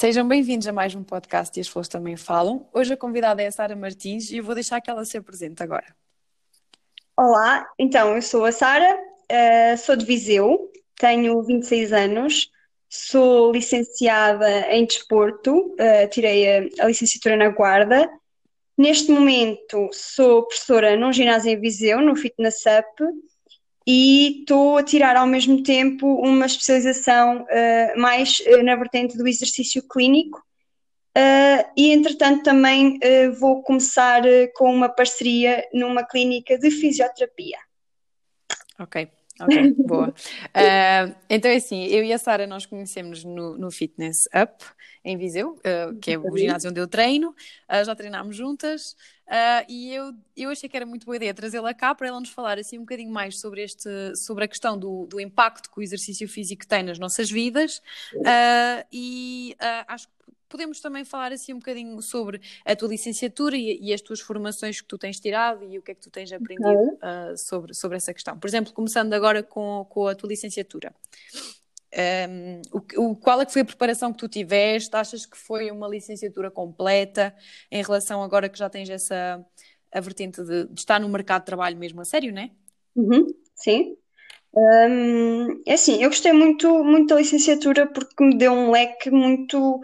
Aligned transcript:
Sejam 0.00 0.26
bem-vindos 0.26 0.66
a 0.66 0.72
mais 0.72 0.94
um 0.94 1.04
podcast 1.04 1.54
e 1.54 1.60
as 1.60 1.68
flores 1.68 1.86
também 1.86 2.16
falam. 2.16 2.66
Hoje 2.72 2.94
a 2.94 2.96
convidada 2.96 3.42
é 3.42 3.48
a 3.48 3.52
Sara 3.52 3.76
Martins 3.76 4.30
e 4.30 4.38
eu 4.38 4.42
vou 4.42 4.54
deixar 4.54 4.80
que 4.80 4.88
ela 4.88 5.04
se 5.04 5.18
apresente 5.18 5.62
agora. 5.62 5.94
Olá, 7.14 7.68
então 7.78 8.16
eu 8.16 8.22
sou 8.22 8.46
a 8.46 8.50
Sara, 8.50 8.96
uh, 8.96 9.76
sou 9.76 9.96
de 9.96 10.06
Viseu, 10.06 10.72
tenho 10.96 11.42
26 11.42 11.92
anos, 11.92 12.50
sou 12.88 13.52
licenciada 13.52 14.72
em 14.72 14.86
desporto, 14.86 15.54
uh, 15.54 16.08
tirei 16.08 16.70
a, 16.80 16.86
licenciatura 16.86 17.36
na 17.36 17.50
Guarda. 17.50 18.10
Neste 18.78 19.12
momento 19.12 19.90
sou 19.92 20.46
professora 20.46 20.96
num 20.96 21.12
ginásio 21.12 21.50
em 21.52 21.60
Viseu, 21.60 22.00
no 22.00 22.16
Fitness 22.16 22.62
Up, 22.64 23.04
e 23.86 24.40
estou 24.40 24.76
a 24.76 24.82
tirar 24.82 25.16
ao 25.16 25.26
mesmo 25.26 25.62
tempo 25.62 26.06
uma 26.06 26.46
especialização 26.46 27.42
uh, 27.42 28.00
mais 28.00 28.38
uh, 28.40 28.62
na 28.62 28.76
vertente 28.76 29.16
do 29.16 29.26
exercício 29.26 29.82
clínico 29.88 30.38
uh, 30.38 31.70
e 31.76 31.90
entretanto 31.90 32.42
também 32.42 32.98
vou 33.38 33.62
começar 33.62 34.22
com 34.54 34.72
uma 34.72 34.88
parceria 34.88 35.64
numa 35.72 36.04
clínica 36.04 36.58
de 36.58 36.70
fisioterapia. 36.70 37.58
Ok, 38.78 39.08
ok, 39.40 39.74
boa. 39.86 40.14
então 41.28 41.50
é 41.50 41.56
assim, 41.56 41.84
eu 41.86 42.04
e 42.04 42.12
a 42.12 42.18
Sara 42.18 42.46
nós 42.46 42.66
conhecemos 42.66 43.24
no, 43.24 43.56
no 43.56 43.70
Fitness 43.70 44.26
Up 44.26 44.64
em 45.02 45.16
Viseu, 45.16 45.58
que 46.00 46.12
é 46.12 46.18
o 46.18 46.36
ginásio 46.36 46.70
onde 46.70 46.80
eu 46.80 46.86
treino, 46.86 47.34
já 47.84 47.94
treinámos 47.94 48.36
juntas. 48.36 48.94
Uh, 49.30 49.64
e 49.68 49.94
eu, 49.94 50.12
eu 50.36 50.50
achei 50.50 50.68
que 50.68 50.76
era 50.76 50.84
muito 50.84 51.06
boa 51.06 51.14
ideia 51.14 51.32
trazê-la 51.32 51.72
cá 51.72 51.94
para 51.94 52.08
ela 52.08 52.18
nos 52.18 52.30
falar 52.30 52.58
assim 52.58 52.78
um 52.78 52.80
bocadinho 52.80 53.12
mais 53.12 53.38
sobre, 53.38 53.62
este, 53.62 53.88
sobre 54.16 54.42
a 54.44 54.48
questão 54.48 54.76
do, 54.76 55.06
do 55.06 55.20
impacto 55.20 55.70
que 55.70 55.78
o 55.78 55.82
exercício 55.82 56.28
físico 56.28 56.66
tem 56.66 56.82
nas 56.82 56.98
nossas 56.98 57.30
vidas 57.30 57.80
uh, 58.16 58.84
e 58.90 59.54
uh, 59.60 59.84
acho 59.86 60.08
que 60.08 60.14
podemos 60.48 60.80
também 60.80 61.04
falar 61.04 61.30
assim 61.30 61.52
um 61.52 61.60
bocadinho 61.60 62.02
sobre 62.02 62.40
a 62.66 62.74
tua 62.74 62.88
licenciatura 62.88 63.56
e, 63.56 63.78
e, 63.80 63.94
as 63.94 64.00
tuas 64.00 64.18
formações 64.18 64.80
que 64.80 64.88
tu 64.88 64.98
tens 64.98 65.20
tirado 65.20 65.64
e 65.64 65.78
o 65.78 65.82
que 65.82 65.92
é 65.92 65.94
que 65.94 66.00
tu 66.00 66.10
tens 66.10 66.32
aprendido 66.32 66.98
sobre, 67.36 67.72
sobre 67.72 67.98
essa 67.98 68.12
questão. 68.12 68.36
Por 68.36 68.48
exemplo, 68.48 68.72
começando 68.72 69.12
agora 69.12 69.44
com, 69.44 69.86
com 69.88 70.08
a 70.08 70.14
tua 70.16 70.28
licenciatura. 70.28 70.92
Um, 71.92 72.62
o, 72.72 73.10
o, 73.10 73.16
qual 73.16 73.40
é 73.40 73.46
que 73.46 73.52
foi 73.52 73.62
a 73.62 73.64
preparação 73.64 74.12
que 74.12 74.18
tu 74.18 74.28
tiveste? 74.28 74.94
Achas 74.94 75.26
que 75.26 75.36
foi 75.36 75.70
uma 75.70 75.88
licenciatura 75.88 76.50
completa 76.50 77.34
em 77.70 77.82
relação 77.82 78.22
agora 78.22 78.48
que 78.48 78.58
já 78.58 78.70
tens 78.70 78.88
essa 78.88 79.44
a 79.92 80.00
vertente 80.00 80.42
de, 80.42 80.66
de 80.66 80.80
estar 80.80 81.00
no 81.00 81.08
mercado 81.08 81.42
de 81.42 81.46
trabalho 81.46 81.76
mesmo 81.76 82.00
a 82.00 82.04
sério, 82.04 82.32
não 82.32 82.42
é? 82.42 82.50
Uhum, 82.94 83.26
sim. 83.54 83.96
Um, 84.52 85.62
é 85.66 85.74
assim, 85.74 86.02
eu 86.02 86.08
gostei 86.08 86.32
muito, 86.32 86.82
muito 86.82 87.08
da 87.08 87.20
licenciatura 87.20 87.86
porque 87.86 88.22
me 88.22 88.36
deu 88.36 88.52
um 88.52 88.70
leque 88.70 89.10
muito, 89.10 89.80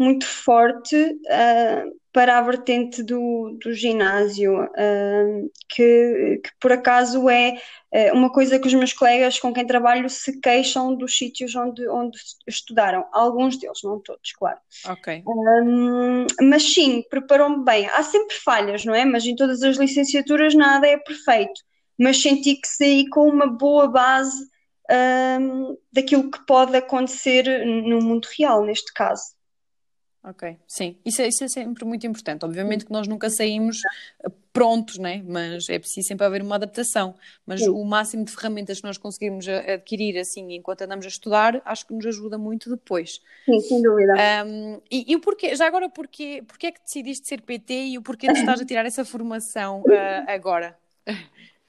muito 0.00 0.24
forte 0.24 0.96
uh, 0.96 2.00
para 2.10 2.38
a 2.38 2.42
vertente 2.42 3.02
do, 3.02 3.58
do 3.62 3.74
ginásio, 3.74 4.64
uh, 4.64 5.50
que, 5.68 6.40
que, 6.42 6.50
por 6.58 6.72
acaso 6.72 7.28
é 7.28 7.60
uh, 7.92 8.16
uma 8.16 8.32
coisa 8.32 8.58
que 8.58 8.66
os 8.66 8.72
meus 8.72 8.94
colegas 8.94 9.38
com 9.38 9.52
quem 9.52 9.66
trabalho 9.66 10.08
se 10.08 10.40
queixam 10.40 10.96
dos 10.96 11.18
sítios 11.18 11.54
onde, 11.54 11.86
onde 11.86 12.18
estudaram. 12.48 13.04
Alguns 13.12 13.58
deles, 13.58 13.80
não 13.84 14.00
todos, 14.00 14.32
claro. 14.32 14.58
Ok. 14.86 15.22
Um, 15.26 16.26
mas 16.48 16.72
sim, 16.72 17.04
preparou-me 17.10 17.62
bem. 17.62 17.86
Há 17.88 18.02
sempre 18.02 18.36
falhas, 18.36 18.86
não 18.86 18.94
é? 18.94 19.04
Mas 19.04 19.26
em 19.26 19.36
todas 19.36 19.62
as 19.62 19.76
licenciaturas 19.76 20.54
nada 20.54 20.86
é 20.86 20.96
perfeito. 20.96 21.60
Mas 21.98 22.22
senti 22.22 22.54
que 22.54 22.66
saí 22.66 23.06
com 23.10 23.28
uma 23.28 23.46
boa 23.46 23.86
base 23.86 24.48
um, 24.90 25.76
daquilo 25.92 26.30
que 26.30 26.44
pode 26.46 26.74
acontecer 26.74 27.66
no 27.66 28.00
mundo 28.00 28.26
real, 28.38 28.64
neste 28.64 28.90
caso. 28.94 29.38
Ok, 30.22 30.58
sim, 30.66 30.98
isso 31.02 31.22
é, 31.22 31.28
isso 31.28 31.42
é 31.44 31.48
sempre 31.48 31.82
muito 31.86 32.06
importante. 32.06 32.44
Obviamente 32.44 32.84
que 32.84 32.92
nós 32.92 33.08
nunca 33.08 33.30
saímos 33.30 33.80
eh, 34.22 34.28
prontos, 34.52 34.98
né? 34.98 35.22
mas 35.26 35.66
é 35.70 35.78
preciso 35.78 36.08
sempre 36.08 36.26
haver 36.26 36.42
uma 36.42 36.56
adaptação. 36.56 37.14
Mas 37.46 37.60
sim. 37.60 37.70
o 37.70 37.82
máximo 37.84 38.26
de 38.26 38.30
ferramentas 38.30 38.80
que 38.80 38.86
nós 38.86 38.98
conseguimos 38.98 39.48
adquirir 39.48 40.18
assim 40.18 40.52
enquanto 40.52 40.82
andamos 40.82 41.06
a 41.06 41.08
estudar, 41.08 41.62
acho 41.64 41.86
que 41.86 41.94
nos 41.94 42.04
ajuda 42.04 42.36
muito 42.36 42.68
depois. 42.68 43.22
Sim, 43.46 43.60
sem 43.60 43.82
dúvida. 43.82 44.14
Um, 44.46 44.80
e, 44.90 45.10
e, 45.10 45.16
o 45.16 45.20
porquê, 45.20 45.56
já 45.56 45.66
agora, 45.66 45.88
porquê, 45.88 46.44
porquê 46.46 46.66
é 46.66 46.72
que 46.72 46.82
decidiste 46.82 47.26
ser 47.26 47.40
PT 47.40 47.72
e 47.72 47.98
o 47.98 48.02
porquê 48.02 48.26
de 48.26 48.34
estás 48.40 48.60
a 48.60 48.66
tirar 48.66 48.84
essa 48.84 49.06
formação 49.06 49.80
uh, 49.80 50.24
agora? 50.30 50.76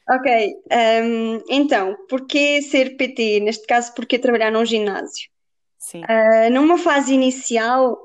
Ok, 0.10 0.56
um, 1.06 1.42
então, 1.50 1.96
porquê 2.10 2.62
ser 2.62 2.98
PT? 2.98 3.40
Neste 3.40 3.66
caso, 3.66 3.94
porquê 3.94 4.20
trabalhar 4.20 4.52
num 4.52 4.66
ginásio? 4.66 5.30
Sim. 5.78 6.02
Uh, 6.04 6.52
numa 6.52 6.78
fase 6.78 7.14
inicial, 7.14 7.98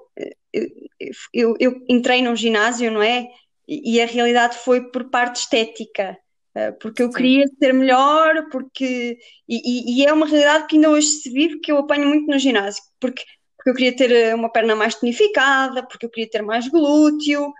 eu, 1.32 1.56
eu 1.58 1.84
entrei 1.88 2.22
num 2.22 2.36
ginásio, 2.36 2.90
não 2.90 3.02
é? 3.02 3.28
E 3.68 4.00
a 4.00 4.06
realidade 4.06 4.56
foi 4.58 4.90
por 4.90 5.10
parte 5.10 5.40
estética, 5.40 6.16
eh, 6.54 6.72
porque 6.72 7.02
eu 7.02 7.08
Sim. 7.08 7.14
queria 7.14 7.44
ser 7.58 7.74
melhor, 7.74 8.48
porque 8.50 9.18
e, 9.48 10.00
e, 10.00 10.06
é 10.06 10.12
uma 10.12 10.26
realidade 10.26 10.66
que 10.66 10.76
ainda 10.76 10.90
hoje 10.90 11.08
se 11.08 11.30
vive 11.30 11.58
que 11.58 11.72
eu 11.72 11.78
apanho 11.78 12.08
muito 12.08 12.30
no 12.30 12.38
ginásio, 12.38 12.82
porque, 13.00 13.24
porque 13.56 13.70
eu 13.70 13.74
queria 13.74 13.96
ter 13.96 14.10
eh, 14.12 14.34
uma 14.34 14.50
perna 14.50 14.76
mais 14.76 14.94
tonificada, 14.94 15.82
porque 15.86 16.06
eu 16.06 16.10
queria 16.10 16.30
ter 16.30 16.42
mais 16.42 16.68
glúteo, 16.68 17.52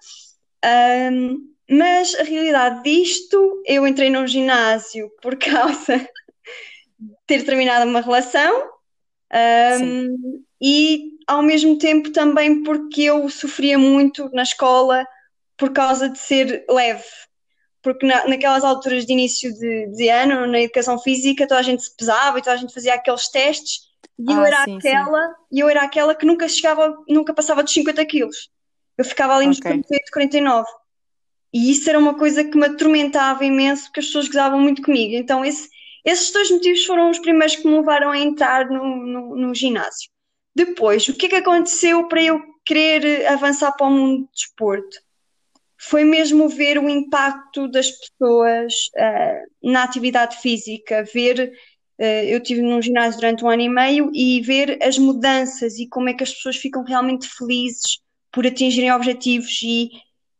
um, 1.12 1.54
mas 1.68 2.14
a 2.14 2.22
realidade 2.22 2.82
disto, 2.84 3.62
eu 3.66 3.86
entrei 3.86 4.08
num 4.08 4.26
ginásio 4.26 5.10
por 5.20 5.36
causa 5.38 5.98
de 5.98 7.14
ter 7.26 7.44
terminado 7.44 7.90
uma 7.90 8.00
relação 8.00 8.70
um, 9.82 10.42
e 10.62 11.15
ao 11.26 11.42
mesmo 11.42 11.78
tempo 11.78 12.10
também 12.10 12.62
porque 12.62 13.02
eu 13.02 13.28
sofria 13.28 13.78
muito 13.78 14.30
na 14.32 14.42
escola 14.42 15.06
por 15.56 15.72
causa 15.72 16.08
de 16.08 16.18
ser 16.18 16.64
leve. 16.68 17.04
Porque 17.82 18.06
na, 18.06 18.26
naquelas 18.26 18.64
alturas 18.64 19.06
de 19.06 19.12
início 19.12 19.52
de, 19.52 19.86
de, 19.92 20.08
ano, 20.08 20.46
na 20.46 20.60
educação 20.60 20.98
física, 20.98 21.46
toda 21.46 21.60
a 21.60 21.62
gente 21.62 21.82
se 21.82 21.96
pesava 21.96 22.38
e 22.38 22.42
toda 22.42 22.54
a 22.54 22.58
gente 22.58 22.74
fazia 22.74 22.94
aqueles 22.94 23.28
testes 23.28 23.86
e 24.18 24.32
ah, 24.32 24.36
eu 24.36 24.44
era 24.44 24.64
sim, 24.64 24.78
aquela, 24.78 25.28
sim. 25.28 25.34
e 25.52 25.60
eu 25.60 25.68
era 25.68 25.82
aquela 25.82 26.14
que 26.14 26.24
nunca 26.24 26.48
chegava, 26.48 26.96
nunca 27.08 27.34
passava 27.34 27.62
dos 27.62 27.72
50 27.72 28.04
quilos. 28.06 28.50
Eu 28.96 29.04
ficava 29.04 29.34
ali 29.34 29.46
nos 29.46 29.58
okay. 29.58 29.72
48, 29.72 30.10
49. 30.10 30.66
E 31.52 31.70
isso 31.70 31.88
era 31.88 31.98
uma 31.98 32.16
coisa 32.16 32.42
que 32.42 32.56
me 32.56 32.66
atormentava 32.66 33.44
imenso 33.44 33.84
porque 33.84 34.00
as 34.00 34.06
pessoas 34.06 34.26
gozavam 34.26 34.58
muito 34.58 34.82
comigo. 34.82 35.14
Então 35.14 35.44
esse, 35.44 35.68
esses 36.04 36.32
dois 36.32 36.50
motivos 36.50 36.84
foram 36.84 37.10
os 37.10 37.18
primeiros 37.18 37.56
que 37.56 37.68
me 37.68 37.76
levaram 37.76 38.10
a 38.10 38.18
entrar 38.18 38.68
no, 38.70 38.96
no, 38.96 39.36
no 39.36 39.54
ginásio. 39.54 40.10
Depois, 40.56 41.06
o 41.06 41.12
que 41.12 41.26
é 41.26 41.28
que 41.28 41.36
aconteceu 41.36 42.08
para 42.08 42.22
eu 42.22 42.40
querer 42.64 43.26
avançar 43.26 43.72
para 43.72 43.88
o 43.88 43.90
mundo 43.90 44.22
do 44.22 44.30
desporto? 44.32 44.96
Foi 45.76 46.02
mesmo 46.02 46.48
ver 46.48 46.78
o 46.78 46.88
impacto 46.88 47.68
das 47.68 47.90
pessoas 47.90 48.72
uh, 48.96 49.70
na 49.70 49.82
atividade 49.82 50.40
física, 50.40 51.04
ver. 51.12 51.52
Uh, 52.00 52.24
eu 52.24 52.38
estive 52.38 52.62
num 52.62 52.80
ginásio 52.80 53.20
durante 53.20 53.44
um 53.44 53.50
ano 53.50 53.60
e 53.60 53.68
meio 53.68 54.10
e 54.14 54.40
ver 54.40 54.78
as 54.82 54.96
mudanças 54.96 55.78
e 55.78 55.86
como 55.86 56.08
é 56.08 56.14
que 56.14 56.22
as 56.22 56.32
pessoas 56.32 56.56
ficam 56.56 56.82
realmente 56.82 57.28
felizes 57.28 58.00
por 58.32 58.46
atingirem 58.46 58.92
objetivos 58.92 59.60
e, 59.62 59.90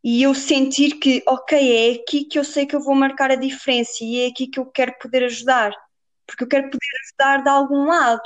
e 0.03 0.23
eu 0.23 0.35
sentir 0.35 0.99
que, 0.99 1.23
ok, 1.27 1.59
é 1.59 2.01
aqui 2.01 2.25
que 2.25 2.39
eu 2.39 2.45
sei 2.45 2.65
que 2.65 2.75
eu 2.75 2.81
vou 2.81 2.95
marcar 2.95 3.31
a 3.31 3.37
diferença 3.37 4.03
e 4.03 4.21
é 4.21 4.29
aqui 4.29 4.47
que 4.47 4.59
eu 4.59 4.65
quero 4.65 4.95
poder 4.99 5.25
ajudar, 5.25 5.73
porque 6.27 6.45
eu 6.45 6.49
quero 6.49 6.71
poder 6.71 6.89
ajudar 7.05 7.43
de 7.43 7.51
algum 7.51 7.85
lado. 7.85 8.23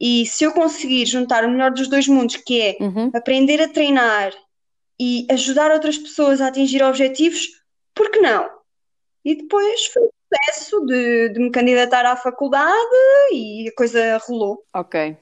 E 0.00 0.24
se 0.26 0.44
eu 0.44 0.52
conseguir 0.52 1.04
juntar 1.06 1.44
o 1.44 1.50
melhor 1.50 1.70
dos 1.70 1.88
dois 1.88 2.08
mundos, 2.08 2.36
que 2.36 2.60
é 2.60 2.76
uhum. 2.80 3.10
aprender 3.14 3.60
a 3.60 3.68
treinar 3.68 4.32
e 4.98 5.26
ajudar 5.30 5.70
outras 5.70 5.98
pessoas 5.98 6.40
a 6.40 6.46
atingir 6.46 6.82
objetivos, 6.82 7.48
por 7.94 8.10
que 8.10 8.20
não? 8.20 8.48
E 9.24 9.34
depois 9.34 9.86
foi 9.86 10.02
o 10.02 10.10
processo 10.28 10.80
de, 10.86 11.28
de 11.30 11.40
me 11.40 11.50
candidatar 11.50 12.06
à 12.06 12.16
faculdade 12.16 12.74
e 13.32 13.68
a 13.68 13.74
coisa 13.74 14.16
rolou. 14.26 14.64
Ok. 14.74 15.16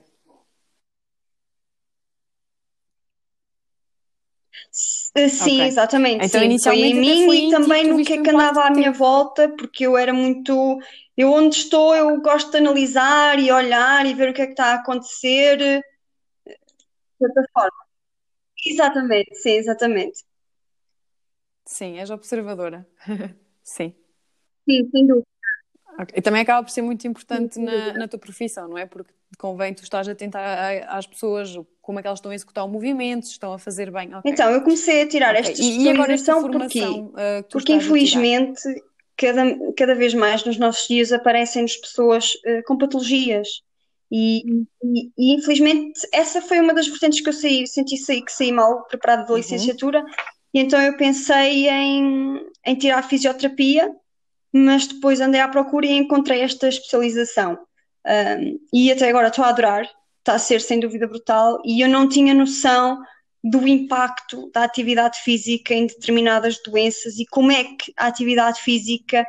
Sim, 5.16 5.55
okay. 5.55 5.66
exatamente. 5.66 6.27
Então, 6.27 6.41
sim. 6.41 6.47
inicialmente 6.47 6.95
foi 6.95 7.05
em 7.05 7.27
mim 7.28 7.49
e 7.49 7.51
também 7.51 7.89
no 7.89 8.05
que 8.05 8.13
é 8.13 8.22
que 8.22 8.31
andava 8.31 8.63
à 8.63 8.71
minha 8.71 8.93
volta, 8.93 9.49
porque 9.49 9.87
eu 9.87 9.97
era 9.97 10.13
muito 10.13 10.78
eu 11.16 11.33
onde 11.33 11.57
estou, 11.57 11.95
eu 11.95 12.21
gosto 12.21 12.51
de 12.51 12.59
analisar 12.59 13.41
e 13.41 13.51
olhar 13.51 14.07
e 14.07 14.15
ver 14.15 14.31
o 14.31 14.34
que 14.34 14.43
é 14.43 14.47
que 14.47 14.53
está 14.53 14.66
a 14.66 14.75
acontecer 14.75 15.57
de 15.57 15.83
outra 17.21 17.43
forma. 17.53 17.89
Exatamente, 18.65 19.34
sim, 19.34 19.53
exatamente. 19.53 20.25
Sim, 21.65 21.99
és 21.99 22.11
observadora. 22.11 22.87
sim. 23.63 23.95
Sim, 24.69 24.89
sem 24.91 25.07
dúvida. 25.07 25.27
E 26.15 26.22
também 26.22 26.42
acaba 26.42 26.62
por 26.62 26.71
ser 26.71 26.83
muito 26.83 27.06
importante 27.09 27.59
na, 27.59 27.92
na, 27.95 28.09
tua 28.09 28.18
profissão, 28.18 28.68
não 28.68 28.78
é? 28.78 28.86
Porque 28.86 29.12
convém 29.36 29.74
tu 29.74 29.83
estás 29.83 30.09
atenta 30.09 30.39
às 30.89 31.06
pessoas, 31.06 31.59
como 31.83 31.98
é 31.98 32.03
que 32.03 32.06
elas 32.06 32.18
estão 32.18 32.30
a 32.30 32.34
executar 32.34 32.65
o 32.65 32.68
movimento, 32.68 33.27
se 33.27 33.33
estão 33.33 33.53
a 33.53 33.59
fazer 33.59 33.91
bem. 33.91 34.15
Okay. 34.15 34.30
Então, 34.30 34.50
eu 34.50 34.62
comecei 34.62 35.03
a 35.03 35.09
tirar 35.09 35.30
okay. 35.30 35.41
esta 35.41 35.60
especialização 35.60 36.48
e, 36.48 36.53
porque, 36.53 36.80
uh, 36.80 37.15
porque 37.50 37.72
infelizmente 37.72 38.60
cada, 39.16 39.42
cada 39.77 39.95
vez 39.97 40.15
mais 40.15 40.45
nos 40.45 40.56
nossos 40.56 40.86
dias 40.86 41.12
aparecem-nos 41.12 41.77
pessoas 41.77 42.34
uh, 42.34 42.62
com 42.65 42.78
patologias 42.78 43.48
E, 44.10 44.65
e, 44.83 45.10
e, 45.18 45.34
infelizmente 45.34 46.01
essa 46.12 46.41
foi 46.41 46.60
uma 46.60 46.72
das 46.72 46.86
vertentes 46.86 47.21
que 47.21 47.28
eu 47.28 47.33
saí, 47.33 47.66
senti 47.66 47.97
sair, 47.97 48.22
que 48.22 48.33
saí 48.33 48.53
mal 48.53 48.84
preparada 48.84 49.24
da 49.24 49.30
uhum. 49.30 49.36
licenciatura, 49.36 50.04
e 50.54 50.60
então 50.60 50.80
eu 50.80 50.97
pensei 50.97 51.68
em, 51.68 52.41
em 52.65 52.74
tirar 52.77 53.03
fisioterapia, 53.03 53.92
mas 54.59 54.87
depois 54.87 55.21
andei 55.21 55.41
à 55.41 55.49
procura 55.49 55.87
e 55.87 55.93
encontrei 55.93 56.41
esta 56.41 56.69
especialização. 56.69 57.59
Um, 58.07 58.59
e 58.72 58.91
até 58.91 59.09
agora 59.09 59.28
estou 59.28 59.45
a 59.45 59.49
adorar, 59.49 59.89
está 60.19 60.34
a 60.34 60.39
ser 60.39 60.60
sem 60.60 60.81
dúvida 60.81 61.07
brutal, 61.07 61.60
e 61.65 61.83
eu 61.83 61.89
não 61.89 62.09
tinha 62.09 62.34
noção 62.34 63.01
do 63.43 63.66
impacto 63.66 64.51
da 64.53 64.65
atividade 64.65 65.21
física 65.21 65.72
em 65.75 65.87
determinadas 65.87 66.60
doenças 66.65 67.19
e 67.19 67.27
como 67.27 67.53
é 67.53 67.65
que 67.65 67.93
a 67.97 68.07
atividade 68.07 68.60
física 68.60 69.27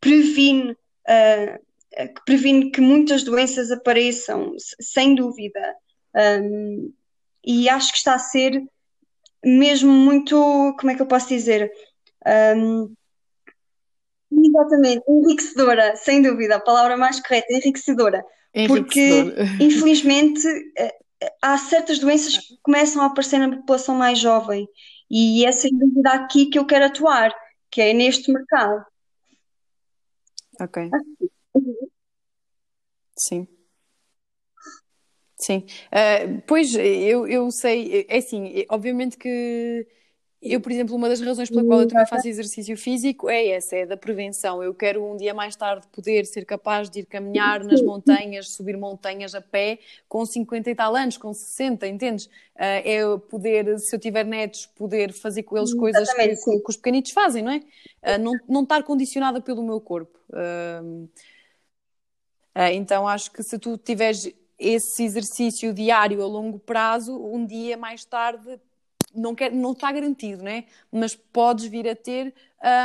previne, 0.00 0.72
uh, 0.72 1.58
que 1.90 2.24
previne 2.24 2.70
que 2.70 2.80
muitas 2.80 3.22
doenças 3.22 3.70
apareçam, 3.70 4.54
sem 4.80 5.14
dúvida. 5.14 5.74
Um, 6.14 6.92
e 7.44 7.68
acho 7.68 7.92
que 7.92 7.98
está 7.98 8.14
a 8.14 8.18
ser 8.18 8.62
mesmo 9.44 9.90
muito, 9.90 10.36
como 10.78 10.90
é 10.90 10.94
que 10.94 11.02
eu 11.02 11.06
posso 11.06 11.28
dizer? 11.28 11.70
Um, 12.56 12.94
exatamente, 14.44 15.02
enriquecedora, 15.08 15.96
sem 15.96 16.22
dúvida, 16.22 16.56
a 16.56 16.60
palavra 16.60 16.96
mais 16.96 17.20
correta, 17.20 17.52
enriquecedora. 17.52 18.24
Porque, 18.66 19.34
infelizmente, 19.60 20.46
eh, 20.78 20.94
há 21.40 21.56
certas 21.58 21.98
doenças 21.98 22.38
que 22.38 22.56
começam 22.62 23.02
a 23.02 23.06
aparecer 23.06 23.38
na 23.38 23.56
população 23.56 23.94
mais 23.94 24.18
jovem 24.18 24.68
e 25.10 25.44
é 25.44 25.52
sem 25.52 25.76
dúvida 25.76 26.10
aqui 26.10 26.46
que 26.46 26.58
eu 26.58 26.66
quero 26.66 26.86
atuar, 26.86 27.34
que 27.70 27.80
é 27.80 27.92
neste 27.92 28.32
mercado. 28.32 28.84
Ok. 30.60 30.90
Sim. 33.18 33.46
Sim. 35.36 35.66
Uh, 35.88 36.40
pois, 36.46 36.74
eu, 36.74 37.26
eu 37.26 37.50
sei, 37.50 38.06
é 38.08 38.18
assim, 38.18 38.64
obviamente 38.70 39.16
que 39.16 39.86
eu, 40.42 40.60
por 40.60 40.72
exemplo, 40.72 40.96
uma 40.96 41.08
das 41.08 41.20
razões 41.20 41.48
pela 41.48 41.64
qual 41.64 41.82
eu 41.82 41.86
também 41.86 42.04
faço 42.04 42.26
exercício 42.26 42.76
físico 42.76 43.30
é 43.30 43.50
essa, 43.50 43.76
é 43.76 43.86
da 43.86 43.96
prevenção. 43.96 44.60
Eu 44.60 44.74
quero 44.74 45.04
um 45.04 45.16
dia 45.16 45.32
mais 45.32 45.54
tarde 45.54 45.86
poder 45.92 46.26
ser 46.26 46.44
capaz 46.44 46.90
de 46.90 47.00
ir 47.00 47.06
caminhar 47.06 47.62
nas 47.62 47.80
montanhas, 47.80 48.48
subir 48.48 48.76
montanhas 48.76 49.36
a 49.36 49.40
pé 49.40 49.78
com 50.08 50.26
50 50.26 50.68
e 50.68 50.74
tal 50.74 50.96
anos, 50.96 51.16
com 51.16 51.32
60, 51.32 51.86
entendes? 51.86 52.26
Uh, 52.26 52.30
é 52.58 53.18
poder, 53.30 53.78
se 53.78 53.94
eu 53.94 54.00
tiver 54.00 54.24
netos, 54.24 54.66
poder 54.66 55.12
fazer 55.12 55.44
com 55.44 55.56
eles 55.56 55.72
coisas 55.72 56.12
que, 56.12 56.36
que, 56.36 56.68
os 56.68 56.76
pequenitos 56.76 57.12
fazem, 57.12 57.44
não 57.44 57.52
é? 57.52 57.58
Uh, 57.58 58.18
não, 58.18 58.32
não 58.48 58.62
estar 58.64 58.82
condicionada 58.82 59.40
pelo 59.40 59.62
meu 59.62 59.80
corpo. 59.80 60.18
Uh, 60.30 61.08
então 62.72 63.06
acho 63.06 63.30
que 63.30 63.44
se 63.44 63.58
tu 63.60 63.78
tiveres 63.78 64.28
esse 64.58 65.04
exercício 65.04 65.72
diário 65.72 66.20
a 66.20 66.26
longo 66.26 66.58
prazo, 66.58 67.16
um 67.16 67.46
dia 67.46 67.76
mais 67.76 68.04
tarde 68.04 68.60
não, 69.14 69.34
quer, 69.34 69.52
não 69.52 69.72
está 69.72 69.90
garantido, 69.92 70.42
né? 70.42 70.64
mas 70.90 71.14
podes 71.14 71.66
vir 71.66 71.88
a 71.88 71.94
ter 71.94 72.34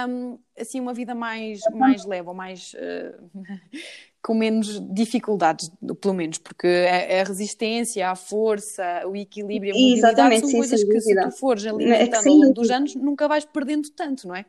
um, 0.09 0.39
assim 0.59 0.79
uma 0.79 0.93
vida 0.93 1.13
mais, 1.13 1.61
mais 1.73 2.05
leve 2.05 2.27
ou 2.27 2.33
mais 2.33 2.73
uh, 2.73 3.29
com 4.21 4.33
menos 4.33 4.79
dificuldades, 4.93 5.71
pelo 6.01 6.13
menos, 6.13 6.37
porque 6.37 6.67
a, 6.67 7.21
a, 7.21 7.23
resistência, 7.23 8.09
a 8.09 8.15
força, 8.15 9.03
o 9.05 9.15
equilíbrio, 9.15 9.73
a 9.73 9.77
mobilidade 9.77 10.13
Exatamente, 10.13 10.41
são 10.41 10.49
sim, 10.49 10.57
coisas 10.57 10.83
que 10.83 11.01
se 11.01 11.15
tu 11.15 11.31
fores 11.31 11.65
é 11.65 11.69
alimentando 11.69 12.27
ao 12.27 12.35
longo 12.35 12.53
dos 12.53 12.69
anos 12.69 12.95
nunca 12.95 13.27
vais 13.27 13.45
perdendo 13.45 13.89
tanto, 13.91 14.27
não 14.27 14.35
é? 14.35 14.45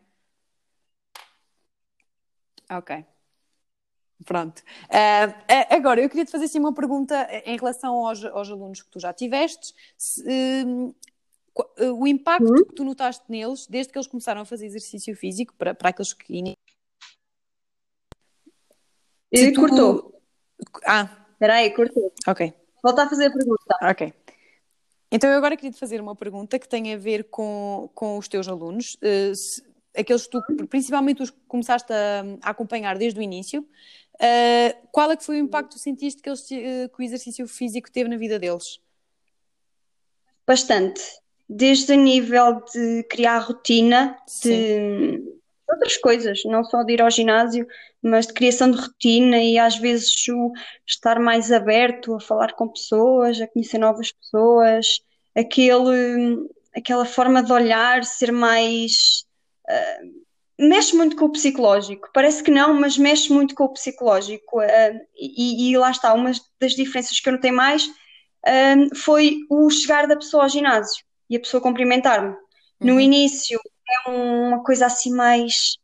Ok. 2.71 3.05
Pronto. 4.25 4.63
Uh, 4.91 5.75
agora, 5.75 6.01
eu 6.01 6.09
queria 6.09 6.25
te 6.25 6.33
fazer 6.33 6.47
assim, 6.47 6.59
uma 6.59 6.75
pergunta 6.75 7.29
em 7.45 7.57
relação 7.57 8.07
aos, 8.07 8.25
aos 8.25 8.51
alunos 8.51 8.83
que 8.83 8.91
tu 8.91 8.99
já 8.99 9.13
tiveste. 9.13 9.73
Se, 9.97 10.23
uh, 10.23 10.95
o 11.93 12.06
impacto 12.06 12.49
uhum. 12.49 12.64
que 12.64 12.75
tu 12.75 12.84
notaste 12.84 13.25
neles 13.28 13.66
desde 13.66 13.93
que 13.93 13.99
eles 13.99 14.06
começaram 14.06 14.40
a 14.40 14.44
fazer 14.44 14.66
exercício 14.66 15.14
físico 15.16 15.55
para, 15.56 15.75
para 15.75 15.90
aqueles 15.90 16.12
que. 16.12 16.55
E 19.32 19.52
tu... 19.52 19.60
cortou. 19.60 20.22
Ah. 20.87 21.25
Espera 21.32 21.55
aí, 21.55 21.70
cortou. 21.72 22.12
Ok. 22.26 22.52
Volta 22.82 23.05
a 23.05 23.08
fazer 23.08 23.26
a 23.26 23.31
pergunta. 23.31 23.76
Ok. 23.82 24.12
Então, 25.10 25.31
eu 25.31 25.37
agora 25.37 25.56
queria 25.56 25.70
te 25.70 25.78
fazer 25.78 26.00
uma 26.00 26.16
pergunta 26.16 26.58
que 26.58 26.69
tem 26.69 26.93
a 26.93 26.96
ver 26.96 27.31
com, 27.31 27.88
com 27.94 28.19
os 28.19 28.26
teus 28.26 28.49
alunos. 28.49 28.96
Uh, 28.96 29.34
se, 29.34 29.62
aqueles 29.96 30.26
que 30.26 30.31
tu, 30.31 30.66
principalmente 30.66 31.22
os 31.22 31.31
que 31.31 31.38
começaste 31.46 31.93
a, 31.93 32.25
a 32.43 32.50
acompanhar 32.50 32.99
desde 32.99 33.20
o 33.20 33.22
início, 33.22 33.62
uh, 33.62 34.88
qual 34.90 35.12
é 35.12 35.16
que 35.16 35.25
foi 35.25 35.40
o 35.40 35.44
impacto 35.44 35.75
que 35.75 35.81
sentiste 35.81 36.20
que, 36.20 36.28
eles, 36.28 36.43
que 36.43 36.90
o 36.99 37.02
exercício 37.02 37.46
físico 37.46 37.90
teve 37.90 38.10
na 38.10 38.16
vida 38.16 38.37
deles? 38.37 38.81
Bastante 40.44 41.00
desde 41.49 41.93
o 41.93 41.97
nível 41.97 42.62
de 42.73 43.05
criar 43.05 43.39
rotina, 43.39 44.17
de 44.43 45.23
outras 45.69 45.97
coisas, 45.97 46.43
não 46.45 46.62
só 46.65 46.83
de 46.83 46.93
ir 46.93 47.03
ao 47.03 47.11
ginásio, 47.11 47.67
mas 48.03 48.27
de 48.27 48.35
criação 48.35 48.71
de 48.71 48.79
rotina 48.79 49.39
e 49.39 49.59
às 49.59 49.77
vezes 49.77 50.29
o 50.29 50.53
estar 50.87 51.19
mais 51.19 51.50
aberto 51.50 52.15
a 52.15 52.21
falar 52.21 52.53
com 52.53 52.69
pessoas, 52.69 53.41
a 53.41 53.47
conhecer 53.47 53.79
novas 53.79 54.12
pessoas, 54.12 54.87
aquele, 55.35 56.49
aquela 56.75 57.05
forma 57.05 57.43
de 57.43 57.53
olhar, 57.53 58.05
ser 58.05 58.31
mais. 58.31 59.25
Uh, 59.69 60.67
mexe 60.69 60.97
muito 60.97 61.17
com 61.17 61.27
o 61.27 61.33
psicológico. 61.33 62.09
Parece 62.12 62.43
que 62.43 62.51
não, 62.51 62.73
mas 62.75 62.97
mexe 62.99 63.33
muito 63.33 63.55
com 63.55 63.65
o 63.65 63.73
psicológico. 63.73 64.61
Uh, 64.61 65.01
e, 65.17 65.71
e, 65.71 65.79
lá 65.79 65.91
está, 65.91 66.12
uma 66.15 66.33
das 66.61 66.73
diferenças 66.73 67.21
que 67.21 67.29
eu 67.29 67.35
notei 67.35 67.53
mais 67.53 67.87
uh, 67.87 68.97
foi 68.97 69.39
o 69.51 69.69
chegar 69.71 70.06
da 70.06 70.17
pessoa 70.17 70.44
ao 70.44 70.49
ginásio 70.49 71.07
e 71.29 71.37
a 71.37 71.41
pessoa 71.41 71.61
cumprimentar-me. 71.61 72.35
No 72.81 72.95
uhum. 72.95 73.01
início 73.01 73.61
é 74.07 74.11
uma 74.11 74.63
coisa 74.63 74.87
assim 74.87 75.13
mais 75.13 75.79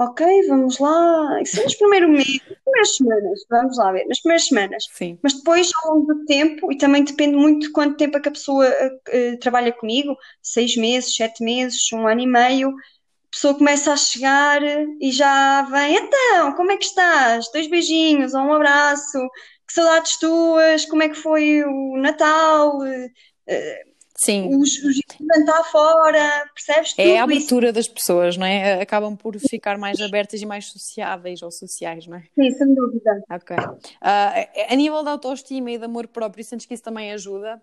ok, 0.00 0.46
vamos 0.48 0.78
lá, 0.78 1.42
isso 1.42 1.60
é 1.60 1.64
nos 1.64 1.74
primeiros 1.74 2.08
meses, 2.08 2.40
nas 2.48 2.58
primeiras 2.58 2.96
semanas, 2.96 3.40
vamos 3.50 3.76
lá 3.76 3.92
ver, 3.92 4.06
nas 4.06 4.20
primeiras 4.20 4.46
semanas. 4.46 4.84
Sim. 4.92 5.18
Mas 5.22 5.34
depois, 5.34 5.70
ao 5.82 5.94
longo 5.94 6.14
do 6.14 6.24
tempo, 6.24 6.72
e 6.72 6.78
também 6.78 7.04
depende 7.04 7.36
muito 7.36 7.66
de 7.66 7.72
quanto 7.72 7.98
tempo 7.98 8.16
é 8.16 8.20
que 8.20 8.28
a 8.28 8.32
pessoa 8.32 8.66
uh, 8.66 9.38
trabalha 9.40 9.72
comigo, 9.72 10.16
seis 10.42 10.74
meses, 10.74 11.14
sete 11.14 11.44
meses, 11.44 11.92
um 11.92 12.06
ano 12.08 12.22
e 12.22 12.26
meio, 12.26 12.70
a 12.70 13.30
pessoa 13.30 13.54
começa 13.54 13.92
a 13.92 13.96
chegar 13.96 14.62
e 14.62 15.12
já 15.12 15.62
vem, 15.70 15.96
então, 15.96 16.54
como 16.54 16.72
é 16.72 16.78
que 16.78 16.84
estás? 16.84 17.50
Dois 17.52 17.68
beijinhos, 17.68 18.32
ou 18.32 18.40
um 18.40 18.54
abraço, 18.54 19.18
que 19.68 19.74
saudades 19.74 20.18
tuas, 20.18 20.86
como 20.86 21.02
é 21.02 21.10
que 21.10 21.16
foi 21.16 21.62
o 21.62 21.98
Natal? 21.98 22.78
Uh, 22.78 23.89
Sim. 24.22 24.54
Os, 24.54 24.82
os 24.84 24.98
está 24.98 25.64
fora, 25.64 26.50
percebes? 26.54 26.94
É 26.98 27.18
a 27.18 27.24
abertura 27.24 27.68
isso. 27.68 27.74
das 27.74 27.88
pessoas, 27.88 28.36
não 28.36 28.44
é? 28.44 28.82
Acabam 28.82 29.16
por 29.16 29.38
ficar 29.38 29.78
mais 29.78 29.98
abertas 29.98 30.42
e 30.42 30.46
mais 30.46 30.66
sociáveis 30.66 31.40
ou 31.40 31.50
sociais, 31.50 32.06
não 32.06 32.18
é? 32.18 32.24
Sim, 32.34 32.50
sem 32.50 32.74
dúvida. 32.74 33.22
Ok. 33.30 33.56
Uh, 33.56 34.72
a 34.72 34.76
nível 34.76 35.02
da 35.02 35.12
autoestima 35.12 35.70
e 35.70 35.78
de 35.78 35.84
amor 35.84 36.06
próprio, 36.06 36.44
sentes 36.44 36.66
que 36.66 36.74
isso 36.74 36.82
também 36.82 37.12
ajuda? 37.12 37.62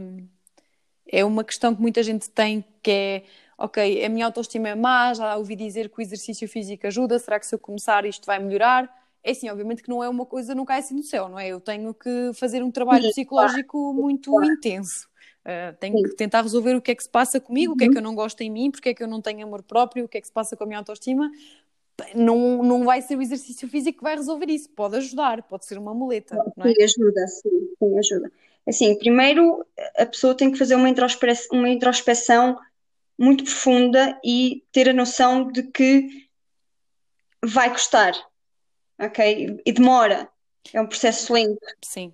Um, 0.00 0.28
é 1.10 1.24
uma 1.24 1.42
questão 1.42 1.74
que 1.74 1.80
muita 1.80 2.04
gente 2.04 2.30
tem 2.30 2.64
que 2.80 2.90
é 2.90 3.22
ok, 3.58 4.04
a 4.04 4.08
minha 4.08 4.26
autoestima 4.26 4.68
é 4.68 4.74
má, 4.76 5.12
já 5.12 5.36
ouvi 5.36 5.56
dizer 5.56 5.88
que 5.88 5.98
o 5.98 6.02
exercício 6.02 6.48
físico 6.48 6.86
ajuda, 6.86 7.18
será 7.18 7.40
que 7.40 7.46
se 7.46 7.54
eu 7.54 7.58
começar 7.58 8.04
isto 8.04 8.26
vai 8.26 8.38
melhorar? 8.38 8.94
É 9.24 9.32
assim, 9.32 9.50
obviamente 9.50 9.82
que 9.82 9.88
não 9.88 10.04
é 10.04 10.08
uma 10.08 10.24
coisa, 10.24 10.54
não 10.54 10.64
cai 10.64 10.78
assim 10.78 10.94
do 10.94 11.02
céu, 11.02 11.28
não 11.28 11.38
é? 11.38 11.48
Eu 11.48 11.60
tenho 11.60 11.92
que 11.92 12.30
fazer 12.34 12.62
um 12.62 12.70
trabalho 12.70 13.08
psicológico 13.08 13.92
muito 13.92 14.32
intenso. 14.44 15.08
Uh, 15.46 15.76
tenho 15.78 15.98
Sim. 15.98 16.02
que 16.02 16.16
tentar 16.16 16.42
resolver 16.42 16.74
o 16.74 16.82
que 16.82 16.90
é 16.90 16.94
que 16.96 17.04
se 17.04 17.08
passa 17.08 17.38
comigo, 17.38 17.70
uhum. 17.70 17.76
o 17.76 17.78
que 17.78 17.84
é 17.84 17.86
que 17.86 17.92
uhum. 17.92 18.00
eu 18.00 18.02
não 18.02 18.14
gosto 18.16 18.40
em 18.40 18.50
mim, 18.50 18.68
porque 18.68 18.88
é 18.88 18.94
que 18.94 19.00
eu 19.00 19.06
não 19.06 19.22
tenho 19.22 19.46
amor 19.46 19.62
próprio, 19.62 20.04
o 20.04 20.08
que 20.08 20.18
é 20.18 20.20
que 20.20 20.26
se 20.26 20.32
passa 20.32 20.56
com 20.56 20.64
a 20.64 20.66
minha 20.66 20.78
autoestima. 20.80 21.30
Não, 22.16 22.64
não 22.64 22.84
vai 22.84 23.00
ser 23.00 23.16
o 23.16 23.22
exercício 23.22 23.68
físico 23.68 23.98
que 23.98 24.04
vai 24.04 24.16
resolver 24.16 24.50
isso, 24.50 24.68
pode 24.70 24.96
ajudar, 24.96 25.44
pode 25.44 25.64
ser 25.64 25.78
uma 25.78 25.94
muleta. 25.94 26.34
Não 26.56 26.66
é? 26.66 26.74
Sim, 26.74 26.82
ajuda, 26.82 27.26
sim, 27.28 27.68
sim, 27.78 27.98
ajuda. 27.98 28.32
Assim, 28.66 28.98
primeiro 28.98 29.64
a 29.96 30.04
pessoa 30.04 30.34
tem 30.34 30.50
que 30.50 30.58
fazer 30.58 30.74
uma 30.74 30.88
introspecção, 30.88 31.56
uma 31.56 31.68
introspecção 31.68 32.58
muito 33.16 33.44
profunda 33.44 34.18
e 34.24 34.64
ter 34.72 34.88
a 34.88 34.92
noção 34.92 35.50
de 35.52 35.62
que 35.62 36.26
vai 37.40 37.72
custar, 37.72 38.14
ok? 39.00 39.60
E 39.64 39.72
demora, 39.72 40.28
é 40.72 40.80
um 40.80 40.88
processo 40.88 41.32
lento. 41.32 41.60
Sim 41.84 42.12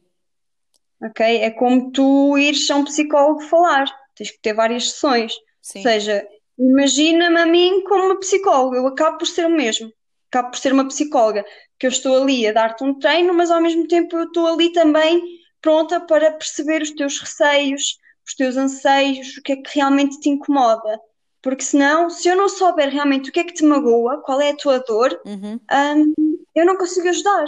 ok? 1.03 1.43
É 1.43 1.51
como 1.51 1.91
tu 1.91 2.39
ires 2.39 2.71
a 2.71 2.77
um 2.77 2.85
psicólogo 2.85 3.41
falar, 3.43 3.87
tens 4.15 4.31
que 4.31 4.41
ter 4.41 4.55
várias 4.55 4.91
sessões. 4.91 5.33
Sim. 5.61 5.79
Ou 5.79 5.83
seja, 5.83 6.27
imagina-me 6.59 7.41
a 7.41 7.47
mim 7.47 7.83
como 7.85 8.07
uma 8.07 8.21
psicóloga, 8.21 8.77
eu 8.77 8.87
acabo 8.87 9.19
por 9.19 9.27
ser 9.27 9.47
o 9.47 9.51
mesmo, 9.51 9.93
acabo 10.31 10.51
por 10.51 10.59
ser 10.59 10.73
uma 10.73 10.87
psicóloga, 10.87 11.45
que 11.79 11.87
eu 11.87 11.91
estou 11.91 12.23
ali 12.23 12.47
a 12.47 12.53
dar-te 12.53 12.85
um 12.85 12.99
treino, 12.99 13.35
mas 13.35 13.51
ao 13.51 13.61
mesmo 13.61 13.87
tempo 13.87 14.17
eu 14.17 14.25
estou 14.25 14.47
ali 14.47 14.73
também 14.73 15.21
pronta 15.61 16.01
para 16.01 16.33
perceber 16.33 16.83
os 16.83 16.91
teus 16.91 17.21
receios, 17.21 17.99
os 18.27 18.35
teus 18.35 18.57
anseios, 18.57 19.37
o 19.37 19.43
que 19.43 19.53
é 19.53 19.57
que 19.57 19.77
realmente 19.77 20.19
te 20.21 20.29
incomoda. 20.29 21.01
Porque 21.41 21.65
senão, 21.65 22.09
se 22.09 22.29
eu 22.29 22.37
não 22.37 22.49
souber 22.49 22.89
realmente 22.89 23.31
o 23.31 23.33
que 23.33 23.41
é 23.41 23.45
que 23.45 23.55
te 23.55 23.65
magoa, 23.65 24.23
qual 24.23 24.41
é 24.41 24.51
a 24.51 24.57
tua 24.57 24.79
dor, 24.79 25.21
uhum. 25.27 25.59
um, 25.73 26.15
eu 26.55 26.65
não 26.65 26.77
consigo 26.77 27.09
ajudar. 27.09 27.47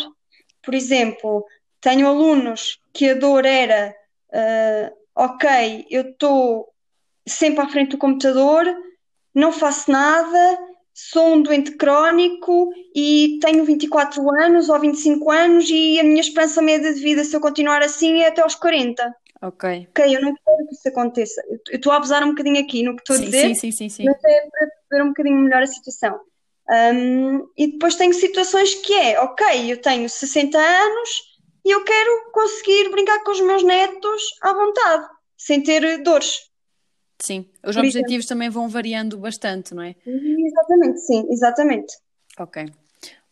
Por 0.63 0.75
exemplo, 0.75 1.45
tenho 1.85 2.09
alunos 2.09 2.81
que 2.95 3.11
a 3.11 3.15
dor 3.15 3.45
era, 3.45 3.95
uh, 4.31 4.97
ok, 5.15 5.87
eu 5.91 6.01
estou 6.01 6.73
sempre 7.27 7.61
à 7.61 7.69
frente 7.69 7.91
do 7.91 7.99
computador, 7.99 8.65
não 9.35 9.53
faço 9.53 9.91
nada, 9.91 10.59
sou 10.95 11.35
um 11.35 11.43
doente 11.43 11.73
crónico 11.73 12.73
e 12.97 13.39
tenho 13.43 13.67
24 13.67 14.31
anos 14.31 14.71
ou 14.71 14.81
25 14.81 15.31
anos 15.31 15.69
e 15.69 16.01
a 16.01 16.05
minha 16.05 16.23
esperança 16.23 16.63
média 16.63 16.95
de 16.95 17.01
vida, 17.01 17.23
se 17.23 17.37
eu 17.37 17.41
continuar 17.41 17.83
assim, 17.83 18.23
é 18.23 18.29
até 18.29 18.41
aos 18.41 18.55
40. 18.55 19.15
Ok. 19.43 19.87
Ok, 19.91 20.17
eu 20.17 20.23
não 20.23 20.35
quero 20.35 20.67
que 20.67 20.75
isso 20.75 20.89
aconteça. 20.89 21.43
Eu 21.51 21.77
estou 21.77 21.93
a 21.93 21.97
abusar 21.97 22.25
um 22.25 22.31
bocadinho 22.31 22.61
aqui 22.61 22.83
no 22.83 22.97
que 22.97 23.03
estou 23.03 23.17
a 23.17 23.19
dizer, 23.19 23.49
sim, 23.49 23.55
sim, 23.57 23.71
sim, 23.71 23.89
sim. 23.91 24.05
mas 24.05 24.17
é 24.25 24.49
para 24.49 24.69
ver 24.91 25.05
um 25.05 25.09
bocadinho 25.09 25.37
melhor 25.37 25.63
a 25.63 25.67
situação. 25.67 26.19
Um, 26.67 27.47
e 27.59 27.73
depois 27.73 27.95
tenho 27.97 28.15
situações 28.15 28.75
que 28.77 28.95
é, 28.95 29.21
ok, 29.21 29.71
eu 29.71 29.83
tenho 29.83 30.09
60 30.09 30.57
anos 30.57 31.34
e 31.65 31.71
eu 31.71 31.83
quero 31.85 32.31
conseguir 32.33 32.91
brincar 32.91 33.23
com 33.25 33.31
os 33.31 33.41
meus 33.41 33.63
netos 33.63 34.23
à 34.43 34.53
vontade, 34.53 35.09
sem 35.37 35.63
ter 35.63 36.03
dores. 36.03 36.51
Sim, 37.19 37.49
os 37.65 37.75
Por 37.77 37.85
objetivos 37.85 38.27
também 38.27 38.51
vão 38.51 38.69
variando 38.69 39.17
bastante, 39.19 39.75
não 39.75 39.83
é? 39.83 39.95
Exatamente, 40.07 41.01
sim, 41.01 41.27
exatamente. 41.31 41.95
Ok. 42.39 42.67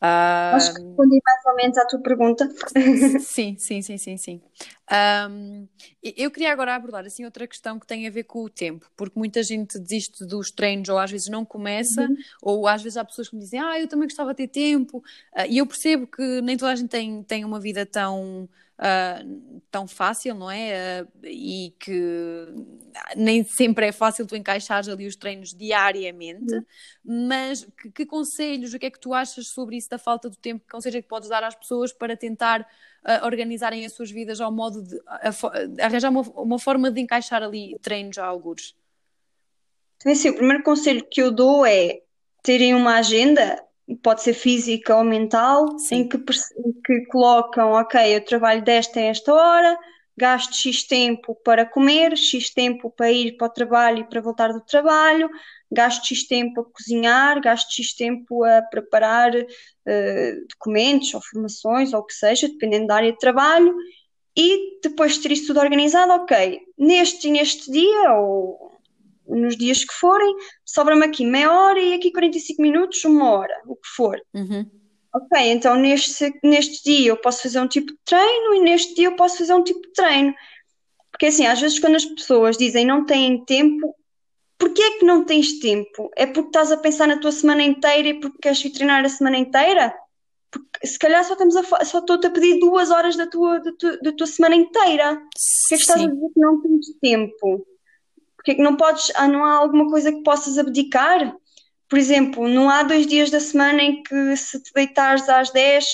Ah, 0.02 0.52
Acho 0.56 0.72
que 0.74 0.80
respondi 0.80 1.20
mais 1.26 1.44
ou 1.46 1.56
menos 1.56 1.78
à 1.78 1.86
tua 1.86 2.00
pergunta. 2.02 2.48
sim, 3.18 3.56
sim, 3.58 3.82
sim, 3.82 3.98
sim, 3.98 4.16
sim. 4.16 4.42
E- 6.02 6.14
eu 6.16 6.30
queria 6.30 6.52
agora 6.52 6.74
abordar 6.74 7.04
assim 7.06 7.24
outra 7.24 7.46
questão 7.46 7.78
que 7.78 7.86
tem 7.86 8.06
a 8.06 8.10
ver 8.10 8.24
com 8.24 8.44
o 8.44 8.50
tempo, 8.50 8.90
porque 8.96 9.18
muita 9.18 9.42
gente 9.42 9.78
desiste 9.78 10.24
dos 10.26 10.50
treinos 10.50 10.88
ou 10.88 10.98
às 10.98 11.10
vezes 11.10 11.28
não 11.28 11.44
começa, 11.44 12.10
ou 12.40 12.66
às 12.66 12.82
vezes 12.82 12.96
há 12.96 13.04
pessoas 13.04 13.28
que 13.28 13.36
me 13.36 13.42
dizem, 13.42 13.60
ah, 13.60 13.78
eu 13.80 13.88
também 13.88 14.06
gostava 14.08 14.30
de 14.34 14.46
ter 14.46 14.48
tempo, 14.48 15.02
Ah, 15.34 15.46
e 15.46 15.58
eu 15.58 15.66
percebo 15.66 16.06
que 16.06 16.40
nem 16.42 16.56
toda 16.56 16.72
a 16.72 16.76
gente 16.76 16.88
tem, 16.90 17.22
tem 17.24 17.44
uma 17.44 17.60
vida 17.60 17.84
tão, 17.86 18.48
ah, 18.78 19.22
tão 19.70 19.86
fácil, 19.86 20.34
não 20.34 20.50
é? 20.50 21.00
Ah, 21.00 21.06
e 21.24 21.74
que 21.78 22.46
nem 23.16 23.44
sempre 23.44 23.86
é 23.86 23.92
fácil 23.92 24.26
tu 24.26 24.34
encaixares 24.34 24.88
ali 24.88 25.06
os 25.06 25.16
treinos 25.16 25.54
diariamente, 25.54 26.54
mas 27.04 27.64
que, 27.80 27.90
que 27.90 28.06
conselhos, 28.06 28.74
o 28.74 28.78
que 28.78 28.86
é 28.86 28.90
que 28.90 29.00
tu 29.00 29.14
achas 29.14 29.48
sobre 29.48 29.76
isso 29.76 29.88
da 29.88 29.98
falta 29.98 30.28
do 30.28 30.36
tempo? 30.36 30.64
Que 30.64 30.72
conselhos 30.72 30.96
é 30.96 31.02
que 31.02 31.08
podes 31.08 31.28
dar 31.28 31.44
às 31.44 31.54
pessoas 31.54 31.92
para 31.92 32.16
tentar 32.16 32.66
ah, 33.04 33.20
organizarem 33.24 33.84
as 33.84 33.92
suas 33.92 34.10
vidas 34.10 34.40
ao 34.40 34.50
modo 34.50 34.82
de 34.82 35.00
arranjar 35.80 36.10
uma, 36.10 36.22
uma 36.22 36.58
forma 36.58 36.90
de 36.90 37.00
encaixar 37.00 37.42
ali 37.42 37.78
treinos 37.80 38.18
a 38.18 38.26
algures? 38.26 38.74
Então, 39.96 40.10
assim, 40.10 40.30
o 40.30 40.34
primeiro 40.34 40.64
conselho 40.64 41.06
que 41.08 41.22
eu 41.22 41.30
dou 41.30 41.64
é 41.64 42.00
terem 42.42 42.74
uma 42.74 42.96
agenda, 42.96 43.62
pode 44.02 44.22
ser 44.22 44.34
física 44.34 44.96
ou 44.96 45.04
mental, 45.04 45.78
Sim. 45.78 45.96
em 45.96 46.08
que, 46.08 46.18
que 46.18 47.06
colocam, 47.06 47.72
ok, 47.72 48.16
eu 48.16 48.24
trabalho 48.24 48.62
desta 48.62 49.00
a 49.00 49.04
esta 49.04 49.32
hora, 49.32 49.78
gasto 50.16 50.54
X 50.54 50.84
tempo 50.84 51.34
para 51.44 51.66
comer, 51.66 52.16
X 52.16 52.50
tempo 52.50 52.90
para 52.90 53.10
ir 53.10 53.36
para 53.36 53.46
o 53.46 53.50
trabalho 53.50 53.98
e 53.98 54.04
para 54.04 54.20
voltar 54.20 54.52
do 54.52 54.60
trabalho, 54.60 55.28
gasto 55.70 56.06
X 56.06 56.26
tempo 56.26 56.60
a 56.60 56.64
cozinhar, 56.64 57.40
gasto 57.40 57.72
X 57.74 57.94
tempo 57.94 58.44
a 58.44 58.62
preparar 58.62 59.32
eh, 59.86 60.34
documentos 60.50 61.14
ou 61.14 61.22
formações 61.22 61.92
ou 61.92 62.00
o 62.00 62.04
que 62.04 62.14
seja, 62.14 62.48
dependendo 62.48 62.86
da 62.86 62.96
área 62.96 63.12
de 63.12 63.18
trabalho, 63.18 63.74
e 64.36 64.80
depois 64.82 65.14
de 65.14 65.22
ter 65.22 65.32
isso 65.32 65.48
tudo 65.48 65.60
organizado, 65.60 66.12
ok, 66.12 66.60
neste 66.78 67.28
e 67.28 67.30
neste 67.30 67.70
dia, 67.70 68.12
ou 68.14 68.71
nos 69.26 69.56
dias 69.56 69.84
que 69.84 69.94
forem, 69.94 70.34
sobra-me 70.64 71.04
aqui 71.04 71.24
meia 71.24 71.52
hora 71.52 71.80
e 71.80 71.94
aqui 71.94 72.10
45 72.12 72.60
minutos, 72.60 73.04
uma 73.04 73.30
hora, 73.30 73.54
o 73.66 73.76
que 73.76 73.88
for. 73.88 74.20
Uhum. 74.34 74.68
Ok, 75.14 75.38
então 75.38 75.76
neste, 75.76 76.32
neste 76.42 76.82
dia 76.84 77.10
eu 77.10 77.16
posso 77.16 77.42
fazer 77.42 77.60
um 77.60 77.68
tipo 77.68 77.92
de 77.92 77.98
treino 78.04 78.54
e 78.54 78.60
neste 78.60 78.94
dia 78.94 79.08
eu 79.08 79.16
posso 79.16 79.38
fazer 79.38 79.52
um 79.52 79.62
tipo 79.62 79.80
de 79.82 79.92
treino. 79.92 80.34
Porque 81.10 81.26
assim, 81.26 81.46
às 81.46 81.60
vezes 81.60 81.78
quando 81.78 81.96
as 81.96 82.04
pessoas 82.04 82.56
dizem 82.56 82.86
não 82.86 83.04
têm 83.04 83.44
tempo, 83.44 83.94
porquê 84.58 84.82
é 84.82 84.98
que 84.98 85.04
não 85.04 85.24
tens 85.24 85.58
tempo? 85.58 86.10
É 86.16 86.24
porque 86.24 86.48
estás 86.48 86.72
a 86.72 86.78
pensar 86.78 87.06
na 87.06 87.18
tua 87.18 87.30
semana 87.30 87.62
inteira 87.62 88.08
e 88.08 88.20
porque 88.20 88.38
queres 88.40 88.64
ir 88.64 88.70
treinar 88.70 89.04
a 89.04 89.08
semana 89.08 89.36
inteira? 89.36 89.94
Porque 90.50 90.86
se 90.86 90.98
calhar 90.98 91.22
só, 91.24 91.32
estamos 91.32 91.56
a, 91.56 91.84
só 91.84 91.98
estou-te 91.98 92.26
a 92.26 92.30
pedir 92.30 92.58
duas 92.58 92.90
horas 92.90 93.14
da 93.16 93.26
tua, 93.26 93.58
da 93.60 93.72
tua, 93.72 93.98
da 93.98 94.12
tua 94.12 94.26
semana 94.26 94.54
inteira. 94.54 95.14
Porquê 95.14 95.74
é 95.74 95.76
que 95.76 95.82
estás 95.82 96.02
a 96.02 96.06
dizer 96.06 96.28
que 96.32 96.40
não 96.40 96.62
tens 96.62 96.86
tempo? 97.00 97.66
Porquê 98.42 98.50
é 98.52 98.54
que 98.56 98.62
não 98.62 98.76
podes, 98.76 99.12
ah, 99.14 99.28
não 99.28 99.44
há 99.44 99.52
alguma 99.54 99.88
coisa 99.88 100.10
que 100.12 100.22
possas 100.24 100.58
abdicar? 100.58 101.32
Por 101.88 101.96
exemplo, 101.96 102.48
não 102.48 102.68
há 102.68 102.82
dois 102.82 103.06
dias 103.06 103.30
da 103.30 103.38
semana 103.38 103.80
em 103.80 104.02
que 104.02 104.36
se 104.36 104.60
te 104.60 104.72
deitares 104.74 105.28
às 105.28 105.50
10, 105.50 105.86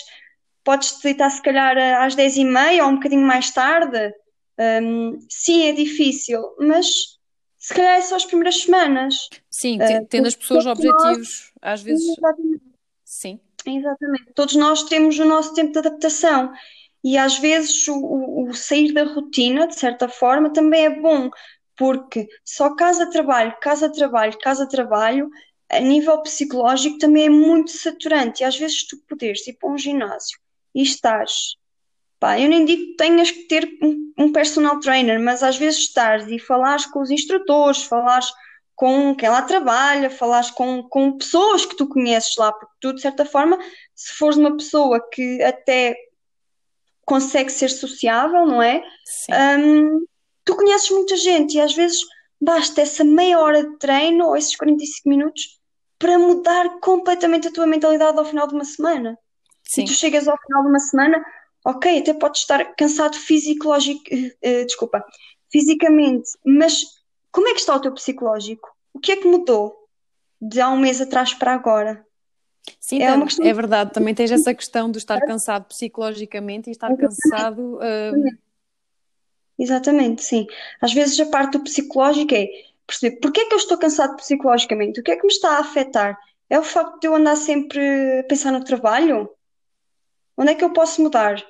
podes 0.64 0.92
te 0.92 1.02
deitar 1.02 1.28
se 1.30 1.42
calhar 1.42 1.76
às 2.02 2.14
10 2.14 2.36
e 2.38 2.44
meia 2.44 2.84
ou 2.84 2.90
um 2.90 2.94
bocadinho 2.94 3.26
mais 3.26 3.50
tarde. 3.50 4.14
Hum, 4.82 5.18
sim, 5.28 5.66
é 5.68 5.72
difícil, 5.72 6.40
mas 6.58 6.86
se 7.58 7.74
calhar 7.74 7.98
é 7.98 8.00
só 8.00 8.16
as 8.16 8.24
primeiras 8.24 8.62
semanas. 8.62 9.28
Sim, 9.50 9.78
Ah, 9.82 9.86
te- 10.00 10.06
tendo 10.06 10.26
as 10.26 10.34
pessoas 10.34 10.64
todos 10.64 10.84
nós- 10.84 10.94
objetivos, 10.94 11.52
às 11.60 11.82
vezes, 11.82 12.08
Exatamente. 12.08 12.62
sim. 13.04 13.40
Exatamente. 13.66 14.32
Todos 14.34 14.54
nós 14.56 14.82
temos 14.84 15.18
o 15.18 15.24
nosso 15.26 15.52
tempo 15.52 15.72
de 15.72 15.78
adaptação 15.80 16.52
e 17.04 17.18
às 17.18 17.38
vezes 17.38 17.86
o, 17.88 17.94
o- 17.94 18.48
o 18.48 18.54
sair 18.54 18.92
da 18.92 19.04
rotina, 19.04 19.66
de 19.66 19.74
certa 19.78 20.08
forma, 20.08 20.50
também 20.52 20.84
é 20.86 20.90
bom, 21.00 21.28
porque 21.78 22.28
só 22.44 22.75
casa-trabalho, 22.75 23.56
casa-trabalho, 23.61 24.37
casa-trabalho, 24.40 25.30
a 25.70 25.78
nível 25.78 26.20
psicológico 26.23 26.99
também 26.99 27.26
é 27.26 27.30
muito 27.30 27.70
saturante 27.70 28.42
e 28.42 28.44
às 28.44 28.58
vezes 28.58 28.87
tu 28.87 28.97
poderes 29.08 29.47
ir 29.47 29.54
para 29.54 29.70
um 29.70 29.78
ginásio 29.78 30.38
e 30.75 30.82
estares, 30.82 31.56
pá, 32.18 32.38
eu 32.38 32.49
nem 32.49 32.64
digo 32.64 32.82
que 32.82 32.97
tenhas 32.97 33.30
que 33.30 33.44
ter 33.44 33.68
um, 33.82 34.12
um 34.18 34.32
personal 34.32 34.80
trainer, 34.80 35.20
mas 35.20 35.42
às 35.42 35.56
vezes 35.56 35.80
estares 35.80 36.26
e 36.28 36.38
falares 36.38 36.85
com 36.87 37.00
os 37.00 37.11
instrutores, 37.11 37.85
falares 37.85 38.28
com 38.75 39.14
quem 39.14 39.28
lá 39.28 39.42
trabalha, 39.42 40.11
falares 40.11 40.50
com, 40.50 40.82
com 40.85 41.16
pessoas 41.18 41.66
que 41.66 41.76
tu 41.76 41.88
conheces 41.88 42.37
lá, 42.37 42.52
porque 42.52 42.75
tu, 42.80 42.92
de 42.92 43.00
certa 43.00 43.25
forma, 43.25 43.58
se 43.94 44.12
fores 44.12 44.37
uma 44.37 44.56
pessoa 44.56 45.00
que 45.12 45.42
até 45.42 45.97
consegue 47.04 47.50
ser 47.50 47.68
sociável, 47.70 48.47
não 48.47 48.62
é? 48.62 48.82
Sim. 49.04 49.32
Hum, 49.32 50.06
tu 50.48 50.56
conheces 50.56 50.90
muita 50.90 51.14
gente 51.14 51.58
e 51.58 51.60
às 51.60 51.74
vezes 51.74 51.98
basta 52.40 52.80
essa 52.80 53.04
meia 53.04 53.38
hora 53.38 53.62
de 53.68 53.76
treino 53.76 54.28
ou 54.28 54.34
esses 54.34 54.56
45 54.56 55.06
minutos 55.06 55.60
para 55.98 56.18
mudar 56.18 56.80
completamente 56.80 57.48
a 57.48 57.52
tua 57.52 57.66
mentalidade 57.66 58.18
ao 58.18 58.24
final 58.24 58.48
de 58.48 58.54
uma 58.54 58.64
semana. 58.64 59.18
E 59.66 59.70
Sim. 59.70 59.84
tu 59.84 59.92
chegas 59.92 60.26
ao 60.26 60.38
final 60.46 60.62
de 60.62 60.68
uma 60.70 60.78
semana, 60.78 61.22
ok, 61.66 61.98
até 61.98 62.14
podes 62.14 62.40
estar 62.40 62.64
cansado 62.76 63.14
fisiológico, 63.18 64.00
eh, 64.10 64.32
eh, 64.40 64.64
desculpa, 64.64 65.04
fisicamente, 65.52 66.30
mas 66.46 66.82
como 67.30 67.46
é 67.48 67.52
que 67.52 67.60
está 67.60 67.76
o 67.76 67.80
teu 67.80 67.92
psicológico? 67.92 68.66
O 68.94 68.98
que 68.98 69.12
é 69.12 69.16
que 69.16 69.28
mudou 69.28 69.76
de 70.40 70.62
há 70.62 70.70
um 70.70 70.78
mês 70.78 70.98
atrás 71.02 71.34
para 71.34 71.52
agora? 71.52 72.02
Sim, 72.80 73.02
É 73.02 73.12
uma 73.12 73.26
questão 73.26 73.44
é 73.44 73.50
de- 73.50 73.54
verdade. 73.54 73.92
Também 73.92 74.14
tens 74.14 74.30
essa 74.30 74.54
questão 74.54 74.90
de 74.90 74.96
estar 74.96 75.20
cansado 75.20 75.66
psicologicamente 75.66 76.70
e 76.70 76.72
estar 76.72 76.96
cansado. 76.96 77.78
ah, 77.82 78.12
Exatamente, 79.58 80.22
sim. 80.22 80.46
Às 80.80 80.92
vezes 80.92 81.18
a 81.18 81.26
parte 81.26 81.58
do 81.58 81.64
psicológico 81.64 82.34
é 82.34 82.46
perceber 82.86 83.16
porque 83.20 83.40
é 83.40 83.44
que 83.46 83.54
eu 83.54 83.58
estou 83.58 83.76
cansado 83.76 84.16
psicologicamente? 84.16 85.00
O 85.00 85.02
que 85.02 85.10
é 85.10 85.16
que 85.16 85.26
me 85.26 85.32
está 85.32 85.56
a 85.56 85.60
afetar? 85.60 86.18
É 86.48 86.58
o 86.58 86.62
facto 86.62 87.00
de 87.00 87.06
eu 87.06 87.14
andar 87.14 87.36
sempre 87.36 88.20
a 88.20 88.24
pensar 88.24 88.52
no 88.52 88.64
trabalho? 88.64 89.28
Onde 90.36 90.52
é 90.52 90.54
que 90.54 90.64
eu 90.64 90.72
posso 90.72 91.02
mudar? 91.02 91.44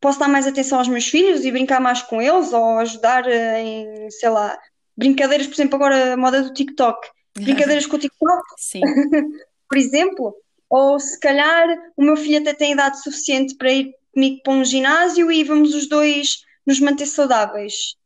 Posso 0.00 0.18
dar 0.18 0.28
mais 0.28 0.46
atenção 0.46 0.78
aos 0.78 0.88
meus 0.88 1.06
filhos 1.06 1.44
e 1.44 1.50
brincar 1.50 1.80
mais 1.80 2.00
com 2.00 2.22
eles 2.22 2.52
ou 2.52 2.78
ajudar 2.78 3.28
eh, 3.28 3.60
em, 3.60 4.10
sei 4.10 4.30
lá, 4.30 4.58
brincadeiras, 4.96 5.46
por 5.46 5.54
exemplo, 5.54 5.76
agora 5.76 6.14
a 6.14 6.16
moda 6.16 6.42
do 6.42 6.54
TikTok. 6.54 7.08
Brincadeiras 7.34 7.86
com 7.86 7.96
o 7.96 7.98
TikTok, 7.98 8.42
sim, 8.56 8.80
por 9.68 9.78
exemplo, 9.78 10.34
ou 10.68 10.98
se 10.98 11.18
calhar 11.20 11.66
o 11.96 12.02
meu 12.02 12.16
filho 12.16 12.40
até 12.40 12.54
tem 12.54 12.72
idade 12.72 13.02
suficiente 13.02 13.56
para 13.56 13.72
ir 13.72 13.92
comigo 14.12 14.42
para 14.42 14.52
um 14.52 14.64
ginásio 14.64 15.30
e 15.30 15.44
vamos 15.44 15.74
os 15.74 15.88
dois 15.88 16.44
nos 16.66 16.80
manter 16.80 17.06
saudáveis. 17.06 17.96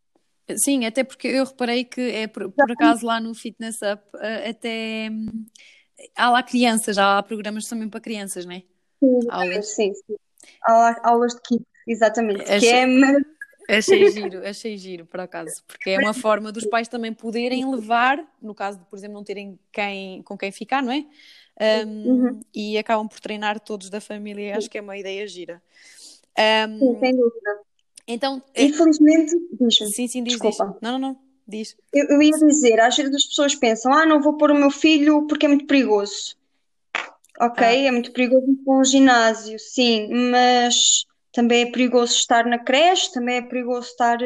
sim, 0.56 0.84
até 0.84 1.02
porque 1.04 1.28
eu 1.28 1.44
reparei 1.44 1.84
que 1.84 2.00
é 2.00 2.26
por, 2.26 2.50
por 2.50 2.70
acaso 2.70 3.04
lá 3.06 3.20
no 3.20 3.34
Fitness 3.34 3.76
Up 3.82 4.02
ah, 4.16 4.50
até 4.50 5.08
hum, 5.10 5.46
há 6.16 6.30
lá 6.30 6.42
crianças, 6.42 6.98
há 6.98 7.14
lá 7.14 7.22
programas 7.22 7.66
também 7.66 7.88
para 7.88 8.00
crianças, 8.00 8.44
não 8.44 8.52
é? 8.52 8.62
Aulas. 9.30 9.74
Sim, 9.74 9.92
sim. 9.94 10.16
Aula- 10.62 11.00
Aulas 11.02 11.34
de 11.34 11.40
kids, 11.42 11.66
exatamente. 11.86 12.44
Que 12.44 12.52
Achei- 12.52 12.70
é. 12.70 12.86
Achei 13.66 14.10
giro, 14.10 14.46
achei 14.46 14.76
giro, 14.76 15.06
por 15.06 15.20
acaso, 15.20 15.62
porque 15.66 15.88
é 15.88 15.98
uma 15.98 16.12
forma 16.12 16.52
dos 16.52 16.66
pais 16.66 16.86
também 16.86 17.14
poderem 17.14 17.64
levar, 17.74 18.22
no 18.42 18.54
caso 18.54 18.78
de, 18.78 18.84
por 18.84 18.94
exemplo, 18.94 19.14
não 19.14 19.24
terem 19.24 19.58
quem, 19.72 20.22
com 20.22 20.36
quem 20.36 20.52
ficar, 20.52 20.82
não 20.82 20.92
é? 20.92 21.06
Um, 21.86 22.04
Uhum. 22.10 22.40
E 22.54 22.76
acabam 22.76 23.08
por 23.08 23.20
treinar 23.20 23.58
todos 23.58 23.88
da 23.88 24.02
família, 24.02 24.58
acho 24.58 24.68
que 24.68 24.76
é 24.76 24.82
uma 24.82 24.98
ideia 24.98 25.26
gira. 25.26 25.62
Um, 26.68 26.78
Sim, 26.78 26.98
sem 27.00 27.16
dúvida. 27.16 27.60
Então, 28.06 28.42
é- 28.54 28.64
Infelizmente, 28.64 29.34
diz-me, 29.60 29.86
sim, 29.92 30.06
sim, 30.08 30.22
diz, 30.22 30.34
diz. 30.34 30.42
desculpa. 30.42 30.76
Não, 30.80 30.92
não, 30.92 30.98
não, 30.98 31.16
diz. 31.46 31.76
Eu, 31.92 32.06
eu 32.08 32.22
ia 32.22 32.32
dizer, 32.32 32.80
às 32.80 32.96
vezes 32.96 33.14
as 33.14 33.24
pessoas 33.24 33.54
pensam, 33.54 33.92
ah, 33.92 34.04
não 34.06 34.20
vou 34.20 34.36
pôr 34.36 34.50
o 34.50 34.54
meu 34.54 34.70
filho 34.70 35.26
porque 35.26 35.46
é 35.46 35.48
muito 35.48 35.66
perigoso. 35.66 36.36
Ok, 37.40 37.66
Ah. 37.66 37.72
é 37.72 37.90
muito 37.90 38.12
perigoso 38.12 38.46
ir 38.50 38.54
para 38.64 38.74
um 38.74 38.84
ginásio, 38.84 39.58
sim, 39.58 40.08
mas 40.30 41.04
também 41.32 41.62
é 41.62 41.66
perigoso 41.70 42.14
estar 42.14 42.46
na 42.46 42.58
creche, 42.58 43.12
também 43.12 43.36
é 43.38 43.42
perigoso 43.42 43.88
estar, 43.88 44.18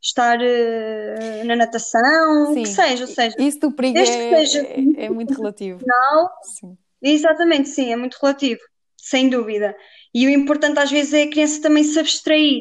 estar 0.00 0.38
uh, 0.40 1.44
na 1.44 1.54
natação, 1.56 2.54
Sim. 2.54 2.60
o 2.60 2.62
que 2.62 2.68
seja, 2.68 3.04
ou 3.04 3.10
seja, 3.10 3.36
isso 3.38 3.58
do 3.60 3.70
perigo 3.72 3.98
é, 3.98 4.06
seja, 4.06 4.60
é, 4.66 5.04
é, 5.04 5.10
muito 5.10 5.34
relativo. 5.34 5.80
Não, 5.86 6.30
sim. 6.42 6.78
Exatamente, 7.02 7.68
sim, 7.68 7.92
é 7.92 7.96
muito 7.96 8.16
relativo, 8.20 8.60
sem 8.96 9.28
dúvida. 9.28 9.76
E 10.14 10.26
o 10.26 10.30
importante 10.30 10.78
às 10.80 10.90
vezes 10.90 11.12
é 11.12 11.24
a 11.24 11.30
criança 11.30 11.60
também 11.60 11.84
se 11.84 11.98
abstrair 11.98 12.60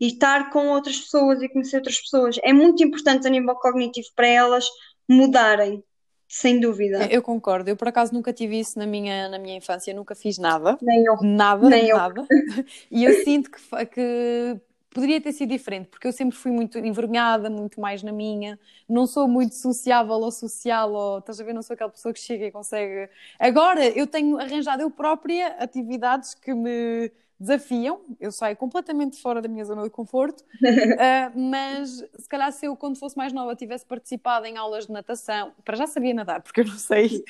e 0.00 0.08
estar 0.08 0.50
com 0.50 0.68
outras 0.68 0.98
pessoas 0.98 1.42
e 1.42 1.48
conhecer 1.48 1.76
outras 1.76 2.00
pessoas. 2.00 2.36
É 2.42 2.52
muito 2.52 2.82
importante 2.82 3.26
a 3.26 3.30
nível 3.30 3.54
cognitivo 3.56 4.08
para 4.14 4.28
elas 4.28 4.66
mudarem, 5.08 5.82
sem 6.28 6.60
dúvida. 6.60 7.06
Eu 7.10 7.22
concordo. 7.22 7.70
Eu, 7.70 7.76
por 7.76 7.88
acaso, 7.88 8.12
nunca 8.12 8.32
tive 8.32 8.60
isso 8.60 8.78
na 8.78 8.86
minha, 8.86 9.28
na 9.28 9.38
minha 9.38 9.56
infância. 9.56 9.94
Nunca 9.94 10.14
fiz 10.14 10.36
nada. 10.38 10.78
Nem 10.82 11.04
eu. 11.04 11.16
Nada, 11.22 11.68
Nem 11.68 11.88
nada. 11.88 12.26
Eu. 12.30 12.64
E 12.90 13.04
eu 13.04 13.24
sinto 13.24 13.50
que, 13.50 13.86
que 13.86 14.60
poderia 14.90 15.20
ter 15.20 15.32
sido 15.32 15.48
diferente, 15.50 15.88
porque 15.88 16.06
eu 16.06 16.12
sempre 16.12 16.36
fui 16.36 16.50
muito 16.50 16.78
envergonhada, 16.78 17.48
muito 17.48 17.80
mais 17.80 18.02
na 18.02 18.12
minha. 18.12 18.58
Não 18.88 19.06
sou 19.06 19.26
muito 19.26 19.54
sociável 19.54 20.14
ou 20.14 20.30
social, 20.30 20.92
ou 20.92 21.18
estás 21.18 21.40
a 21.40 21.44
ver? 21.44 21.52
Não 21.54 21.62
sou 21.62 21.74
aquela 21.74 21.90
pessoa 21.90 22.12
que 22.12 22.20
chega 22.20 22.46
e 22.46 22.52
consegue. 22.52 23.08
Agora, 23.38 23.86
eu 23.86 24.06
tenho 24.06 24.38
arranjado 24.38 24.82
eu 24.82 24.90
própria 24.90 25.48
atividades 25.58 26.34
que 26.34 26.52
me 26.52 27.10
desafiam, 27.38 28.00
eu 28.20 28.32
saio 28.32 28.56
completamente 28.56 29.20
fora 29.20 29.40
da 29.40 29.48
minha 29.48 29.64
zona 29.64 29.82
de 29.84 29.90
conforto, 29.90 30.40
uh, 30.40 31.38
mas 31.38 32.04
se 32.18 32.28
calhar 32.28 32.50
se 32.52 32.66
eu, 32.66 32.76
quando 32.76 32.98
fosse 32.98 33.16
mais 33.16 33.32
nova, 33.32 33.54
tivesse 33.54 33.86
participado 33.86 34.46
em 34.46 34.56
aulas 34.56 34.86
de 34.86 34.92
natação, 34.92 35.52
para 35.64 35.76
já 35.76 35.86
sabia 35.86 36.14
nadar, 36.14 36.42
porque 36.42 36.60
eu 36.60 36.66
não 36.66 36.78
sei. 36.78 37.24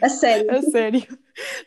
A 0.00 0.08
sério? 0.08 0.50
A 0.56 0.62
sério. 0.62 1.18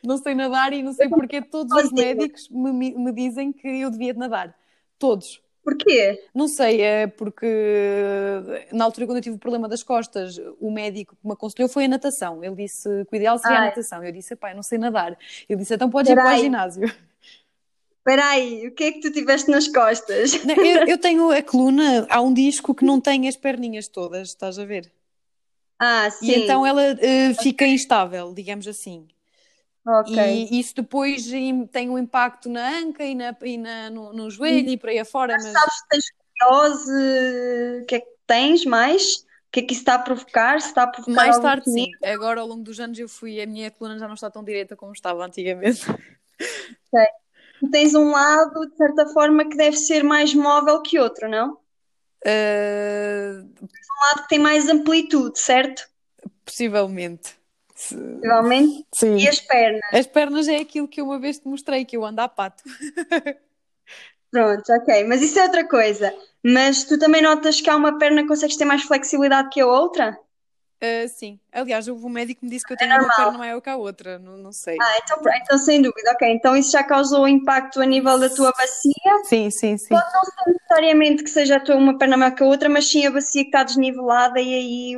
Não 0.04 0.18
sei 0.18 0.36
nadar 0.36 0.74
e 0.74 0.82
não 0.82 0.94
sei 0.94 1.10
porque 1.10 1.42
todos 1.42 1.72
os 1.84 1.92
médicos 1.92 2.48
me, 2.50 2.72
me 2.96 3.12
dizem 3.12 3.52
que 3.52 3.68
eu 3.68 3.90
devia 3.90 4.14
nadar. 4.14 4.56
Todos. 4.98 5.42
Porquê? 5.64 6.22
Não 6.36 6.48
sei, 6.48 6.82
é 6.82 7.08
porque 7.08 7.48
na 8.72 8.84
altura 8.84 9.08
quando 9.08 9.18
eu 9.18 9.24
tive 9.24 9.38
o 9.38 9.40
problema 9.40 9.70
das 9.70 9.82
costas, 9.82 10.38
o 10.60 10.70
médico 10.70 11.16
que 11.16 11.26
me 11.26 11.34
aconselhou 11.34 11.70
foi 11.70 11.86
a 11.86 11.88
natação. 11.88 12.44
Ele 12.44 12.56
disse 12.56 12.90
que 13.06 13.16
o 13.16 13.16
ideal 13.16 13.38
seria 13.38 13.58
Ai. 13.58 13.64
a 13.64 13.70
natação. 13.70 14.04
Eu 14.04 14.12
disse, 14.12 14.36
pai, 14.36 14.54
não 14.54 14.62
sei 14.62 14.78
nadar. 14.78 15.18
Ele 15.48 15.60
disse, 15.60 15.74
então 15.74 15.90
podes 15.90 16.12
ir 16.12 16.16
para 16.16 16.36
o 16.36 16.38
ginásio. 16.38 16.92
Espera 18.05 18.31
aí, 18.31 18.67
o 18.67 18.72
que 18.74 18.83
é 18.83 18.91
que 18.91 19.00
tu 19.00 19.13
tiveste 19.13 19.50
nas 19.50 19.65
costas? 19.69 20.33
Eu, 20.33 20.88
eu, 20.89 20.98
tenho 21.00 21.31
a 21.31 21.41
coluna, 21.41 22.05
há 22.10 22.19
um 22.19 22.33
disco 22.33 22.75
que 22.75 22.83
não 22.83 23.00
tem 23.00 23.29
as 23.29 23.38
perninhas 23.38 23.88
todas, 23.88 24.27
estás 24.27 24.60
a 24.60 24.65
ver? 24.65 24.91
Ah, 25.79 26.10
sim. 26.12 26.27
E 26.27 26.36
então 26.43 26.67
ela 26.67 26.81
uh, 26.81 27.41
fica 27.41 27.65
instável, 27.65 28.33
digamos 28.33 28.67
assim. 28.67 29.07
Ok. 29.88 30.17
E 30.17 30.60
isso 30.60 30.75
depois 30.75 31.29
tem 31.72 31.89
um 31.89 31.98
impacto 31.98 32.50
na 32.50 32.77
anca 32.79 33.05
e, 33.05 33.15
na, 33.15 33.33
e 33.41 33.57
na, 33.57 33.89
no, 33.89 34.12
no 34.12 34.29
joelho 34.29 34.69
e 34.69 34.77
por 34.77 34.89
aí 34.89 35.00
afora. 35.00 35.36
Mas, 35.36 35.45
mas... 35.45 35.53
sabes 35.53 35.74
se 35.74 35.88
tens 35.88 36.03
escoliose, 36.03 37.83
o 37.83 37.86
que 37.86 37.95
é 37.95 38.00
que 38.01 38.12
tens 38.27 38.65
mais? 38.65 39.15
O 39.15 39.51
que 39.53 39.60
é 39.62 39.63
que 39.63 39.72
isso 39.72 39.81
está 39.81 39.93
a 39.93 40.00
provocar? 40.00 40.60
Se 40.60 40.67
está 40.67 40.83
a 40.83 40.88
provocar 40.88 41.13
mais 41.13 41.39
tarde, 41.39 41.72
sim. 41.72 41.88
Agora, 42.03 42.41
ao 42.41 42.48
longo 42.48 42.63
dos 42.63 42.81
anos, 42.81 43.00
eu 43.00 43.07
fui, 43.07 43.39
a 43.41 43.45
minha 43.45 43.72
coluna 43.72 43.98
já 43.98 44.07
não 44.07 44.15
está 44.15 44.29
tão 44.29 44.43
direita 44.43 44.75
como 44.75 44.91
estava 44.91 45.25
antigamente. 45.25 45.89
Ok 46.91 47.23
tens 47.70 47.96
um 47.96 48.12
lado, 48.12 48.70
de 48.70 48.75
certa 48.75 49.08
forma, 49.08 49.46
que 49.46 49.58
deve 49.58 49.77
ser 49.77 50.03
mais 50.03 50.34
móvel 50.34 50.82
que 50.82 51.00
outro, 51.00 51.29
não? 51.29 51.53
Uh... 52.25 53.43
Tens 53.60 53.88
um 53.89 54.08
lado 54.08 54.24
que 54.24 54.29
tem 54.29 54.39
mais 54.39 54.70
amplitude, 54.70 55.39
certo? 55.39 55.88
Possivelmente. 56.46 57.36
Possivelmente. 57.74 58.86
Sim. 58.93 59.17
E 59.17 59.27
as 59.27 59.39
pernas? 59.39 59.82
As 59.91 60.08
pernas 60.08 60.48
é 60.48 60.58
aquilo 60.58 60.88
que 60.88 61.01
eu 61.01 61.05
uma 61.05 61.20
vez 61.20 61.39
te 61.39 61.48
mostrei, 61.48 61.86
que 61.86 61.98
eu 61.98 62.05
ando 62.05 62.22
a 62.22 62.27
pato. 62.27 62.63
Pronto, 64.32 64.63
ok. 64.74 65.03
Mas 65.05 65.22
isso 65.22 65.39
é 65.39 65.43
outra 65.43 65.67
coisa. 65.67 66.13
Mas 66.43 66.84
tu 66.84 66.98
também 66.98 67.22
notas 67.22 67.62
que 67.62 67.70
há 67.70 67.75
uma 67.75 67.98
perna 68.00 68.24
que 68.24 68.27
consegues 68.27 68.58
ter 68.58 68.65
mais 68.65 68.84
flexibilidade 68.84 69.50
que 69.50 69.62
a 69.62 69.67
outra? 69.67 70.17
Uh, 70.82 71.08
sim, 71.08 71.39
aliás, 71.51 71.88
o 71.88 72.10
médico 72.10 72.44
me 72.44 72.51
disse 72.51 72.65
que 72.65 72.74
eu 72.74 72.77
tenho 72.77 72.92
é 72.92 72.98
uma 72.98 73.14
perna 73.14 73.38
maior 73.38 73.62
que 73.62 73.70
a 73.70 73.77
outra, 73.77 74.20
não, 74.20 74.36
não 74.36 74.51
sei. 74.51 74.77
Ah, 74.81 74.98
então, 75.01 75.18
então 75.36 75.57
sem 75.57 75.81
dúvida, 75.81 76.12
ok. 76.12 76.29
Então 76.29 76.55
isso 76.55 76.72
já 76.72 76.83
causou 76.83 77.25
impacto 77.25 77.81
a 77.81 77.86
nível 77.86 78.20
da 78.20 78.29
tua 78.29 78.51
bacia? 78.51 79.24
Sim, 79.24 79.50
sim, 79.50 79.77
sim. 79.77 79.90
Pode 79.90 80.14
não 80.14 80.24
ser 80.24 80.51
necessariamente 80.51 81.24
que 81.24 81.29
seja 81.29 81.55
a 81.55 81.59
tua 81.62 81.77
uma 81.77 81.98
perna 81.98 82.18
maior 82.18 82.36
que 82.36 82.44
a 82.44 82.46
outra, 82.46 82.68
mas 82.68 82.90
sim 82.90 83.05
a 83.05 83.12
bacia 83.12 83.44
que 83.44 83.48
está 83.48 83.64
desnivelada 83.64 84.42
e 84.42 84.53
aí 84.53 84.98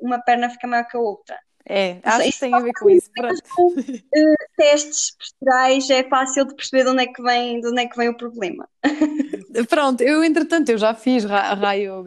uma 0.00 0.18
perna 0.18 0.50
fica 0.50 0.66
maior 0.66 0.84
que 0.84 0.96
a 0.96 1.00
outra. 1.00 1.38
É, 1.72 1.98
acho 2.02 2.22
isso 2.22 2.32
que 2.32 2.40
tem 2.40 2.54
a 2.54 2.58
ver 2.58 2.72
com 2.72 2.90
isso. 2.90 3.08
Pronto. 3.14 3.42
Com, 3.54 3.68
uh, 3.68 4.36
testes 4.56 5.14
posturais 5.16 5.88
é 5.88 6.02
fácil 6.02 6.44
de 6.44 6.56
perceber 6.56 6.82
de 6.82 6.90
onde 6.90 7.04
é 7.04 7.06
que 7.06 7.22
vem, 7.22 7.60
de 7.60 7.68
onde 7.68 7.82
é 7.82 7.86
que 7.86 7.96
vem 7.96 8.08
o 8.08 8.16
problema. 8.16 8.68
Pronto, 9.68 10.00
eu 10.00 10.22
entretanto 10.22 10.68
eu 10.68 10.78
já 10.78 10.94
fiz 10.94 11.24
raio, 11.24 12.00
uh, 12.00 12.04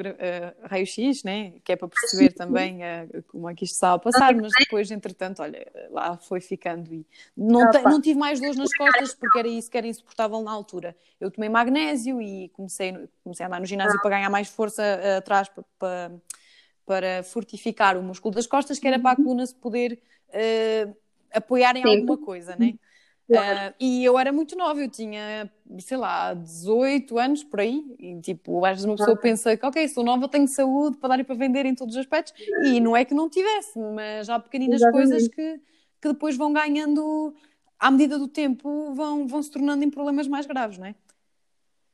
raio 0.63 0.85
X, 0.85 1.23
né? 1.23 1.53
Que 1.63 1.73
é 1.73 1.75
para 1.75 1.87
perceber 1.87 2.31
também 2.31 2.79
uh, 2.79 3.23
como 3.27 3.49
é 3.49 3.53
que 3.53 3.65
isto 3.65 3.73
está 3.73 3.93
a 3.93 3.99
passar, 3.99 4.33
mas 4.35 4.51
depois, 4.57 4.89
entretanto, 4.91 5.41
olha, 5.41 5.65
lá 5.89 6.17
foi 6.17 6.39
ficando 6.39 6.93
e 6.93 7.05
não, 7.35 7.69
te, 7.69 7.81
não 7.81 7.99
tive 7.99 8.17
mais 8.17 8.39
dores 8.39 8.55
nas 8.55 8.73
costas 8.73 9.13
porque 9.13 9.39
era 9.39 9.47
isso 9.47 9.69
que 9.69 9.77
era 9.77 9.87
insuportável 9.87 10.41
na 10.41 10.51
altura. 10.51 10.95
Eu 11.19 11.29
tomei 11.29 11.49
magnésio 11.49 12.21
e 12.21 12.49
comecei, 12.49 12.93
comecei 13.23 13.43
a 13.43 13.47
andar 13.47 13.59
no 13.59 13.65
ginásio 13.65 13.99
para 14.01 14.11
ganhar 14.11 14.29
mais 14.29 14.47
força 14.47 14.83
atrás 15.17 15.49
para, 15.49 15.63
para 15.77 16.11
para 16.85 17.23
fortificar 17.23 17.97
o 17.97 18.03
músculo 18.03 18.35
das 18.35 18.47
costas, 18.47 18.79
que 18.79 18.87
era 18.87 18.99
para 18.99 19.11
a 19.11 19.13
uhum. 19.13 19.23
coluna 19.23 19.45
se 19.45 19.55
poder 19.55 19.99
uh, 20.29 20.95
apoiar 21.31 21.75
em 21.75 21.81
Sim. 21.81 21.89
alguma 21.89 22.17
coisa, 22.17 22.55
né? 22.57 22.75
Claro. 23.27 23.71
Uh, 23.71 23.73
e 23.79 24.03
eu 24.03 24.19
era 24.19 24.31
muito 24.33 24.55
nova, 24.55 24.81
eu 24.81 24.89
tinha, 24.89 25.49
sei 25.79 25.97
lá, 25.97 26.33
18 26.33 27.17
anos 27.17 27.43
por 27.43 27.61
aí, 27.61 27.83
e 27.97 28.19
tipo, 28.19 28.65
às 28.65 28.73
vezes 28.73 28.85
uma 28.85 28.95
pessoa 28.95 29.15
pensa 29.17 29.55
que, 29.55 29.65
ok, 29.65 29.87
sou 29.87 30.03
nova, 30.03 30.27
tenho 30.27 30.47
saúde 30.47 30.97
para 30.97 31.09
dar 31.09 31.19
e 31.19 31.23
para 31.23 31.35
vender 31.35 31.65
em 31.65 31.73
todos 31.73 31.95
os 31.95 32.01
aspectos, 32.01 32.33
e 32.65 32.79
não 32.79 32.95
é 32.95 33.05
que 33.05 33.13
não 33.13 33.29
tivesse, 33.29 33.79
mas 33.79 34.29
há 34.29 34.39
pequeninas 34.39 34.81
Exatamente. 34.81 35.09
coisas 35.09 35.27
que, 35.29 35.61
que 36.01 36.07
depois 36.09 36.35
vão 36.35 36.51
ganhando, 36.51 37.33
à 37.79 37.89
medida 37.89 38.19
do 38.19 38.27
tempo, 38.27 38.93
vão, 38.93 39.25
vão 39.25 39.41
se 39.41 39.49
tornando 39.49 39.83
em 39.83 39.89
problemas 39.89 40.27
mais 40.27 40.45
graves, 40.45 40.77
não 40.77 40.87
é? 40.87 40.95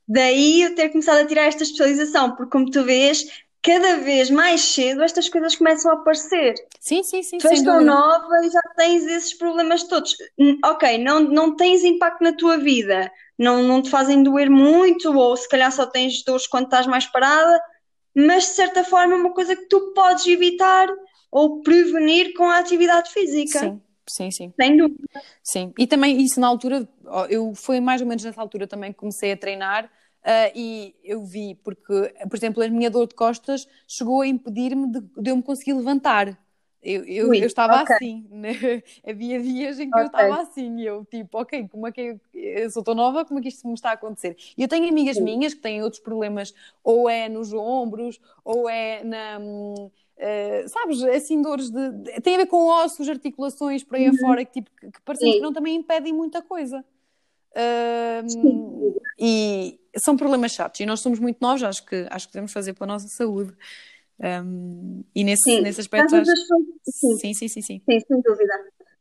Daí 0.08 0.62
eu 0.62 0.74
ter 0.74 0.88
começado 0.88 1.18
a 1.18 1.26
tirar 1.26 1.44
esta 1.44 1.62
especialização, 1.62 2.34
porque 2.34 2.50
como 2.50 2.68
tu 2.68 2.82
vês, 2.82 3.44
cada 3.62 3.98
vez 3.98 4.30
mais 4.30 4.60
cedo 4.62 5.02
estas 5.02 5.28
coisas 5.28 5.54
começam 5.54 5.90
a 5.90 5.94
aparecer. 5.94 6.54
Sim, 6.78 7.02
sim, 7.02 7.22
sim. 7.22 7.38
Tu 7.38 7.46
és 7.48 7.62
tão 7.62 7.80
nova 7.80 8.44
e 8.44 8.50
já 8.50 8.60
tens 8.76 9.06
esses 9.06 9.34
problemas 9.34 9.84
todos. 9.84 10.16
Ok, 10.64 10.98
não, 10.98 11.20
não 11.20 11.56
tens 11.56 11.84
impacto 11.84 12.22
na 12.22 12.32
tua 12.32 12.56
vida, 12.56 13.10
não, 13.38 13.62
não 13.62 13.82
te 13.82 13.90
fazem 13.90 14.22
doer 14.22 14.50
muito, 14.50 15.12
ou 15.16 15.36
se 15.36 15.48
calhar 15.48 15.70
só 15.70 15.86
tens 15.86 16.24
dores 16.24 16.46
quando 16.46 16.64
estás 16.64 16.86
mais 16.86 17.06
parada, 17.06 17.60
mas 18.14 18.44
de 18.44 18.50
certa 18.50 18.82
forma 18.82 19.14
é 19.14 19.16
uma 19.16 19.34
coisa 19.34 19.54
que 19.54 19.66
tu 19.66 19.92
podes 19.94 20.26
evitar 20.26 20.88
ou 21.30 21.62
prevenir 21.62 22.34
com 22.34 22.44
a 22.44 22.58
atividade 22.58 23.10
física. 23.10 23.58
Sim. 23.58 23.80
Sim, 24.08 24.28
sim. 24.32 24.52
Sem 24.60 24.76
dúvida. 24.76 25.22
Sim, 25.40 25.72
e 25.78 25.86
também 25.86 26.20
isso 26.20 26.40
na 26.40 26.48
altura, 26.48 26.88
eu 27.28 27.54
foi 27.54 27.78
mais 27.78 28.00
ou 28.00 28.08
menos 28.08 28.24
nessa 28.24 28.40
altura 28.40 28.66
também 28.66 28.92
que 28.92 28.98
comecei 28.98 29.30
a 29.30 29.36
treinar 29.36 29.88
Uh, 30.20 30.52
e 30.54 30.94
eu 31.02 31.24
vi, 31.24 31.54
porque, 31.54 32.14
por 32.28 32.36
exemplo, 32.36 32.62
a 32.62 32.68
minha 32.68 32.90
dor 32.90 33.06
de 33.06 33.14
costas 33.14 33.66
chegou 33.88 34.20
a 34.20 34.26
impedir-me 34.26 34.86
de, 34.86 35.00
de 35.00 35.30
eu 35.30 35.36
me 35.36 35.42
conseguir 35.42 35.72
levantar. 35.72 36.38
Eu, 36.82 37.04
eu, 37.04 37.28
Ui, 37.28 37.42
eu 37.42 37.46
estava 37.46 37.82
okay. 37.82 37.94
assim, 37.96 38.26
né? 38.30 38.50
havia 39.06 39.40
dias 39.42 39.78
em 39.78 39.90
que 39.90 39.98
okay. 39.98 40.02
eu 40.02 40.06
estava 40.06 40.42
assim, 40.42 40.78
e 40.78 40.86
eu 40.86 41.04
tipo, 41.04 41.38
ok, 41.38 41.68
como 41.68 41.86
é 41.86 41.92
que 41.92 42.00
eu, 42.00 42.20
eu 42.32 42.70
sou 42.70 42.82
tão 42.82 42.94
nova, 42.94 43.24
como 43.24 43.38
é 43.38 43.42
que 43.42 43.48
isto 43.48 43.66
me 43.66 43.74
está 43.74 43.90
a 43.90 43.94
acontecer? 43.94 44.36
E 44.56 44.62
eu 44.62 44.68
tenho 44.68 44.88
amigas 44.88 45.16
Sim. 45.16 45.24
minhas 45.24 45.52
que 45.52 45.60
têm 45.60 45.82
outros 45.82 46.00
problemas, 46.00 46.54
ou 46.82 47.08
é 47.08 47.28
nos 47.28 47.52
ombros, 47.52 48.18
ou 48.44 48.68
é 48.68 49.04
na. 49.04 49.38
Uh, 49.38 50.68
sabes, 50.68 51.02
assim, 51.02 51.40
dores 51.42 51.70
de. 51.70 52.20
Tem 52.22 52.34
a 52.34 52.38
ver 52.38 52.46
com 52.46 52.66
ossos, 52.66 53.08
articulações 53.08 53.84
por 53.84 53.96
aí 53.96 54.08
uhum. 54.08 54.14
afora, 54.14 54.44
que, 54.44 54.52
tipo, 54.52 54.70
que, 54.78 54.90
que 54.90 55.00
parecem 55.02 55.32
que 55.32 55.40
não 55.40 55.52
também 55.52 55.76
impedem 55.76 56.14
muita 56.14 56.40
coisa. 56.40 56.84
E, 59.18 59.78
são 59.96 60.16
problemas 60.16 60.52
chatos 60.52 60.80
e 60.80 60.86
nós 60.86 61.00
somos 61.00 61.18
muito 61.18 61.38
novos, 61.40 61.62
acho 61.62 61.84
que, 61.84 62.06
acho 62.10 62.26
que 62.28 62.32
devemos 62.32 62.52
fazer 62.52 62.74
pela 62.74 62.86
nossa 62.86 63.08
saúde. 63.08 63.52
Um, 64.20 65.02
e 65.14 65.24
nesse, 65.24 65.42
sim. 65.42 65.60
nesse 65.60 65.80
aspecto. 65.80 66.14
Acho... 66.14 66.30
Sim. 66.84 67.16
sim, 67.18 67.34
sim, 67.34 67.48
sim, 67.48 67.62
sim. 67.62 67.82
Sim, 67.90 68.00
sem 68.00 68.20
dúvida. 68.22 68.52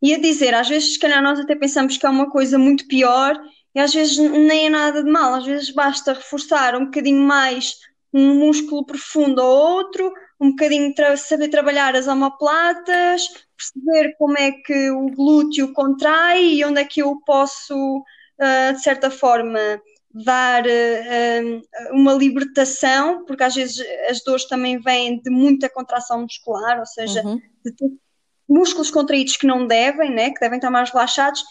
E 0.01 0.13
a 0.13 0.19
dizer, 0.19 0.53
às 0.53 0.67
vezes, 0.67 0.93
se 0.93 0.99
calhar, 0.99 1.21
nós 1.21 1.39
até 1.39 1.55
pensamos 1.55 1.97
que 1.97 2.05
é 2.05 2.09
uma 2.09 2.29
coisa 2.29 2.57
muito 2.57 2.87
pior 2.87 3.37
e 3.75 3.79
às 3.79 3.93
vezes 3.93 4.17
nem 4.17 4.67
é 4.67 4.69
nada 4.69 5.03
de 5.03 5.11
mal, 5.11 5.35
às 5.35 5.45
vezes 5.45 5.69
basta 5.71 6.13
reforçar 6.13 6.75
um 6.75 6.85
bocadinho 6.85 7.21
mais 7.21 7.75
um 8.11 8.39
músculo 8.39 8.85
profundo 8.85 9.39
ou 9.39 9.75
outro, 9.75 10.11
um 10.39 10.51
bocadinho 10.51 10.93
tra 10.95 11.15
saber 11.15 11.49
trabalhar 11.49 11.95
as 11.95 12.07
omoplatas, 12.07 13.27
perceber 13.55 14.15
como 14.17 14.37
é 14.37 14.51
que 14.51 14.89
o 14.89 15.07
glúteo 15.11 15.73
contrai 15.73 16.55
e 16.55 16.65
onde 16.65 16.81
é 16.81 16.85
que 16.85 17.01
eu 17.01 17.21
posso, 17.25 18.03
uh, 18.39 18.73
de 18.73 18.81
certa 18.81 19.11
forma, 19.11 19.59
dar 20.13 20.63
uh, 20.65 21.61
uma 21.91 22.13
libertação, 22.13 23.25
porque 23.25 23.43
às 23.43 23.55
vezes 23.55 23.85
as 24.09 24.23
dores 24.23 24.45
também 24.45 24.79
vêm 24.79 25.21
de 25.21 25.29
muita 25.29 25.69
contração 25.69 26.21
muscular, 26.21 26.79
ou 26.79 26.85
seja, 26.85 27.21
uhum. 27.23 27.39
de 27.63 27.73
músculos 28.47 28.89
contraídos 28.89 29.37
que 29.37 29.45
não 29.45 29.67
devem, 29.67 30.11
né, 30.11 30.31
que 30.31 30.39
devem 30.39 30.57
estar 30.57 30.71
mais 30.71 30.89
relaxados, 30.89 31.43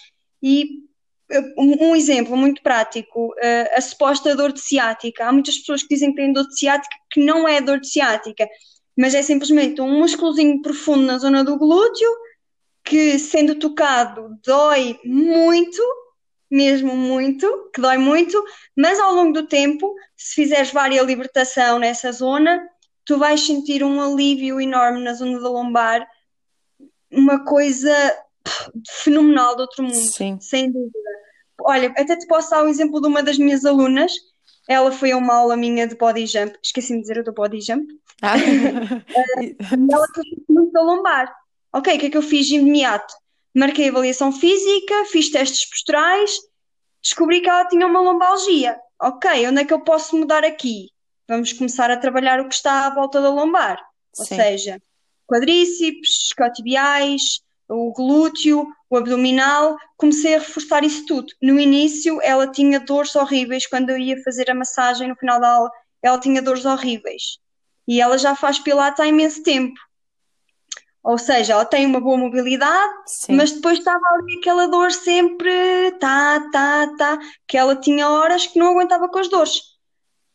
e 0.43 0.89
um 1.59 1.95
exemplo 1.95 2.37
muito 2.37 2.63
prático, 2.63 3.35
a 3.77 3.81
suposta 3.83 4.35
dor 4.35 4.51
de 4.51 4.61
ciática. 4.61 5.27
Há 5.27 5.33
muitas 5.33 5.59
pessoas 5.59 5.83
que 5.83 5.89
dizem 5.95 6.11
que 6.11 6.17
têm 6.17 6.33
dor 6.33 6.49
de 6.49 6.59
ciática 6.59 6.97
que 7.11 7.23
não 7.23 7.47
é 7.47 7.61
dor 7.61 7.79
de 7.81 7.89
ciática, 7.89 8.49
mas 8.97 9.15
é 9.15 9.23
simplesmente 9.23 9.81
um 9.81 9.99
músculozinho 9.99 10.63
profundo 10.63 11.03
na 11.03 11.19
zona 11.19 11.45
do 11.45 11.59
glúteo 11.59 12.11
que, 12.83 13.19
sendo 13.19 13.55
tocado, 13.55 14.37
dói 14.45 14.99
muito, 15.05 15.83
mesmo 16.51 16.97
muito, 16.97 17.71
que 17.75 17.81
dói 17.81 17.99
muito, 17.99 18.43
mas 18.77 18.99
ao 18.99 19.15
longo 19.15 19.33
do 19.33 19.47
tempo, 19.47 19.95
se 20.17 20.35
fizeres 20.35 20.73
várias 20.73 21.07
libertação 21.07 21.79
nessa 21.79 22.11
zona, 22.13 22.67
tu 23.05 23.19
vais 23.19 23.45
sentir 23.45 23.83
um 23.83 24.01
alívio 24.01 24.61
enorme 24.61 25.01
na 25.01 25.15
zona 25.15 25.41
da 25.41 25.49
lombar, 25.49 26.07
uma 27.11 27.45
coisa 27.45 27.93
fenomenal 28.89 29.57
do 29.57 29.63
outro 29.63 29.83
mundo, 29.83 30.13
Sim. 30.13 30.39
sem 30.41 30.71
dúvida. 30.71 30.99
Olha, 31.61 31.93
até 31.97 32.17
te 32.17 32.27
posso 32.27 32.51
dar 32.51 32.63
o 32.63 32.67
um 32.67 32.69
exemplo 32.69 33.01
de 33.01 33.09
uma 33.09 33.23
das 33.23 33.39
minhas 33.39 33.65
alunas. 33.65 34.13
Ela 34.69 34.93
foi 34.93 35.13
a 35.13 35.17
uma 35.17 35.35
aula 35.35 35.57
minha 35.57 35.87
de 35.87 35.97
body 35.97 36.27
jump, 36.27 36.57
esqueci-me 36.63 37.01
de 37.01 37.09
dizer 37.09 37.25
do 37.25 37.33
body 37.33 37.61
jump. 37.61 37.91
Ah. 38.23 38.37
ela 39.91 40.07
fez 40.15 40.27
muito 40.49 40.73
da 40.73 40.83
lombar. 40.83 41.35
Ok, 41.73 41.95
o 41.95 41.99
que 41.99 42.07
é 42.07 42.11
que 42.11 42.17
eu 42.17 42.23
fiz 42.23 42.47
de 42.47 42.57
imediato? 42.57 43.15
Marquei 43.55 43.89
avaliação 43.89 44.33
física, 44.33 45.05
fiz 45.07 45.31
testes 45.31 45.69
posturais, 45.69 46.39
descobri 47.03 47.41
que 47.41 47.49
ela 47.49 47.67
tinha 47.67 47.87
uma 47.87 48.01
lombalgia. 48.01 48.79
Ok, 49.01 49.49
onde 49.49 49.63
é 49.63 49.65
que 49.65 49.73
eu 49.73 49.81
posso 49.81 50.17
mudar 50.17 50.45
aqui? 50.45 50.89
Vamos 51.29 51.53
começar 51.53 51.91
a 51.91 51.97
trabalhar 51.97 52.41
o 52.41 52.49
que 52.49 52.55
está 52.55 52.87
à 52.87 52.95
volta 52.95 53.21
da 53.21 53.31
lombar. 53.31 53.79
Ou 54.19 54.25
seja, 54.25 54.81
quadríceps, 55.27 56.29
escotibiais, 56.29 57.43
o 57.69 57.93
glúteo, 57.93 58.67
o 58.89 58.97
abdominal, 58.97 59.77
comecei 59.97 60.35
a 60.35 60.39
reforçar 60.39 60.83
isso 60.83 61.05
tudo. 61.07 61.33
No 61.41 61.61
início, 61.61 62.21
ela 62.23 62.51
tinha 62.51 62.81
dores 62.81 63.15
horríveis 63.15 63.67
quando 63.67 63.91
eu 63.91 63.99
ia 63.99 64.21
fazer 64.23 64.51
a 64.51 64.55
massagem 64.55 65.09
no 65.09 65.17
final 65.17 65.41
da 65.41 65.51
aula, 65.51 65.71
ela 66.03 66.19
tinha 66.19 66.41
dores 66.41 66.65
horríveis. 66.65 67.39
E 67.87 68.01
ela 68.01 68.19
já 68.19 68.35
faz 68.35 68.59
pilates 68.59 69.01
há 69.01 69.07
imenso 69.07 69.43
tempo. 69.43 69.79
Ou 71.03 71.17
seja, 71.17 71.53
ela 71.55 71.65
tem 71.65 71.87
uma 71.87 72.01
boa 72.01 72.17
mobilidade, 72.17 72.93
Sim. 73.07 73.37
mas 73.37 73.53
depois 73.53 73.79
estava 73.79 74.05
ali 74.15 74.39
aquela 74.39 74.67
dor 74.67 74.91
sempre, 74.93 75.93
tá, 76.01 76.41
tá, 76.53 76.93
tá, 76.99 77.19
que 77.47 77.57
ela 77.57 77.77
tinha 77.77 78.09
horas 78.09 78.47
que 78.47 78.59
não 78.59 78.69
aguentava 78.69 79.09
com 79.09 79.19
as 79.19 79.29
dores. 79.29 79.61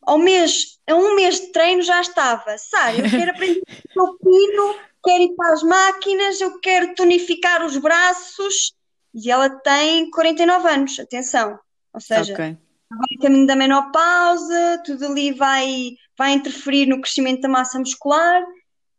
Ao 0.01 0.17
mês, 0.17 0.79
a 0.89 0.95
um 0.95 1.15
mês 1.15 1.39
de 1.39 1.51
treino 1.51 1.81
já 1.81 2.01
estava, 2.01 2.57
sabe, 2.57 2.99
eu 2.99 3.09
quero 3.09 3.31
aprender 3.31 3.61
o 3.97 4.17
pino, 4.17 4.75
quero 5.03 5.23
ir 5.23 5.35
para 5.35 5.53
as 5.53 5.63
máquinas, 5.63 6.41
eu 6.41 6.59
quero 6.59 6.95
tonificar 6.95 7.65
os 7.65 7.77
braços, 7.77 8.73
e 9.13 9.29
ela 9.29 9.49
tem 9.49 10.09
49 10.09 10.67
anos, 10.67 10.99
atenção. 10.99 11.59
Ou 11.93 12.01
seja, 12.01 12.33
okay. 12.33 12.57
vai 12.89 13.17
caminho 13.21 13.45
da 13.45 13.55
menopausa, 13.55 14.81
tudo 14.83 15.05
ali 15.05 15.31
vai, 15.31 15.91
vai 16.17 16.31
interferir 16.31 16.87
no 16.87 16.99
crescimento 16.99 17.41
da 17.41 17.49
massa 17.49 17.77
muscular, 17.77 18.43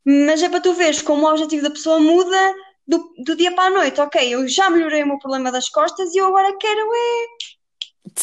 mas 0.05 0.43
é 0.43 0.49
para 0.49 0.61
tu 0.61 0.75
veres 0.75 1.01
como 1.03 1.27
o 1.27 1.31
objetivo 1.31 1.63
da 1.63 1.71
pessoa 1.71 1.99
muda 1.99 2.55
do, 2.87 3.15
do 3.25 3.37
dia 3.37 3.55
para 3.55 3.65
a 3.65 3.79
noite. 3.79 4.01
Ok, 4.01 4.35
eu 4.35 4.47
já 4.49 4.69
melhorei 4.71 5.03
o 5.03 5.07
meu 5.07 5.19
problema 5.19 5.51
das 5.51 5.69
costas 5.69 6.15
e 6.15 6.19
eu 6.19 6.27
agora 6.27 6.57
quero 6.59 6.81
é 6.95 7.27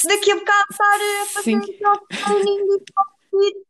daqui 0.07 0.31
a 0.31 0.35
bocado 0.35 0.67
estar 0.71 0.99
a 1.21 1.25
fazer 1.25 1.55
o 1.55 2.07
training 2.07 2.67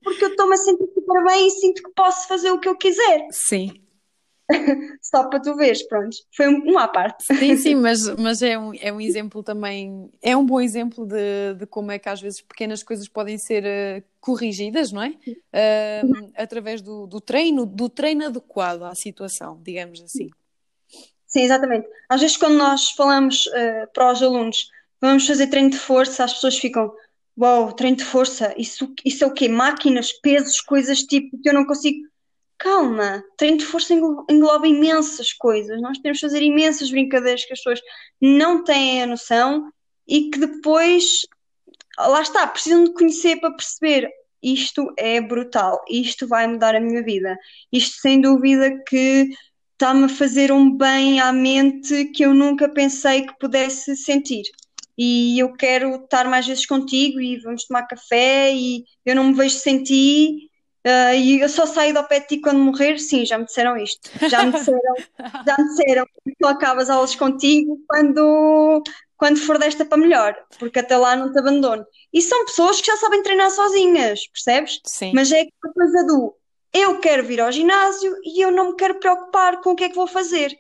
porque 0.03 0.25
eu 0.25 0.29
estou-me 0.29 0.55
a 0.55 0.57
sentir 0.57 0.89
super 0.93 1.23
bem 1.23 1.47
e 1.47 1.51
sinto 1.51 1.83
que 1.83 1.91
posso 1.91 2.27
fazer 2.27 2.51
o 2.51 2.59
que 2.59 2.67
eu 2.67 2.75
quiser. 2.75 3.27
Sim. 3.31 3.81
Só 5.01 5.27
para 5.29 5.39
tu 5.39 5.55
veres, 5.55 5.83
pronto. 5.83 6.15
Foi 6.35 6.47
uma 6.47 6.83
à 6.83 6.87
parte. 6.87 7.23
Sim, 7.25 7.55
sim, 7.55 7.75
mas, 7.75 8.07
mas 8.17 8.41
é, 8.41 8.57
um, 8.57 8.71
é 8.79 8.91
um 8.91 8.99
exemplo 8.99 9.41
também, 9.41 10.09
é 10.21 10.35
um 10.35 10.45
bom 10.45 10.59
exemplo 10.59 11.05
de, 11.05 11.55
de 11.57 11.65
como 11.65 11.91
é 11.91 11.99
que 11.99 12.09
às 12.09 12.21
vezes 12.21 12.41
pequenas 12.41 12.83
coisas 12.83 13.07
podem 13.07 13.37
ser 13.37 13.63
uh, 13.63 14.03
corrigidas, 14.19 14.91
não 14.91 15.01
é? 15.01 15.09
Uh, 15.09 16.31
através 16.35 16.81
do, 16.81 17.07
do 17.07 17.21
treino, 17.21 17.65
do 17.65 17.89
treino 17.89 18.25
adequado 18.25 18.83
à 18.83 18.95
situação, 18.95 19.59
digamos 19.63 20.01
assim. 20.01 20.29
Sim, 21.25 21.43
exatamente. 21.43 21.87
Às 22.09 22.21
vezes 22.21 22.37
quando 22.37 22.57
nós 22.57 22.91
falamos 22.91 23.45
uh, 23.47 23.91
para 23.93 24.11
os 24.11 24.21
alunos, 24.21 24.69
vamos 24.99 25.25
fazer 25.25 25.47
treino 25.47 25.69
de 25.69 25.77
força, 25.77 26.23
as 26.25 26.33
pessoas 26.33 26.57
ficam, 26.57 26.93
uau, 27.39 27.63
wow, 27.63 27.73
treino 27.73 27.97
de 27.97 28.03
força, 28.03 28.53
isso, 28.57 28.93
isso 29.05 29.23
é 29.23 29.27
o 29.27 29.33
quê? 29.33 29.47
Máquinas, 29.47 30.11
pesos, 30.11 30.59
coisas 30.59 30.99
tipo 30.99 31.39
que 31.41 31.49
eu 31.49 31.53
não 31.53 31.65
consigo 31.65 32.10
calma, 32.61 33.23
treino 33.37 33.57
de 33.57 33.65
força 33.65 33.93
engloba 33.93 34.67
imensas 34.67 35.33
coisas. 35.33 35.81
Nós 35.81 35.97
temos 35.97 36.19
de 36.19 36.27
fazer 36.27 36.43
imensas 36.43 36.91
brincadeiras 36.91 37.43
que 37.43 37.53
as 37.53 37.59
pessoas 37.59 37.81
não 38.21 38.63
têm 38.63 39.01
a 39.01 39.07
noção 39.07 39.71
e 40.07 40.29
que 40.29 40.39
depois, 40.39 41.25
lá 41.97 42.21
está, 42.21 42.45
precisam 42.47 42.83
de 42.83 42.93
conhecer 42.93 43.39
para 43.39 43.55
perceber. 43.55 44.09
Isto 44.43 44.93
é 44.97 45.19
brutal, 45.19 45.83
isto 45.89 46.27
vai 46.27 46.47
mudar 46.47 46.75
a 46.75 46.79
minha 46.79 47.03
vida. 47.03 47.37
Isto, 47.71 47.99
sem 47.99 48.21
dúvida, 48.21 48.71
que 48.87 49.29
está-me 49.73 50.05
a 50.05 50.09
fazer 50.09 50.51
um 50.51 50.75
bem 50.77 51.19
à 51.19 51.31
mente 51.33 52.05
que 52.13 52.23
eu 52.23 52.33
nunca 52.33 52.69
pensei 52.69 53.25
que 53.25 53.37
pudesse 53.39 53.95
sentir. 53.95 54.43
E 54.97 55.39
eu 55.39 55.53
quero 55.53 55.95
estar 55.95 56.29
mais 56.29 56.45
vezes 56.45 56.65
contigo 56.65 57.19
e 57.19 57.37
vamos 57.39 57.65
tomar 57.65 57.87
café 57.87 58.53
e 58.53 58.83
eu 59.03 59.15
não 59.15 59.25
me 59.25 59.33
vejo 59.33 59.55
sem 59.55 59.81
ti 59.81 60.50
Uh, 60.85 61.13
e 61.13 61.39
eu 61.39 61.49
só 61.49 61.67
saio 61.67 61.93
do 61.93 62.03
pé 62.05 62.19
de 62.21 62.27
ti 62.27 62.37
quando 62.39 62.59
morrer? 62.59 62.97
Sim, 62.97 63.23
já 63.23 63.37
me 63.37 63.45
disseram 63.45 63.77
isto. 63.77 64.09
Já 64.27 64.43
me 64.43 64.51
disseram, 64.51 64.95
já 65.45 65.55
me 65.57 65.69
disseram 65.69 66.05
que 66.05 66.35
tu 66.39 66.47
acabas 66.47 66.89
aulas 66.89 67.13
contigo 67.13 67.79
quando, 67.87 68.81
quando 69.15 69.37
for 69.39 69.59
desta 69.59 69.85
para 69.85 69.99
melhor, 69.99 70.35
porque 70.57 70.79
até 70.79 70.97
lá 70.97 71.15
não 71.15 71.31
te 71.31 71.37
abandono. 71.37 71.85
E 72.11 72.21
são 72.21 72.45
pessoas 72.45 72.81
que 72.81 72.87
já 72.87 72.97
sabem 72.97 73.21
treinar 73.21 73.51
sozinhas, 73.51 74.27
percebes? 74.27 74.81
Sim. 74.83 75.11
Mas 75.13 75.31
é 75.31 75.41
a 75.41 75.73
coisa 75.73 76.05
do 76.07 76.35
eu 76.73 76.99
quero 76.99 77.23
vir 77.23 77.41
ao 77.41 77.51
ginásio 77.51 78.15
e 78.23 78.43
eu 78.43 78.51
não 78.51 78.71
me 78.71 78.75
quero 78.75 78.99
preocupar 78.99 79.61
com 79.61 79.71
o 79.71 79.75
que 79.75 79.83
é 79.83 79.89
que 79.89 79.95
vou 79.95 80.07
fazer. 80.07 80.57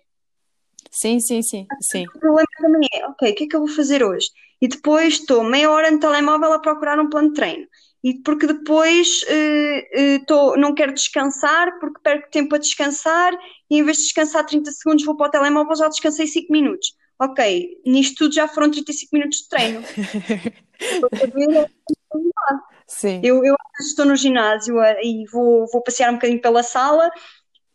Sim, 0.91 1.19
sim, 1.19 1.41
sim. 1.41 1.65
sim. 1.79 2.05
O 2.07 2.19
problema 2.19 2.47
também 2.59 2.87
é, 2.93 3.07
ok, 3.07 3.31
o 3.31 3.35
que 3.35 3.43
é 3.45 3.47
que 3.47 3.55
eu 3.55 3.61
vou 3.61 3.69
fazer 3.69 4.03
hoje? 4.03 4.27
E 4.61 4.67
depois 4.67 5.15
estou 5.15 5.43
meia 5.43 5.71
hora 5.71 5.89
no 5.89 5.99
telemóvel 5.99 6.53
a 6.53 6.59
procurar 6.59 6.99
um 6.99 7.09
plano 7.09 7.29
de 7.29 7.35
treino 7.35 7.65
e 8.03 8.15
porque 8.15 8.47
depois 8.47 9.21
uh, 9.23 10.15
uh, 10.15 10.25
tô, 10.25 10.57
não 10.57 10.73
quero 10.73 10.93
descansar, 10.93 11.79
porque 11.79 11.99
perco 12.01 12.29
tempo 12.31 12.55
a 12.55 12.57
descansar 12.57 13.33
e 13.69 13.77
em 13.77 13.83
vez 13.83 13.97
de 13.97 14.03
descansar 14.03 14.45
30 14.45 14.71
segundos 14.71 15.05
vou 15.05 15.15
para 15.15 15.27
o 15.27 15.31
telemóvel, 15.31 15.75
já 15.75 15.87
descansei 15.87 16.25
5 16.25 16.51
minutos. 16.51 16.95
Ok, 17.19 17.79
nisto 17.85 18.17
tudo 18.17 18.33
já 18.33 18.47
foram 18.47 18.71
35 18.71 19.09
minutos 19.13 19.39
de 19.39 19.49
treino. 19.49 19.83
Sim. 22.87 23.21
Eu, 23.23 23.45
eu 23.45 23.55
estou 23.79 24.05
no 24.05 24.15
ginásio 24.15 24.75
e 25.03 25.23
vou, 25.31 25.67
vou 25.71 25.83
passear 25.83 26.09
um 26.09 26.15
bocadinho 26.15 26.41
pela 26.41 26.63
sala 26.63 27.09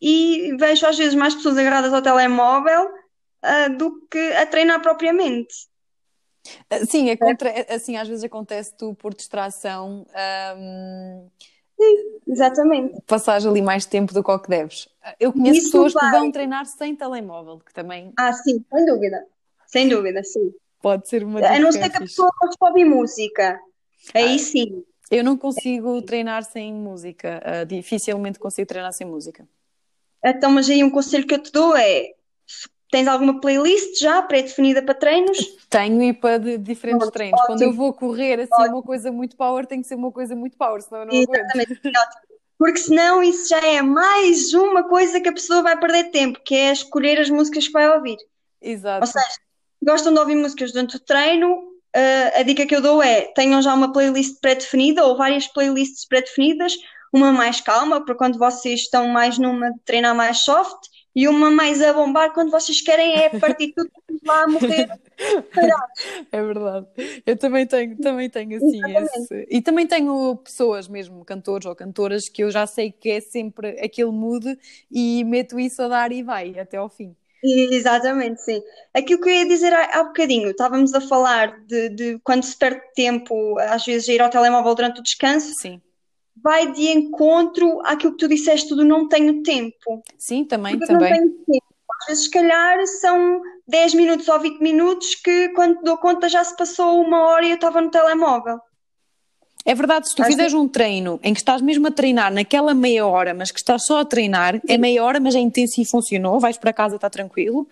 e 0.01 0.55
vejo 0.59 0.85
às 0.85 0.97
vezes 0.97 1.15
mais 1.15 1.33
pessoas 1.33 1.57
agarradas 1.57 1.93
ao 1.93 2.01
telemóvel 2.01 2.85
uh, 3.43 3.77
do 3.77 4.05
que 4.11 4.19
a 4.33 4.45
treinar 4.45 4.81
propriamente. 4.81 5.55
Ah, 6.69 6.85
sim, 6.85 7.09
é 7.09 7.17
contra, 7.17 7.49
é, 7.49 7.73
assim, 7.73 7.97
às 7.97 8.07
vezes 8.07 8.23
acontece 8.23 8.73
tu 8.75 8.93
por 8.95 9.13
distração. 9.13 10.05
Um, 10.57 11.27
Sim, 11.79 12.19
exatamente. 12.27 12.99
Passares 13.05 13.45
ali 13.45 13.61
mais 13.61 13.85
tempo 13.85 14.11
do 14.11 14.23
que 14.23 14.31
o 14.31 14.39
que 14.39 14.49
deves. 14.49 14.89
Eu 15.19 15.31
conheço 15.31 15.59
Isso 15.59 15.65
pessoas 15.67 15.93
vai. 15.93 16.11
que 16.11 16.17
vão 16.17 16.31
treinar 16.31 16.65
sem 16.65 16.95
telemóvel, 16.95 17.59
que 17.59 17.71
também. 17.71 18.11
Ah, 18.17 18.33
sim, 18.33 18.65
sem 18.73 18.85
dúvida. 18.85 19.25
Sem 19.67 19.87
dúvida, 19.87 20.23
sim. 20.23 20.51
Pode 20.81 21.07
ser 21.07 21.23
uma 21.23 21.39
A 21.39 21.59
não 21.59 21.71
ser 21.71 21.89
que 21.89 21.97
a 21.97 22.01
pessoa 22.01 22.31
goste 22.41 22.57
de 22.59 22.67
ouvir 22.67 22.85
música. 22.85 23.59
Aí 24.13 24.35
ah, 24.35 24.39
sim. 24.39 24.83
Eu 25.11 25.23
não 25.23 25.37
consigo 25.37 26.01
treinar 26.01 26.43
sem 26.43 26.73
música. 26.73 27.41
Uh, 27.45 27.65
dificilmente 27.65 28.39
consigo 28.39 28.67
treinar 28.67 28.91
sem 28.91 29.05
música. 29.05 29.47
Então, 30.23 30.51
mas 30.51 30.69
aí 30.69 30.83
um 30.83 30.89
conselho 30.89 31.27
que 31.27 31.35
eu 31.35 31.41
te 31.41 31.51
dou 31.51 31.75
é 31.77 32.13
Tens 32.89 33.07
alguma 33.07 33.41
playlist 33.41 33.99
já 33.99 34.21
pré-definida 34.21 34.81
para 34.81 34.93
treinos? 34.93 35.37
Tenho 35.69 36.03
e 36.03 36.13
para 36.13 36.37
diferentes 36.57 37.09
treinos. 37.09 37.39
Ótimo. 37.39 37.47
Quando 37.47 37.61
eu 37.61 37.73
vou 37.73 37.93
correr 37.93 38.39
assim 38.39 38.53
ótimo. 38.53 38.77
uma 38.77 38.83
coisa 38.83 39.11
muito 39.11 39.35
power, 39.35 39.65
tem 39.65 39.81
que 39.81 39.87
ser 39.87 39.95
uma 39.95 40.11
coisa 40.11 40.35
muito 40.35 40.57
power, 40.57 40.81
senão 40.81 41.01
eu 41.01 41.07
não 41.07 41.13
Exatamente. 41.13 41.73
aguento. 41.73 42.27
Porque 42.57 42.79
senão 42.79 43.21
isso 43.21 43.49
já 43.49 43.59
é 43.59 43.81
mais 43.81 44.53
uma 44.53 44.83
coisa 44.83 45.19
que 45.19 45.29
a 45.29 45.33
pessoa 45.33 45.61
vai 45.61 45.77
perder 45.77 46.05
tempo, 46.05 46.39
que 46.43 46.55
é 46.55 46.71
escolher 46.71 47.19
as 47.19 47.29
músicas 47.29 47.67
que 47.67 47.73
vai 47.73 47.87
ouvir. 47.95 48.17
Exato. 48.61 49.01
Ou 49.01 49.07
seja, 49.07 49.37
gostam 49.83 50.13
de 50.13 50.19
ouvir 50.19 50.35
músicas 50.35 50.71
durante 50.71 50.95
o 50.95 50.99
treino, 50.99 51.55
uh, 51.55 52.39
a 52.39 52.43
dica 52.43 52.65
que 52.65 52.75
eu 52.75 52.81
dou 52.81 53.03
é 53.03 53.21
tenham 53.33 53.61
já 53.61 53.73
uma 53.73 53.91
playlist 53.91 54.39
pré-definida 54.41 55.05
ou 55.05 55.17
várias 55.17 55.45
playlists 55.45 56.05
pré-definidas, 56.05 56.75
uma 57.13 57.31
mais 57.31 57.61
calma, 57.61 58.03
para 58.03 58.15
quando 58.15 58.39
vocês 58.39 58.81
estão 58.81 59.07
mais 59.07 59.37
numa 59.37 59.71
de 59.71 59.79
treinar 59.85 60.15
mais 60.15 60.39
soft, 60.39 60.87
e 61.17 61.27
uma 61.27 61.49
mais 61.49 61.81
a 61.81 61.91
bombar 61.93 62.31
quando 62.31 62.51
vocês 62.51 62.79
querem 62.79 63.15
é 63.15 63.29
partir 63.39 63.73
tudo 63.73 63.89
lá 64.23 64.43
a 64.43 64.47
morrer. 64.47 64.87
É 66.31 66.43
verdade. 66.43 66.85
Eu 67.25 67.35
também 67.35 67.65
tenho, 67.65 67.97
também 67.97 68.29
tenho 68.29 68.55
assim 68.57 68.79
esse. 68.85 69.47
E 69.49 69.59
também 69.59 69.87
tenho 69.87 70.35
pessoas, 70.35 70.87
mesmo 70.87 71.25
cantores 71.25 71.65
ou 71.65 71.75
cantoras, 71.75 72.29
que 72.29 72.43
eu 72.43 72.51
já 72.51 72.67
sei 72.67 72.91
que 72.91 73.09
é 73.09 73.19
sempre 73.19 73.79
aquele 73.79 74.11
mood 74.11 74.55
e 74.91 75.23
meto 75.23 75.59
isso 75.59 75.81
a 75.81 75.87
dar 75.87 76.11
e 76.11 76.21
vai 76.21 76.59
até 76.59 76.77
ao 76.77 76.87
fim. 76.87 77.15
Exatamente, 77.43 78.43
sim. 78.43 78.61
Aquilo 78.93 79.19
que 79.19 79.29
eu 79.29 79.33
ia 79.33 79.47
dizer 79.47 79.73
há, 79.73 79.99
há 79.99 80.03
bocadinho, 80.03 80.51
estávamos 80.51 80.93
a 80.93 81.01
falar 81.01 81.65
de, 81.65 81.89
de 81.89 82.19
quando 82.19 82.43
se 82.43 82.55
perde 82.55 82.81
tempo, 82.93 83.57
às 83.57 83.83
vezes, 83.83 84.07
ir 84.07 84.21
ao 84.21 84.29
telemóvel 84.29 84.75
durante 84.75 84.99
o 84.99 85.03
descanso. 85.03 85.51
Sim. 85.59 85.81
Vai 86.43 86.71
de 86.71 86.87
encontro 86.87 87.81
àquilo 87.85 88.13
que 88.13 88.19
tu 88.19 88.27
disseste 88.27 88.75
do 88.75 88.85
não 88.85 89.07
tenho 89.07 89.41
tempo. 89.43 90.03
Sim, 90.17 90.45
também, 90.45 90.77
Porque 90.77 90.93
também. 90.93 91.11
não 91.11 91.17
tenho 91.17 91.31
tempo. 91.45 91.65
Às 92.01 92.07
vezes, 92.07 92.23
se 92.25 92.31
calhar, 92.31 92.85
são 92.87 93.41
10 93.67 93.93
minutos 93.95 94.27
ou 94.27 94.39
20 94.39 94.59
minutos 94.61 95.15
que, 95.15 95.49
quando 95.49 95.81
dou 95.81 95.97
conta, 95.97 96.29
já 96.29 96.43
se 96.43 96.55
passou 96.55 97.01
uma 97.01 97.27
hora 97.27 97.45
e 97.45 97.49
eu 97.49 97.55
estava 97.55 97.81
no 97.81 97.89
telemóvel. 97.89 98.59
É 99.65 99.75
verdade, 99.75 100.07
se 100.07 100.15
tu 100.15 100.21
Acho 100.21 100.31
fizeres 100.31 100.53
um 100.53 100.65
treino 100.65 101.19
em 101.21 101.33
que 101.33 101.41
estás 101.41 101.61
mesmo 101.61 101.87
a 101.87 101.91
treinar 101.91 102.31
naquela 102.31 102.73
meia 102.73 103.05
hora, 103.05 103.33
mas 103.33 103.51
que 103.51 103.59
estás 103.59 103.85
só 103.85 103.99
a 103.99 104.05
treinar, 104.05 104.61
é 104.65 104.77
meia 104.77 105.03
hora, 105.03 105.19
mas 105.19 105.35
é 105.35 105.39
intenso 105.39 105.81
e 105.81 105.85
funcionou, 105.85 106.39
vais 106.39 106.57
para 106.57 106.71
casa, 106.71 106.95
está 106.95 107.09
tranquilo. 107.09 107.67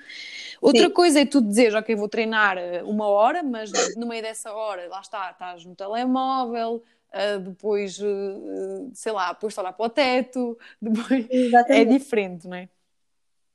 Outra 0.62 0.88
Sim. 0.88 0.90
coisa 0.90 1.22
é 1.22 1.26
tu 1.26 1.42
dizeres, 1.42 1.74
ok, 1.74 1.96
vou 1.96 2.10
treinar 2.10 2.58
eh, 2.58 2.84
uma 2.84 3.08
hora, 3.08 3.42
mas 3.44 3.72
no 3.96 4.08
meio 4.08 4.22
dessa 4.22 4.52
hora, 4.52 4.90
lá 4.90 5.00
está, 5.00 5.32
estás 5.32 5.64
no 5.64 5.74
telemóvel, 5.74 6.84
eh, 7.16 7.40
depois, 7.40 7.98
eh, 7.98 8.90
sei 8.94 9.14
lá, 9.14 9.32
depois 9.32 9.58
olhar 9.58 9.72
para 9.72 9.86
o 9.86 9.90
teto, 9.90 10.58
depois... 10.82 11.26
É 11.30 11.36
Exatamente. 11.36 11.98
diferente, 11.98 12.48
não 12.48 12.58
é? 12.58 12.68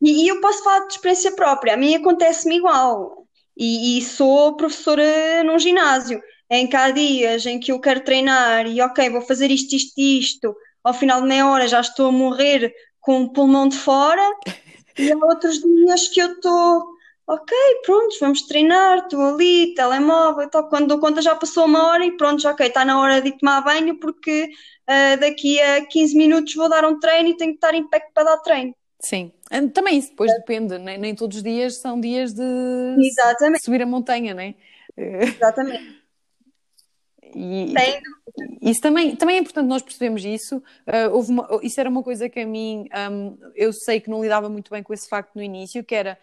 E, 0.02 0.24
e 0.24 0.28
eu 0.28 0.40
posso 0.40 0.64
falar 0.64 0.86
de 0.86 0.94
experiência 0.94 1.32
própria, 1.32 1.74
a 1.74 1.76
mim 1.76 1.94
acontece-me 1.94 2.56
igual. 2.56 3.26
E, 3.54 3.98
e 3.98 4.02
sou 4.02 4.56
professora 4.56 5.44
num 5.44 5.58
ginásio, 5.58 6.22
em 6.48 6.66
que 6.66 6.74
há 6.74 6.90
dias 6.90 7.44
em 7.44 7.60
que 7.60 7.70
eu 7.70 7.78
quero 7.78 8.00
treinar 8.00 8.66
e 8.66 8.80
ok, 8.80 9.10
vou 9.10 9.20
fazer 9.20 9.50
isto, 9.50 9.74
isto, 9.74 10.00
isto, 10.00 10.56
ao 10.82 10.94
final 10.94 11.20
de 11.20 11.28
meia 11.28 11.46
hora 11.46 11.68
já 11.68 11.80
estou 11.80 12.08
a 12.08 12.12
morrer 12.12 12.72
com 12.98 13.24
o 13.24 13.32
pulmão 13.32 13.68
de 13.68 13.76
fora, 13.76 14.22
e 14.98 15.12
há 15.12 15.16
outros 15.16 15.60
dias 15.60 16.08
que 16.08 16.20
eu 16.20 16.32
estou, 16.32 16.86
ok, 17.32 17.52
pronto, 17.84 18.16
vamos 18.20 18.42
treinar, 18.42 18.98
estou 18.98 19.20
ali, 19.22 19.72
telemóvel, 19.74 20.44
e 20.46 20.50
tal. 20.50 20.68
quando 20.68 20.88
dou 20.88 20.98
conta 20.98 21.22
já 21.22 21.34
passou 21.34 21.64
uma 21.64 21.86
hora 21.88 22.04
e 22.04 22.16
pronto, 22.16 22.42
já 22.42 22.50
ok, 22.50 22.66
está 22.66 22.84
na 22.84 23.00
hora 23.00 23.20
de 23.22 23.30
tomar 23.38 23.60
banho 23.62 23.98
porque 23.98 24.50
ah, 24.86 25.16
daqui 25.16 25.60
a 25.60 25.86
15 25.86 26.16
minutos 26.16 26.54
vou 26.54 26.68
dar 26.68 26.84
um 26.84 26.98
treino 26.98 27.28
e 27.28 27.36
tenho 27.36 27.52
que 27.52 27.56
estar 27.58 27.72
em 27.74 27.88
pé 27.88 28.00
para 28.12 28.24
dar 28.24 28.36
treino. 28.38 28.74
Sim. 29.00 29.32
Eh, 29.50 29.66
Também 29.68 29.96
isso 29.98 30.10
depois 30.10 30.32
depende, 30.34 30.76
nem, 30.78 30.98
nem 30.98 31.14
todos 31.14 31.36
os 31.38 31.42
dias 31.42 31.76
são 31.76 32.00
dias 32.00 32.34
de 32.34 32.42
Exatamente, 32.98 33.64
subir 33.64 33.80
a 33.82 33.86
montanha, 33.86 34.34
não 34.34 34.42
é? 34.42 34.54
Exatamente. 34.96 36.00
E, 37.34 37.74
Isso 38.60 38.80
também, 38.80 39.14
também 39.14 39.36
é 39.36 39.38
importante 39.38 39.66
nós 39.68 39.82
percebemos 39.82 40.24
isso. 40.24 40.62
Ah, 40.86 41.08
houve 41.12 41.30
uma- 41.30 41.48
isso 41.62 41.78
era 41.80 41.88
uma 41.88 42.02
coisa 42.02 42.28
que 42.28 42.40
a 42.40 42.46
mim, 42.46 42.88
ahm, 42.92 43.36
eu 43.54 43.72
sei 43.72 44.00
que 44.00 44.10
não 44.10 44.20
lidava 44.22 44.48
muito 44.48 44.70
bem 44.70 44.82
com 44.82 44.92
esse 44.92 45.08
facto 45.08 45.34
no 45.36 45.42
início, 45.42 45.84
que 45.84 45.94
era 45.94 46.12
ah, 46.12 46.18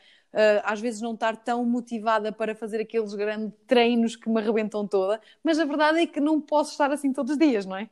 às 0.64 0.80
vezes 0.80 1.02
não 1.02 1.14
estar 1.14 1.36
tão 1.38 1.66
motivada 1.66 2.32
para 2.32 2.56
fazer 2.56 2.80
aqueles 2.80 3.14
grandes 3.14 3.52
treinos 3.66 4.16
que 4.16 4.30
me 4.30 4.40
arrebentam 4.40 4.88
toda, 4.88 5.20
mas 5.44 5.60
a 5.60 5.66
verdade 5.66 6.00
é 6.00 6.06
que 6.06 6.20
não 6.20 6.40
posso 6.40 6.72
estar 6.72 6.92
assim 6.92 7.12
todos 7.12 7.34
os 7.34 7.38
dias, 7.38 7.66
não 7.66 7.76
é? 7.76 7.90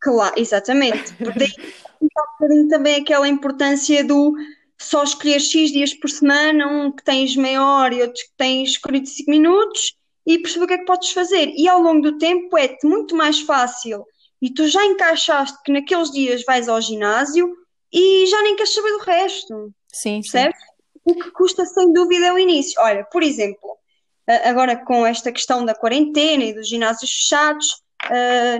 Claro, 0.00 0.34
exatamente. 0.36 1.14
Porque 1.18 1.38
daí 1.38 1.52
um 2.40 2.68
também 2.68 2.96
aquela 2.96 3.28
importância 3.28 4.04
do 4.04 4.34
só 4.80 5.02
escolher 5.02 5.40
X 5.40 5.72
dias 5.72 5.92
por 5.92 6.08
semana, 6.08 6.68
um 6.68 6.92
que 6.92 7.02
tens 7.02 7.34
meia 7.34 7.64
hora 7.64 7.94
e 7.94 8.02
outros 8.02 8.22
que 8.22 8.32
tens 8.36 8.78
45 8.78 9.30
minutos, 9.30 9.96
e 10.24 10.38
perceber 10.38 10.64
o 10.64 10.68
que 10.68 10.74
é 10.74 10.78
que 10.78 10.84
podes 10.84 11.10
fazer. 11.10 11.52
E 11.56 11.66
ao 11.66 11.80
longo 11.80 12.02
do 12.02 12.18
tempo 12.18 12.56
é-te 12.56 12.86
muito 12.86 13.16
mais 13.16 13.40
fácil 13.40 14.04
e 14.40 14.50
tu 14.50 14.68
já 14.68 14.84
encaixaste 14.84 15.58
que 15.64 15.72
naqueles 15.72 16.10
dias 16.10 16.44
vais 16.44 16.68
ao 16.68 16.80
ginásio 16.80 17.56
e 17.92 18.26
já 18.26 18.42
nem 18.42 18.54
queres 18.54 18.74
saber 18.74 18.92
do 18.92 18.98
resto, 18.98 19.72
Sim, 19.90 20.22
sim. 20.22 20.38
O 21.08 21.14
que 21.14 21.30
custa 21.30 21.64
sem 21.64 21.92
dúvida 21.92 22.26
é 22.26 22.32
o 22.32 22.38
início. 22.38 22.80
Olha, 22.82 23.04
por 23.04 23.22
exemplo, 23.22 23.76
agora 24.44 24.76
com 24.76 25.06
esta 25.06 25.32
questão 25.32 25.64
da 25.64 25.74
quarentena 25.74 26.44
e 26.44 26.52
dos 26.52 26.68
ginásios 26.68 27.10
fechados, 27.10 27.82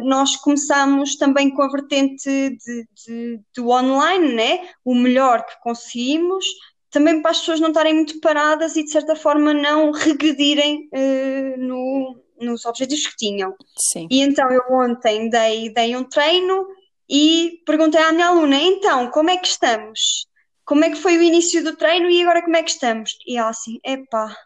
nós 0.03 0.35
começámos 0.37 1.17
também 1.17 1.51
com 1.51 1.63
a 1.63 1.69
vertente 1.71 2.25
de, 2.25 2.89
de- 3.07 3.41
do 3.55 3.69
online, 3.69 4.33
né? 4.35 4.69
O 4.85 4.95
melhor 4.95 5.45
que 5.45 5.61
conseguimos, 5.63 6.45
também 6.91 7.21
para 7.21 7.33
as 7.33 7.41
pessoas 7.41 7.61
não 7.61 7.69
estarem 7.69 7.95
muito 7.95 8.19
paradas 8.21 8.77
e 8.77 8.83
de 8.83 8.91
certa 8.91 9.15
forma 9.15 9.53
não 9.53 9.93
regredirem 9.93 10.89
uh, 10.93 11.59
no- 11.59 12.17
nos 12.41 12.65
objetivos 12.65 13.07
que 13.07 13.17
tinham. 13.17 13.55
Sim. 13.77 14.07
E 14.11 14.23
então 14.23 14.51
eu 14.51 14.63
ontem 14.71 15.29
dei, 15.29 15.71
dei 15.73 15.95
um 15.97 16.05
treino 16.05 16.67
e 17.11 17.61
perguntei 17.67 18.01
à 18.01 18.13
minha 18.13 18.29
aluna, 18.29 18.57
então, 18.57 19.11
como 19.11 19.29
é 19.31 19.37
que 19.37 19.49
estamos? 19.49 20.28
Como 20.69 20.85
é 20.85 20.91
que 20.91 20.97
foi 20.97 21.17
o 21.17 21.23
início 21.23 21.65
do 21.65 21.75
treino 21.75 22.11
e 22.11 22.21
agora 22.21 22.43
como 22.43 22.55
é 22.55 22.63
que 22.63 22.71
estamos? 22.71 23.17
E 23.27 23.39
ela 23.39 23.49
assim, 23.49 23.81
epá, 23.83 24.37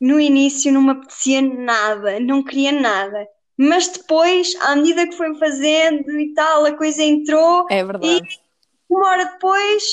no 0.00 0.18
início 0.18 0.72
não 0.72 0.82
me 0.82 0.90
apetecia 0.90 1.40
nada, 1.40 2.18
não 2.18 2.42
queria 2.42 2.72
nada. 2.72 3.24
Mas 3.56 3.86
depois, 3.86 4.56
à 4.60 4.74
medida 4.74 5.06
que 5.06 5.16
foi 5.16 5.38
fazendo 5.38 6.10
e 6.18 6.34
tal, 6.34 6.64
a 6.64 6.72
coisa 6.76 7.00
entrou, 7.04 7.64
É 7.70 7.84
verdade. 7.84 8.40
uma 8.90 9.06
hora 9.08 9.24
depois, 9.26 9.84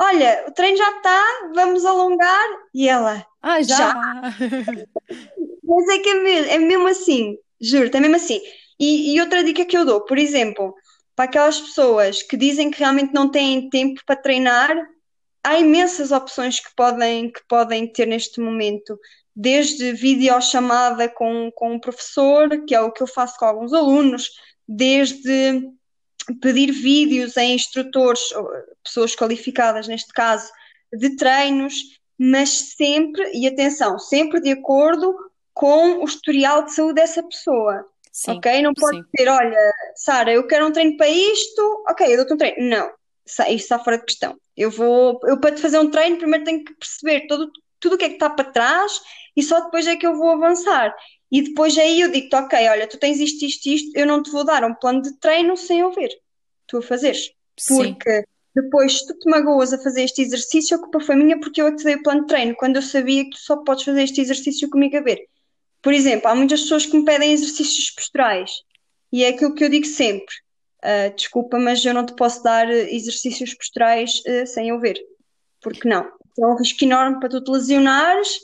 olha, 0.00 0.46
o 0.48 0.52
treino 0.52 0.78
já 0.78 0.88
está, 0.96 1.22
vamos 1.54 1.84
alongar. 1.84 2.46
E 2.72 2.88
ela, 2.88 3.26
Ah, 3.42 3.60
já! 3.60 3.76
Já. 3.76 3.94
mas 5.62 5.88
é 5.88 5.98
que 5.98 6.08
é 6.08 6.14
mesmo, 6.14 6.50
é 6.50 6.58
mesmo 6.58 6.88
assim, 6.88 7.36
juro, 7.60 7.90
é 7.92 8.00
mesmo 8.00 8.16
assim. 8.16 8.40
E, 8.80 9.14
e 9.14 9.20
outra 9.20 9.44
dica 9.44 9.66
que 9.66 9.76
eu 9.76 9.84
dou, 9.84 10.00
por 10.00 10.16
exemplo, 10.16 10.74
para 11.14 11.26
aquelas 11.26 11.60
pessoas 11.60 12.22
que 12.22 12.36
dizem 12.36 12.70
que 12.70 12.78
realmente 12.78 13.12
não 13.12 13.30
têm 13.30 13.68
tempo 13.68 14.00
para 14.06 14.16
treinar, 14.16 14.74
há 15.44 15.58
imensas 15.58 16.12
opções 16.12 16.60
que 16.60 16.74
podem, 16.74 17.30
que 17.30 17.40
podem 17.48 17.86
ter 17.86 18.06
neste 18.06 18.40
momento. 18.40 18.98
Desde 19.34 19.92
videochamada 19.92 21.08
com, 21.08 21.50
com 21.54 21.72
um 21.74 21.80
professor, 21.80 22.64
que 22.66 22.74
é 22.74 22.80
o 22.80 22.92
que 22.92 23.02
eu 23.02 23.06
faço 23.06 23.38
com 23.38 23.46
alguns 23.46 23.72
alunos, 23.72 24.28
desde 24.68 25.62
pedir 26.40 26.70
vídeos 26.70 27.36
a 27.36 27.44
instrutores, 27.44 28.22
pessoas 28.82 29.16
qualificadas 29.16 29.88
neste 29.88 30.12
caso, 30.12 30.50
de 30.92 31.16
treinos, 31.16 31.74
mas 32.18 32.74
sempre, 32.76 33.30
e 33.34 33.46
atenção, 33.46 33.98
sempre 33.98 34.40
de 34.40 34.50
acordo 34.50 35.14
com 35.52 36.02
o 36.02 36.04
historial 36.04 36.64
de 36.64 36.74
saúde 36.74 36.94
dessa 36.94 37.22
pessoa. 37.22 37.84
Sim, 38.12 38.32
Ok? 38.32 38.62
Não 38.62 38.74
pode 38.74 38.98
sim. 38.98 39.04
ser, 39.16 39.28
olha, 39.28 39.72
Sara, 39.96 40.32
eu 40.32 40.46
quero 40.46 40.66
um 40.66 40.72
treino 40.72 40.96
para 40.98 41.08
isto, 41.08 41.84
ok, 41.88 42.12
eu 42.12 42.18
dou-te 42.18 42.34
um 42.34 42.36
treino. 42.36 42.68
Não, 42.68 42.90
isso 43.24 43.42
está 43.48 43.78
fora 43.78 43.96
de 43.96 44.04
questão. 44.04 44.38
Eu 44.54 44.70
vou, 44.70 45.18
eu 45.24 45.40
para 45.40 45.54
te 45.54 45.62
fazer 45.62 45.78
um 45.78 45.90
treino, 45.90 46.18
primeiro 46.18 46.44
tenho 46.44 46.62
que 46.62 46.74
perceber 46.74 47.26
todo, 47.26 47.50
tudo 47.80 47.94
o 47.94 47.98
que 47.98 48.04
é 48.04 48.08
que 48.08 48.14
está 48.14 48.28
para 48.28 48.52
trás 48.52 49.00
e 49.34 49.42
só 49.42 49.60
depois 49.60 49.86
é 49.86 49.96
que 49.96 50.06
eu 50.06 50.14
vou 50.14 50.30
avançar. 50.30 50.94
E 51.30 51.40
depois 51.40 51.76
aí 51.78 52.02
eu 52.02 52.12
digo-te, 52.12 52.36
ok, 52.36 52.68
olha, 52.68 52.86
tu 52.86 52.98
tens 52.98 53.18
isto, 53.18 53.42
isto, 53.46 53.66
isto, 53.66 53.90
eu 53.94 54.06
não 54.06 54.22
te 54.22 54.30
vou 54.30 54.44
dar 54.44 54.62
um 54.62 54.74
plano 54.74 55.00
de 55.00 55.18
treino 55.18 55.56
sem 55.56 55.80
eu 55.80 55.90
ver. 55.90 56.10
Tu 56.66 56.76
a 56.76 56.82
fazeres. 56.82 57.32
Sim. 57.58 57.94
Porque 57.94 58.24
depois, 58.54 58.98
se 58.98 59.06
tu 59.06 59.18
te 59.18 59.30
magoas 59.30 59.72
a 59.72 59.78
fazer 59.78 60.02
este 60.02 60.20
exercício, 60.20 60.76
a 60.76 60.80
culpa 60.80 61.00
foi 61.00 61.16
minha 61.16 61.40
porque 61.40 61.62
eu 61.62 61.74
te 61.74 61.84
dei 61.84 61.94
o 61.94 62.02
plano 62.02 62.20
de 62.22 62.26
treino, 62.26 62.54
quando 62.54 62.76
eu 62.76 62.82
sabia 62.82 63.24
que 63.24 63.30
tu 63.30 63.38
só 63.38 63.56
podes 63.56 63.84
fazer 63.84 64.02
este 64.02 64.20
exercício 64.20 64.68
comigo 64.68 64.98
a 64.98 65.00
ver. 65.00 65.26
Por 65.82 65.92
exemplo, 65.92 66.28
há 66.28 66.34
muitas 66.34 66.62
pessoas 66.62 66.86
que 66.86 66.96
me 66.96 67.04
pedem 67.04 67.32
exercícios 67.32 67.90
posturais 67.90 68.50
e 69.12 69.24
é 69.24 69.28
aquilo 69.28 69.54
que 69.54 69.64
eu 69.64 69.68
digo 69.68 69.86
sempre: 69.86 70.34
ah, 70.82 71.08
desculpa, 71.08 71.58
mas 71.58 71.84
eu 71.84 71.92
não 71.92 72.06
te 72.06 72.14
posso 72.14 72.42
dar 72.42 72.68
exercícios 72.70 73.54
posturais 73.54 74.22
eh, 74.26 74.46
sem 74.46 74.68
eu 74.68 74.80
ver. 74.80 74.98
Porque 75.60 75.88
não? 75.88 76.04
É 76.38 76.46
um 76.46 76.56
risco 76.56 76.84
enorme 76.84 77.20
para 77.20 77.28
tu 77.28 77.42
te 77.42 77.50
lesionares 77.50 78.40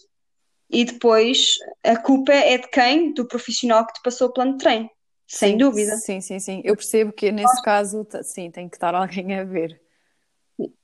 e 0.70 0.84
depois 0.84 1.54
a 1.82 1.96
culpa 1.96 2.32
é 2.32 2.58
de 2.58 2.68
quem? 2.68 3.12
Do 3.14 3.26
profissional 3.26 3.86
que 3.86 3.94
te 3.94 4.02
passou 4.02 4.28
o 4.28 4.32
plano 4.32 4.52
de 4.52 4.58
treino. 4.58 4.90
Sem 5.26 5.52
Sim, 5.52 5.58
dúvida, 5.58 5.96
Sim, 5.96 6.20
sim, 6.20 6.38
sim. 6.38 6.62
Eu 6.64 6.74
percebo 6.74 7.12
que 7.12 7.30
nesse 7.30 7.62
caso, 7.62 8.06
sim, 8.22 8.50
tem 8.50 8.68
que 8.68 8.76
estar 8.76 8.94
alguém 8.96 9.34
a 9.34 9.44
ver. 9.44 9.80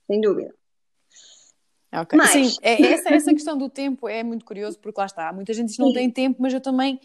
sem 0.07 0.21
dúvida. 0.21 0.55
Ok. 2.03 2.19
Mas- 2.19 2.33
Sim, 2.33 2.57
é, 2.63 2.93
essa, 2.93 3.11
essa 3.11 3.33
questão 3.35 3.57
do 3.59 3.69
tempo 3.69 4.09
é 4.09 4.23
muito 4.23 4.45
curioso 4.45 4.79
porque 4.79 5.01
lá 5.01 5.07
está, 5.07 5.33
muita 5.33 5.53
gente 5.53 5.67
diz 5.69 5.77
que 5.77 5.83
não 5.83 5.89
Sim. 5.89 5.93
tem 5.93 6.11
tempo, 6.11 6.41
mas 6.43 6.53
eu 6.55 6.61
também, 6.61 7.01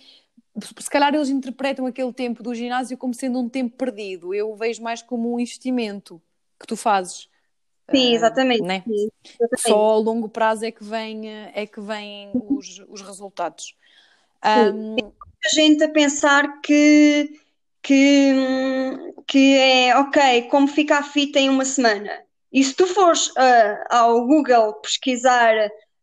se 0.79 0.89
calhar 0.89 1.13
eles 1.15 1.29
interpretam 1.29 1.85
aquele 1.85 2.13
tempo 2.13 2.43
do 2.43 2.53
ginásio 2.55 2.97
como 2.97 3.13
sendo 3.13 3.39
um 3.39 3.49
tempo 3.49 3.75
perdido. 3.77 4.33
Eu 4.33 4.55
vejo 4.55 4.81
mais 4.83 5.01
como 5.01 5.33
um 5.33 5.39
investimento 5.39 6.21
que 6.59 6.67
tu 6.67 6.75
fazes. 6.77 7.29
Sim, 7.93 8.13
Ah, 8.13 8.15
exatamente. 8.15 8.65
né? 8.65 8.85
Sim, 8.87 9.09
exatamente. 9.39 9.59
Só 9.67 9.91
a 9.95 9.97
longo 9.99 10.29
prazo 10.29 10.65
é 10.65 10.71
que 10.71 10.83
vem, 10.83 11.29
é 11.53 11.67
que 11.67 11.81
vêm 11.81 12.37
os, 12.39 12.79
os 12.89 13.01
resultados. 13.01 13.75
Ahm, 14.43 15.11
muita 15.23 15.49
gente 15.53 15.83
a 15.83 15.89
pensar 15.91 16.61
que, 16.61 17.39
que, 17.81 18.33
hum, 18.33 19.13
que 19.27 19.55
é 19.57 19.97
ok, 19.97 20.43
como 20.49 20.67
ficar 20.67 21.03
fit 21.03 21.37
em 21.37 21.49
uma 21.49 21.65
semana. 21.65 22.11
E 22.51 22.63
se 22.63 22.73
tu 22.73 22.87
fores 22.87 23.31
ah, 23.37 23.85
ao 23.89 24.25
Google 24.25 24.73
pesquisar 24.75 25.55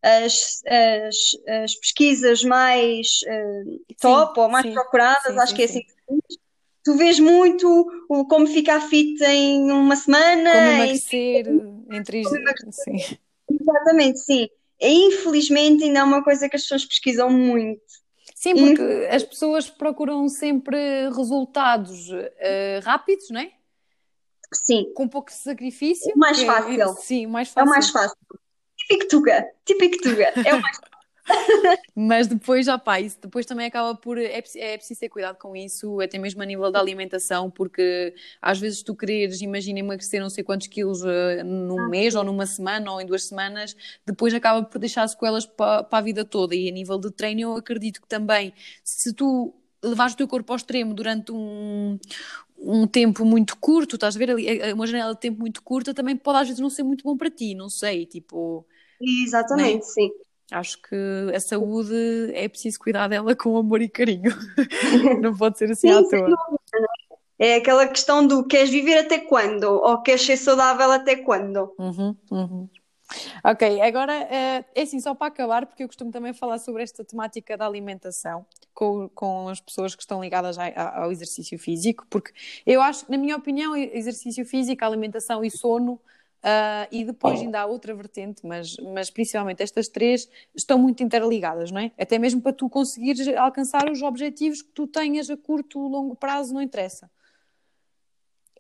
as, 0.03 0.63
as, 0.67 1.17
as 1.65 1.75
pesquisas 1.75 2.45
mais 2.45 3.09
ah, 3.29 3.63
top 4.01 4.41
ou 4.41 4.49
mais 4.49 4.67
sim, 4.67 4.73
procuradas, 4.73 5.33
sim, 5.33 5.39
acho 5.39 5.51
sim, 5.51 5.57
que 5.57 5.63
é 5.63 5.67
sim. 5.67 5.79
assim 5.79 5.87
que 5.87 6.15
diz, 6.29 6.39
tu 6.85 6.95
vês 6.97 7.19
muito 7.19 7.87
o 8.09 8.25
como 8.27 8.47
ficar 8.47 8.81
fit 8.81 9.21
em 9.25 9.71
uma 9.73 9.97
semana, 9.97 10.51
como 10.53 10.67
em 10.67 10.75
emagrecer 10.75 11.47
em 11.91 12.03
três 12.05 12.29
dias. 12.29 12.45
Sim. 12.71 13.19
Exatamente, 13.51 14.19
sim. 14.21 14.49
Infelizmente 14.81 15.85
ainda 15.85 16.01
é 16.01 16.03
uma 16.03 16.23
coisa 16.23 16.49
que 16.49 16.57
as 16.57 16.63
pessoas 16.63 16.85
pesquisam 16.85 17.31
muito. 17.31 17.83
Sim, 18.35 18.55
porque 18.55 19.09
as 19.11 19.25
pessoas 19.25 19.71
procuram 19.71 20.29
sempre 20.29 20.77
resultados 21.09 22.11
uh, 22.11 22.81
rápidos, 22.85 23.31
não 23.31 23.41
é? 23.41 23.51
Sim. 24.53 24.93
Com 24.95 25.09
pouco 25.09 25.33
sacrifício. 25.33 26.13
O 26.15 26.19
mais 26.19 26.43
fácil. 26.43 26.83
É, 26.83 26.95
sim, 26.95 27.27
mais 27.27 27.49
fácil. 27.49 27.61
É 27.61 27.71
o 27.71 27.71
mais 27.71 27.91
fácil. 27.91 28.17
Típico 28.77 29.09
Tuga. 29.09 29.47
Típico 29.65 29.99
Tuga. 30.03 30.33
É 30.45 30.55
o 30.55 30.61
mais 30.61 30.79
Mas 31.95 32.27
depois, 32.27 32.67
já 32.67 32.79
pá, 32.79 33.01
isso 33.01 33.19
depois 33.21 33.47
também 33.47 33.67
acaba 33.67 33.95
por. 33.95 34.19
É, 34.19 34.43
é 34.57 34.77
preciso 34.77 35.01
ter 35.01 35.09
cuidado 35.09 35.37
com 35.39 35.57
isso, 35.57 36.01
até 36.01 36.19
mesmo 36.19 36.43
a 36.43 36.47
nível 36.47 36.71
da 36.71 36.79
alimentação, 36.79 37.51
porque 37.51 38.15
às 38.41 38.59
vezes 38.59 38.83
tu 38.83 38.95
quereres, 38.95 39.41
imagina 39.41 39.81
emagrecer 39.81 40.21
não 40.21 40.31
sei 40.31 40.45
quantos 40.45 40.67
quilos 40.67 41.03
uh, 41.03 41.45
num 41.45 41.81
ah, 41.81 41.89
mês, 41.89 42.13
sim. 42.13 42.19
ou 42.19 42.25
numa 42.25 42.47
semana, 42.47 42.93
ou 42.93 43.01
em 43.01 43.07
duas 43.07 43.25
semanas, 43.25 43.77
depois 44.05 44.33
acaba 44.35 44.63
por 44.63 44.79
deixar 44.79 45.07
sequelas 45.09 45.47
para, 45.47 45.83
para 45.83 45.99
a 45.99 46.03
vida 46.03 46.25
toda. 46.25 46.55
E 46.55 46.69
a 46.69 46.73
nível 46.73 46.99
de 46.99 47.11
treino, 47.11 47.41
eu 47.41 47.57
acredito 47.57 48.01
que 48.01 48.09
também, 48.09 48.53
se 48.85 49.13
tu 49.13 49.55
levares 49.83 50.15
o 50.15 50.17
teu 50.17 50.27
corpo 50.27 50.53
ao 50.53 50.57
extremo 50.57 50.95
durante 50.95 51.33
um, 51.33 51.99
um 52.67 52.87
tempo 52.87 53.25
muito 53.25 53.57
curto, 53.57 53.95
estás 53.97 54.17
a 54.17 54.19
ver 54.19 54.31
ali, 54.31 54.73
uma 54.73 54.87
janela 54.87 55.15
de 55.15 55.21
tempo 55.21 55.41
muito 55.41 55.63
curta, 55.63 55.95
também 55.95 56.17
pode 56.17 56.39
às 56.39 56.49
vezes 56.49 56.61
não 56.61 56.69
ser 56.69 56.83
muito 56.83 57.05
bom 57.05 57.17
para 57.17 57.31
ti, 57.31 57.55
não 57.55 57.69
sei, 57.69 58.07
tipo. 58.07 58.67
Exatamente, 59.01 59.77
né? 59.77 59.83
sim. 59.83 60.11
Acho 60.51 60.81
que 60.81 60.97
a 61.35 61.41
saúde 61.41 62.31
é 62.33 62.49
preciso 62.49 62.79
cuidar 62.79 63.09
dela 63.09 63.35
com 63.35 63.57
amor 63.57 63.83
e 63.83 63.89
carinho. 63.89 64.31
Não 65.21 65.37
pode 65.37 65.59
ser 65.59 65.73
assim 65.73 65.89
Sim, 65.89 65.99
à 65.99 66.09
toa. 66.09 66.37
É? 67.41 67.55
é 67.55 67.57
aquela 67.57 67.85
questão 67.89 68.25
do 68.25 68.47
queres 68.47 68.71
viver 68.71 68.99
até 68.99 69.19
quando? 69.19 69.65
Ou 69.65 70.01
queres 70.03 70.23
ser 70.23 70.37
saudável 70.37 70.93
até 70.93 71.17
quando? 71.17 71.75
Uhum, 71.77 72.17
uhum. 72.31 72.69
Ok, 73.43 73.81
agora 73.81 74.13
eh, 74.13 74.65
é 74.73 74.83
assim, 74.83 75.01
só 75.01 75.17
para 75.17 75.27
acabar, 75.27 75.67
porque 75.67 75.83
eu 75.83 75.89
costumo 75.89 76.13
também 76.13 76.33
falar 76.33 76.59
sobre 76.59 76.85
esta 76.85 77.05
temática 77.05 77.57
da 77.57 77.67
alimentação 77.67 78.47
com, 78.77 79.09
com 79.09 79.49
as 79.49 79.59
pessoas 79.59 79.95
que 79.95 80.03
estão 80.03 80.21
ligadas 80.21 80.59
ao 80.59 81.11
exercício 81.11 81.59
físico, 81.59 82.07
porque 82.11 82.31
eu 82.67 82.83
acho, 82.83 83.11
na 83.11 83.17
minha 83.17 83.35
opinião, 83.35 83.75
exercício 83.75 84.45
físico, 84.45 84.85
alimentação 84.85 85.43
e 85.43 85.51
sono 85.51 85.99
Uh, 86.37 86.87
e 86.93 87.05
depois 87.05 87.41
ainda 87.41 87.63
há 87.63 87.67
outra 87.67 87.93
vertente, 87.93 88.47
mas, 88.47 88.77
mas 88.95 89.11
principalmente 89.11 89.65
estas 89.65 89.89
três 89.89 90.29
estão 90.55 90.79
muito 90.79 91.03
interligadas, 91.03 91.73
não 91.73 91.81
é? 91.81 91.91
Até 91.99 92.21
mesmo 92.21 92.41
para 92.41 92.53
tu 92.53 92.69
conseguires 92.69 93.27
alcançar 93.37 93.91
os 93.91 94.01
objetivos 94.01 94.63
que 94.63 94.71
tu 94.71 94.87
tenhas 94.87 95.29
a 95.29 95.37
curto 95.37 95.81
ou 95.81 95.89
longo 95.89 96.15
prazo, 96.15 96.55
não 96.55 96.63
interessa. 96.63 97.11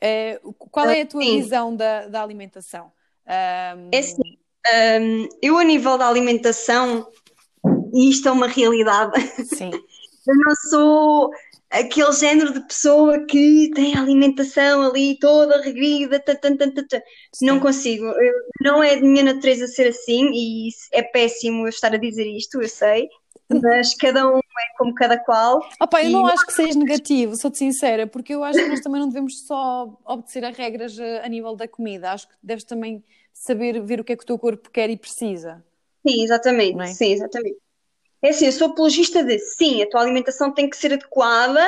Uh, 0.02 0.52
qual 0.52 0.90
é 0.90 1.02
a 1.02 1.06
tua 1.06 1.22
Sim. 1.22 1.40
visão 1.40 1.76
da, 1.76 2.08
da 2.08 2.22
alimentação? 2.24 2.90
É 3.24 3.98
assim, 3.98 4.36
um, 5.00 5.28
eu 5.40 5.56
a 5.56 5.62
nível 5.62 5.96
da 5.96 6.08
alimentação, 6.08 7.06
e 7.94 8.10
isto 8.10 8.28
é 8.28 8.32
uma 8.32 8.48
realidade, 8.48 9.20
Sim. 9.44 9.70
eu 10.26 10.34
não 10.34 10.54
sou 10.70 11.30
aquele 11.70 12.12
género 12.12 12.52
de 12.52 12.60
pessoa 12.66 13.24
que 13.26 13.70
tem 13.74 13.96
a 13.96 14.00
alimentação 14.00 14.82
ali 14.82 15.18
toda 15.18 15.60
regrida, 15.60 16.22
não 17.42 17.60
consigo, 17.60 18.06
eu, 18.06 18.34
não 18.60 18.82
é 18.82 18.96
de 18.96 19.02
minha 19.02 19.24
natureza 19.24 19.66
ser 19.66 19.88
assim 19.88 20.30
e 20.32 20.68
é 20.92 21.02
péssimo 21.02 21.64
eu 21.64 21.68
estar 21.68 21.92
a 21.92 21.98
dizer 21.98 22.26
isto, 22.26 22.60
eu 22.60 22.68
sei, 22.68 23.08
mas 23.48 23.94
cada 23.94 24.26
um 24.28 24.38
é 24.38 24.78
como 24.78 24.94
cada 24.94 25.18
qual. 25.18 25.60
Opa, 25.80 26.02
eu 26.02 26.10
não 26.10 26.26
acho 26.26 26.46
que 26.46 26.52
seja 26.52 26.78
negativo, 26.78 27.36
sou-te 27.36 27.58
sincera, 27.58 28.06
porque 28.06 28.34
eu 28.34 28.42
acho 28.42 28.58
que 28.58 28.68
nós 28.68 28.80
também 28.82 29.00
não 29.00 29.08
devemos 29.08 29.46
só 29.46 29.98
obedecer 30.04 30.44
a 30.44 30.50
regras 30.50 30.98
eh, 30.98 31.24
a 31.24 31.28
nível 31.28 31.54
da 31.54 31.68
comida, 31.68 32.12
acho 32.12 32.28
que 32.28 32.34
deves 32.42 32.64
também 32.64 33.04
saber 33.32 33.80
ver 33.82 34.00
o 34.00 34.04
que 34.04 34.12
é 34.12 34.16
que 34.16 34.22
o 34.22 34.26
teu 34.26 34.38
corpo 34.38 34.70
quer 34.70 34.88
e 34.90 34.96
precisa. 34.96 35.64
Sim, 36.06 36.22
exatamente, 36.22 36.80
é? 36.80 36.86
sim, 36.86 37.12
exatamente. 37.12 37.58
É 38.22 38.30
assim, 38.30 38.46
eu 38.46 38.52
sou 38.52 38.68
apologista 38.68 39.22
de 39.22 39.38
sim, 39.38 39.82
a 39.82 39.88
tua 39.88 40.00
alimentação 40.00 40.52
tem 40.52 40.68
que 40.68 40.76
ser 40.76 40.92
adequada 40.92 41.64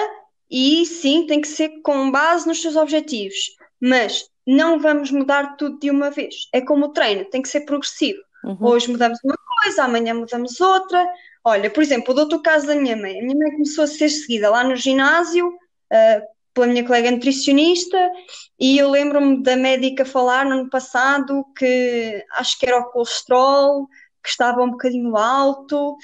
e 0.51 0.87
sim, 0.87 1.27
tem 1.27 1.41
que 1.41 1.49
ser 1.49 1.81
com 1.83 2.11
base 2.11 2.47
nos 2.47 2.61
teus 2.61 2.75
objetivos, 2.75 3.57
mas 3.81 4.29
não 4.47 4.79
vamos 4.79 5.11
mudar 5.11 5.57
tudo 5.57 5.79
de 5.79 5.91
uma 5.91 6.11
vez. 6.11 6.49
É 6.53 6.61
como 6.61 6.87
o 6.87 6.93
treino, 6.93 7.25
tem 7.27 7.43
que 7.43 7.49
ser 7.49 7.61
progressivo. 7.61 8.19
Uhum. 8.43 8.57
Hoje 8.61 8.91
mudamos 8.91 9.19
uma 9.23 9.37
coisa, 9.63 9.85
amanhã 9.85 10.15
mudamos 10.15 10.59
outra. 10.61 11.07
Olha, 11.45 11.71
por 11.71 11.83
exemplo, 11.83 12.13
eu 12.13 12.17
dou-te 12.17 12.35
o 12.35 12.43
caso 12.43 12.67
da 12.67 12.75
minha 12.75 12.97
mãe. 12.97 13.19
A 13.19 13.23
minha 13.23 13.37
mãe 13.37 13.53
começou 13.53 13.85
a 13.85 13.87
ser 13.87 14.09
seguida 14.09 14.49
lá 14.49 14.65
no 14.65 14.75
ginásio 14.75 15.49
uh, 15.49 16.39
pela 16.55 16.67
minha 16.67 16.85
colega 16.85 17.11
nutricionista 17.11 18.11
e 18.59 18.79
eu 18.79 18.91
lembro-me 18.91 19.43
da 19.43 19.55
médica 19.55 20.05
falar 20.05 20.45
no 20.45 20.53
ano 20.53 20.71
passado 20.71 21.45
que 21.57 22.25
acho 22.33 22.59
que 22.59 22.67
era 22.67 22.79
o 22.79 22.91
colesterol, 22.91 23.87
que 24.23 24.31
estava 24.31 24.63
um 24.63 24.71
bocadinho 24.71 25.17
alto 25.17 25.97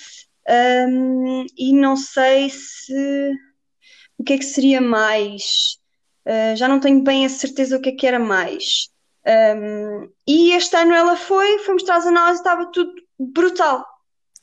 um, 0.49 1.47
e 1.57 1.73
não 1.73 1.97
sei 1.97 2.51
se 2.51 3.33
o 4.19 4.25
que 4.25 4.35
é 4.35 4.39
que 4.39 4.45
seria 4.45 4.81
mais. 4.81 5.79
Uh, 6.27 6.57
já 6.57 6.69
não 6.69 6.81
tenho 6.81 7.03
bem 7.03 7.27
a 7.27 7.29
certeza 7.29 7.77
o 7.77 7.81
que 7.81 7.91
é 7.91 7.93
que 7.93 8.07
era 8.07 8.19
mais. 8.19 8.89
Um, 9.27 10.11
e 10.27 10.53
este 10.53 10.77
ano 10.77 10.95
ela 10.95 11.17
foi, 11.17 11.59
foi 11.61 11.75
mostrar 11.75 11.97
as 11.97 12.07
análises, 12.07 12.41
estava 12.41 12.71
tudo 12.71 12.93
brutal. 13.19 13.85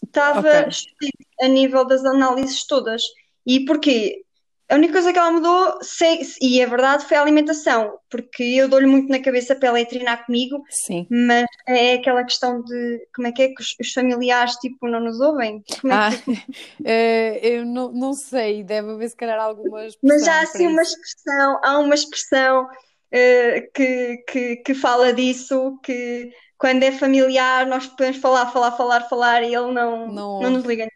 Estava 0.03 0.39
okay. 0.39 1.09
a 1.41 1.47
nível 1.47 1.85
das 1.85 2.03
análises 2.03 2.65
todas. 2.65 3.01
E 3.45 3.65
porquê? 3.65 4.23
A 4.71 4.75
única 4.75 4.93
coisa 4.93 5.11
que 5.11 5.19
ela 5.19 5.31
mudou, 5.31 5.79
sei, 5.81 6.21
e 6.41 6.61
é 6.61 6.65
verdade, 6.65 7.03
foi 7.03 7.17
a 7.17 7.21
alimentação, 7.21 7.99
porque 8.09 8.41
eu 8.41 8.69
dou-lhe 8.69 8.85
muito 8.85 9.09
na 9.09 9.19
cabeça 9.19 9.53
para 9.53 9.67
ela 9.67 9.81
ir 9.81 9.85
treinar 9.85 10.25
comigo, 10.25 10.63
Sim. 10.69 11.05
mas 11.09 11.45
é 11.67 11.95
aquela 11.95 12.23
questão 12.23 12.63
de 12.63 13.05
como 13.13 13.27
é 13.27 13.33
que 13.33 13.41
é 13.41 13.47
que 13.49 13.61
os, 13.61 13.75
os 13.81 13.91
familiares 13.91 14.55
tipo, 14.55 14.87
não 14.87 15.01
nos 15.01 15.19
ouvem? 15.19 15.61
Como 15.81 15.91
é 15.91 15.95
ah, 15.97 16.09
que... 16.09 16.31
uh, 16.79 17.45
eu 17.45 17.65
não, 17.65 17.91
não 17.91 18.13
sei, 18.13 18.63
deve 18.63 18.91
haver 18.91 19.09
se 19.09 19.15
calhar 19.17 19.41
algumas. 19.41 19.97
Mas 20.01 20.25
há 20.25 20.39
assim 20.39 20.67
uma 20.67 20.83
expressão, 20.83 21.59
há 21.61 21.77
uma 21.77 21.93
expressão 21.93 22.63
uh, 22.63 23.71
que, 23.73 24.23
que, 24.25 24.55
que 24.55 24.73
fala 24.73 25.11
disso, 25.11 25.77
que 25.83 26.31
quando 26.57 26.83
é 26.83 26.93
familiar 26.93 27.67
nós 27.67 27.87
podemos 27.87 28.21
falar, 28.21 28.45
falar, 28.53 28.71
falar, 28.71 29.01
falar 29.09 29.43
e 29.43 29.53
ele 29.53 29.73
não, 29.73 30.07
não... 30.07 30.39
não 30.39 30.49
nos 30.49 30.63
liga. 30.63 30.87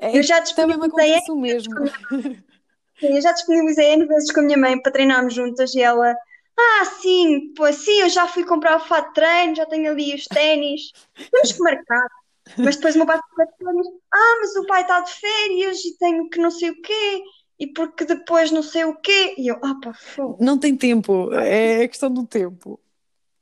É, 0.00 0.18
eu 0.18 0.22
já 0.24 0.42
também 0.42 0.76
me 0.76 0.86
acontece 0.86 1.30
o 1.30 1.36
mesmo. 1.36 1.74
Sim, 3.00 3.16
eu 3.16 3.22
já 3.22 3.32
disponibilizei 3.32 3.94
N 3.94 4.06
vezes 4.06 4.30
com 4.30 4.40
a 4.40 4.42
minha 4.42 4.58
mãe 4.58 4.80
para 4.80 4.92
treinarmos 4.92 5.34
juntas 5.34 5.74
e 5.74 5.80
ela, 5.80 6.14
ah, 6.58 6.84
sim, 7.00 7.52
pois 7.56 7.76
sim, 7.76 8.00
eu 8.00 8.08
já 8.08 8.28
fui 8.28 8.44
comprar 8.44 8.76
o 8.76 8.80
fato 8.80 9.08
de 9.08 9.14
treino, 9.14 9.56
já 9.56 9.64
tenho 9.66 9.90
ali 9.90 10.14
os 10.14 10.26
ténis, 10.26 10.92
temos 11.32 11.52
que 11.52 11.60
marcar. 11.60 12.06
Mas 12.58 12.76
depois 12.76 12.94
o 12.94 12.98
meu 12.98 13.06
pai 13.06 13.18
ténis, 13.58 13.86
ah, 14.12 14.36
mas 14.40 14.56
o 14.56 14.66
pai 14.66 14.82
está 14.82 15.00
de 15.00 15.12
férias 15.12 15.84
e 15.84 15.96
tenho 15.98 16.28
que 16.28 16.38
não 16.38 16.50
sei 16.50 16.70
o 16.70 16.82
quê, 16.82 17.22
e 17.58 17.66
porque 17.68 18.04
depois 18.04 18.50
não 18.50 18.62
sei 18.62 18.84
o 18.84 18.96
quê. 18.96 19.34
E 19.38 19.48
eu, 19.48 19.56
ah, 19.62 19.74
pá. 19.82 19.92
Não 20.38 20.58
tem 20.58 20.76
tempo, 20.76 21.32
é 21.32 21.86
questão 21.88 22.12
do 22.12 22.26
tempo. 22.26 22.80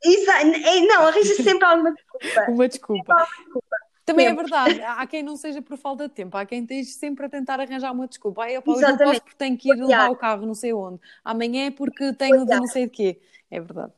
Exato, 0.05 0.47
é, 0.47 0.81
não, 0.81 1.07
arranja 1.07 1.35
sempre 1.35 1.65
alguma 1.65 1.93
desculpa. 1.93 2.47
Uma 2.51 2.69
desculpa. 2.69 3.13
Alguma 3.13 3.27
desculpa. 3.37 3.68
Também 4.13 4.27
é 4.27 4.35
verdade, 4.35 4.81
há 4.83 5.07
quem 5.07 5.23
não 5.23 5.37
seja 5.37 5.61
por 5.61 5.77
falta 5.77 6.09
de 6.09 6.15
tempo, 6.15 6.37
há 6.37 6.47
quem 6.47 6.63
esteja 6.63 6.91
sempre 6.91 7.27
a 7.27 7.29
tentar 7.29 7.61
arranjar 7.61 7.93
uma 7.93 8.09
desculpa. 8.09 8.43
Ai, 8.43 8.57
opa, 8.57 8.73
hoje 8.73 8.83
não 8.83 8.97
posso 8.97 9.23
porque 9.23 9.37
tenho 9.37 9.57
que 9.57 9.71
ir 9.71 9.75
levar 9.75 10.11
o 10.11 10.17
carro 10.17 10.47
não 10.47 10.55
sei 10.55 10.73
onde. 10.73 11.01
Amanhã 11.25 11.67
é 11.67 11.71
porque 11.71 12.13
tenho 12.15 12.45
de 12.45 12.57
não 12.57 12.67
sei 12.67 12.87
de 12.87 12.91
quê. 12.91 13.21
É 13.51 13.61
verdade. 13.61 13.93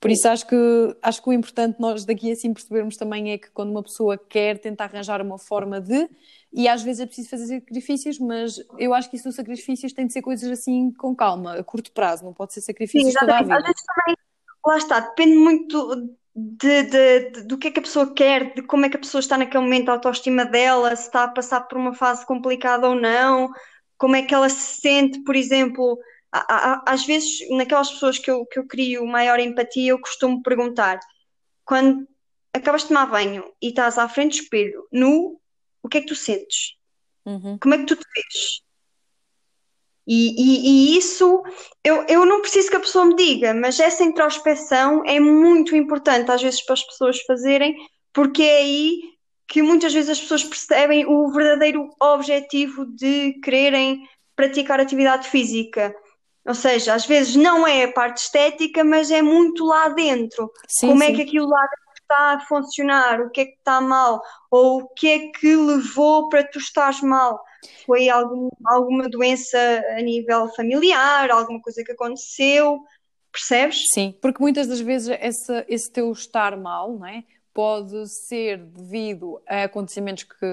Por 0.00 0.10
isso 0.10 0.28
acho 0.28 0.46
que, 0.46 0.96
acho 1.02 1.22
que 1.22 1.28
o 1.28 1.32
importante 1.32 1.80
nós 1.80 2.04
daqui 2.04 2.30
assim 2.30 2.52
percebermos 2.52 2.96
também 2.96 3.32
é 3.32 3.38
que 3.38 3.50
quando 3.50 3.70
uma 3.70 3.82
pessoa 3.82 4.16
quer 4.16 4.58
tentar 4.58 4.84
arranjar 4.84 5.20
uma 5.20 5.38
forma 5.38 5.80
de, 5.80 6.08
e 6.52 6.68
às 6.68 6.82
vezes 6.82 7.00
é 7.00 7.06
preciso 7.06 7.28
fazer 7.28 7.46
sacrifícios, 7.46 8.18
mas 8.18 8.56
eu 8.78 8.94
acho 8.94 9.10
que 9.10 9.16
isso 9.16 9.24
dos 9.24 9.34
sacrifícios 9.34 9.92
tem 9.92 10.06
de 10.06 10.12
ser 10.12 10.22
coisas 10.22 10.48
assim 10.50 10.92
com 10.92 11.16
calma, 11.16 11.54
a 11.54 11.64
curto 11.64 11.90
prazo, 11.90 12.24
não 12.24 12.32
pode 12.32 12.54
ser 12.54 12.60
sacrifícios 12.60 13.12
Sim, 13.12 13.18
toda 13.18 13.38
a 13.38 13.42
vida. 13.42 13.56
Às 13.56 13.62
vezes 13.64 13.82
também, 13.82 14.16
lá 14.64 14.76
está, 14.76 15.00
depende 15.00 15.36
muito 15.36 16.14
de, 16.40 16.82
de, 16.84 17.30
de, 17.30 17.42
do 17.42 17.58
que 17.58 17.66
é 17.66 17.70
que 17.72 17.80
a 17.80 17.82
pessoa 17.82 18.14
quer, 18.14 18.54
de 18.54 18.62
como 18.62 18.86
é 18.86 18.88
que 18.88 18.96
a 18.96 19.00
pessoa 19.00 19.18
está 19.18 19.36
naquele 19.36 19.64
momento, 19.64 19.88
a 19.88 19.92
autoestima 19.94 20.44
dela, 20.44 20.94
se 20.94 21.06
está 21.06 21.24
a 21.24 21.28
passar 21.28 21.62
por 21.62 21.76
uma 21.76 21.92
fase 21.92 22.24
complicada 22.24 22.88
ou 22.88 22.94
não, 22.94 23.50
como 23.96 24.14
é 24.14 24.22
que 24.22 24.32
ela 24.32 24.48
se 24.48 24.80
sente, 24.80 25.20
por 25.24 25.34
exemplo, 25.34 25.98
às 26.30 27.04
vezes 27.04 27.40
naquelas 27.50 27.90
pessoas 27.90 28.18
que 28.18 28.30
eu, 28.30 28.46
que 28.46 28.60
eu 28.60 28.66
crio 28.66 29.04
maior 29.04 29.40
empatia, 29.40 29.90
eu 29.90 30.00
costumo 30.00 30.40
perguntar, 30.40 31.00
quando 31.64 32.06
acabas 32.52 32.82
de 32.82 32.88
tomar 32.88 33.06
banho 33.06 33.44
e 33.60 33.70
estás 33.70 33.98
à 33.98 34.08
frente 34.08 34.38
do 34.38 34.42
espelho, 34.44 34.86
nu, 34.92 35.40
o 35.82 35.88
que 35.88 35.98
é 35.98 36.00
que 36.02 36.06
tu 36.06 36.14
sentes? 36.14 36.76
Uhum. 37.26 37.58
Como 37.58 37.74
é 37.74 37.78
que 37.78 37.84
tu 37.86 37.96
te 37.96 38.04
vês? 38.14 38.62
E, 40.10 40.34
e, 40.38 40.94
e, 40.94 40.98
isso 40.98 41.42
eu, 41.84 42.02
eu 42.08 42.24
não 42.24 42.40
preciso 42.40 42.70
que 42.70 42.76
a 42.76 42.80
pessoa 42.80 43.04
me 43.04 43.14
diga, 43.14 43.52
mas 43.52 43.78
essa 43.78 44.02
introspeção 44.02 45.02
é 45.04 45.20
muito 45.20 45.76
importante 45.76 46.30
às 46.30 46.40
vezes 46.40 46.64
para 46.64 46.72
as 46.72 46.82
pessoas 46.82 47.20
fazerem, 47.26 47.76
porque 48.10 48.42
é 48.42 48.56
aí 48.56 49.00
que 49.46 49.60
muitas 49.60 49.92
vezes 49.92 50.08
as 50.08 50.20
pessoas 50.20 50.44
percebem 50.44 51.04
o 51.06 51.30
verdadeiro 51.30 51.90
objetivo 52.00 52.86
de 52.86 53.34
quererem 53.44 54.02
praticar 54.34 54.80
atividade 54.80 55.28
física. 55.28 55.94
Ou 56.46 56.54
seja, 56.54 56.94
às 56.94 57.04
vezes 57.04 57.36
não 57.36 57.66
é 57.66 57.84
a 57.84 57.92
parte 57.92 58.18
estética, 58.18 58.82
mas 58.82 59.10
é 59.10 59.20
muito 59.20 59.64
lá 59.64 59.90
dentro. 59.90 60.50
Sim, 60.66 60.88
Como 60.88 61.02
é 61.02 61.06
sim. 61.08 61.12
é 61.12 61.16
que 61.16 61.22
aquilo 61.22 61.48
lá 61.48 61.60
dentro 61.60 62.00
está 62.00 62.32
a 62.32 62.40
funcionar, 62.40 63.20
o 63.20 63.30
que 63.30 63.42
é 63.42 63.44
que 63.44 63.58
está 63.58 63.80
mal, 63.80 64.22
ou 64.50 64.80
o 64.80 64.88
que 64.88 65.08
é 65.08 65.18
que 65.32 65.54
levou 65.54 66.30
para 66.30 66.44
tu 66.44 66.58
estares 66.58 67.02
mal. 67.02 67.38
Foi 67.84 68.08
algum, 68.08 68.48
alguma 68.64 69.08
doença 69.08 69.58
a 69.90 70.00
nível 70.00 70.48
familiar, 70.54 71.30
alguma 71.30 71.60
coisa 71.60 71.82
que 71.82 71.92
aconteceu, 71.92 72.80
percebes? 73.32 73.84
Sim, 73.92 74.14
porque 74.20 74.40
muitas 74.40 74.66
das 74.66 74.80
vezes 74.80 75.16
esse, 75.20 75.64
esse 75.68 75.90
teu 75.90 76.10
estar 76.12 76.56
mal, 76.56 76.92
não 76.92 77.06
é? 77.06 77.24
Pode 77.52 78.06
ser 78.08 78.58
devido 78.58 79.40
a 79.46 79.64
acontecimentos 79.64 80.24
que, 80.24 80.46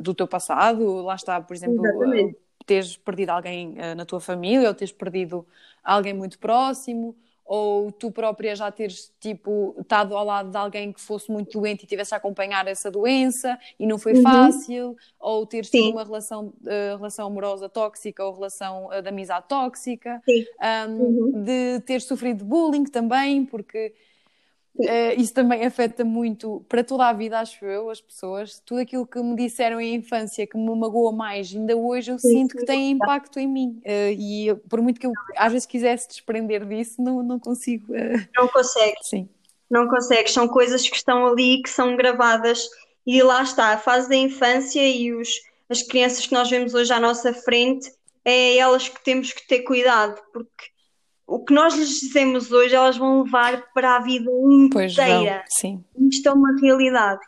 do 0.00 0.14
teu 0.14 0.26
passado, 0.26 1.02
lá 1.02 1.14
está, 1.14 1.40
por 1.40 1.54
exemplo, 1.54 1.84
Exatamente. 1.86 2.36
teres 2.66 2.96
perdido 2.96 3.30
alguém 3.30 3.74
eh, 3.78 3.94
na 3.94 4.04
tua 4.04 4.20
família 4.20 4.68
ou 4.68 4.74
teres 4.74 4.92
perdido 4.92 5.46
alguém 5.84 6.12
muito 6.12 6.38
próximo, 6.38 7.14
ou 7.48 7.90
tu 7.90 8.10
própria 8.10 8.54
já 8.54 8.70
teres 8.70 9.10
tipo 9.18 9.74
estado 9.80 10.14
ao 10.14 10.22
lado 10.22 10.50
de 10.50 10.56
alguém 10.58 10.92
que 10.92 11.00
fosse 11.00 11.32
muito 11.32 11.58
doente 11.58 11.84
e 11.84 11.86
tivesse 11.86 12.12
a 12.12 12.18
acompanhar 12.18 12.68
essa 12.68 12.90
doença 12.90 13.58
e 13.80 13.86
não 13.86 13.98
foi 13.98 14.12
uhum. 14.12 14.22
fácil, 14.22 14.96
ou 15.18 15.46
teres 15.46 15.70
tido 15.70 15.90
uma 15.92 16.04
relação, 16.04 16.52
uh, 16.60 16.96
relação 16.98 17.26
amorosa 17.26 17.66
tóxica 17.66 18.22
ou 18.22 18.34
relação 18.34 18.88
uh, 18.88 19.00
de 19.00 19.08
amizade 19.08 19.46
tóxica, 19.48 20.22
um, 20.90 20.92
uhum. 20.92 21.42
de 21.42 21.80
ter 21.86 22.02
sofrido 22.02 22.44
bullying 22.44 22.84
também, 22.84 23.46
porque 23.46 23.94
Uh, 24.78 25.20
isso 25.20 25.34
também 25.34 25.66
afeta 25.66 26.04
muito 26.04 26.64
para 26.68 26.84
toda 26.84 27.08
a 27.08 27.12
vida, 27.12 27.40
acho 27.40 27.64
eu, 27.64 27.90
as 27.90 28.00
pessoas. 28.00 28.62
Tudo 28.64 28.80
aquilo 28.80 29.06
que 29.06 29.20
me 29.20 29.34
disseram 29.34 29.80
em 29.80 29.96
infância 29.96 30.46
que 30.46 30.56
me 30.56 30.74
magoa 30.76 31.12
mais, 31.12 31.52
ainda 31.52 31.76
hoje 31.76 32.12
eu 32.12 32.18
sinto 32.18 32.56
que 32.56 32.64
tem 32.64 32.92
impacto 32.92 33.40
em 33.40 33.48
mim. 33.48 33.80
Uh, 33.84 34.12
e 34.16 34.54
por 34.68 34.80
muito 34.80 35.00
que 35.00 35.06
eu 35.06 35.12
às 35.36 35.52
vezes 35.52 35.66
quisesse 35.66 36.08
desprender 36.08 36.64
disso, 36.64 37.02
não, 37.02 37.22
não 37.22 37.38
consigo. 37.38 37.92
Uh... 37.92 38.28
Não 38.36 38.46
consegues. 38.48 39.08
Sim. 39.08 39.28
Não 39.68 39.88
consegues. 39.88 40.32
São 40.32 40.46
coisas 40.46 40.88
que 40.88 40.96
estão 40.96 41.26
ali, 41.26 41.60
que 41.62 41.70
são 41.70 41.96
gravadas. 41.96 42.68
E 43.06 43.22
lá 43.22 43.42
está, 43.42 43.72
a 43.72 43.78
fase 43.78 44.08
da 44.08 44.16
infância 44.16 44.86
e 44.86 45.12
os, 45.12 45.28
as 45.68 45.82
crianças 45.82 46.26
que 46.26 46.32
nós 46.34 46.48
vemos 46.48 46.74
hoje 46.74 46.92
à 46.92 47.00
nossa 47.00 47.32
frente, 47.32 47.90
é 48.24 48.56
elas 48.58 48.88
que 48.88 49.02
temos 49.02 49.32
que 49.32 49.46
ter 49.46 49.60
cuidado, 49.60 50.20
porque 50.32 50.66
o 51.28 51.38
que 51.38 51.52
nós 51.52 51.74
lhes 51.74 52.00
dizemos 52.00 52.50
hoje, 52.50 52.74
elas 52.74 52.96
vão 52.96 53.22
levar 53.22 53.70
para 53.74 53.96
a 53.96 54.00
vida 54.00 54.30
inteira. 54.50 55.44
sim. 55.48 55.84
Isto 56.10 56.30
é 56.30 56.32
uma 56.32 56.58
realidade. 56.58 57.20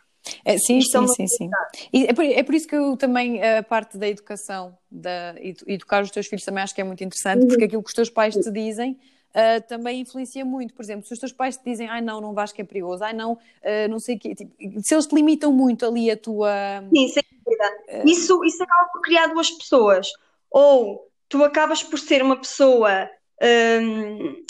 É, 0.43 0.57
sim, 0.57 0.79
Isto 0.79 0.97
é 0.97 1.07
sim, 1.07 1.23
é 1.23 1.27
sim, 1.27 1.27
sim. 1.27 1.49
E 1.93 2.05
é 2.05 2.13
por, 2.13 2.25
é 2.25 2.43
por, 2.43 2.55
isso 2.55 2.67
que 2.67 2.75
eu 2.75 2.97
também, 2.97 3.41
a 3.43 3.63
parte 3.63 3.97
da 3.97 4.07
educação, 4.07 4.75
da, 4.89 5.35
educar 5.67 6.03
os 6.03 6.11
teus 6.11 6.27
filhos 6.27 6.43
também 6.43 6.63
acho 6.63 6.73
que 6.73 6.81
é 6.81 6.83
muito 6.83 7.03
interessante, 7.03 7.43
uhum. 7.43 7.47
porque 7.47 7.65
aquilo 7.65 7.83
que 7.83 7.89
os 7.89 7.95
teus 7.95 8.09
pais 8.09 8.35
te 8.35 8.51
dizem 8.51 8.99
Uh, 9.31 9.65
também 9.65 10.01
influencia 10.01 10.43
muito. 10.43 10.73
Por 10.73 10.83
exemplo, 10.83 11.07
se 11.07 11.13
os 11.13 11.19
teus 11.19 11.31
pais 11.31 11.55
te 11.55 11.63
dizem, 11.63 11.87
ai 11.87 12.01
não, 12.01 12.19
não 12.19 12.33
vais 12.33 12.51
que 12.51 12.61
é 12.61 12.65
perigoso, 12.65 13.01
ai 13.01 13.13
não, 13.13 13.31
uh, 13.31 13.89
não 13.89 13.97
sei 13.97 14.17
o 14.17 14.19
quê, 14.19 14.35
tipo, 14.35 14.51
se 14.83 14.93
eles 14.93 15.07
te 15.07 15.15
limitam 15.15 15.53
muito 15.53 15.85
ali 15.85 16.11
a 16.11 16.17
tua. 16.17 16.51
Sim, 16.93 17.07
sem 17.07 17.23
dúvida. 17.31 18.03
Uh... 18.03 18.09
Isso, 18.09 18.43
isso 18.43 18.61
acaba 18.61 18.89
por 18.89 19.01
criar 19.01 19.27
duas 19.27 19.49
pessoas. 19.49 20.09
Ou 20.49 21.09
tu 21.29 21.41
acabas 21.45 21.81
por 21.81 21.97
ser 21.97 22.21
uma 22.21 22.35
pessoa 22.35 23.09
um, 23.41 24.43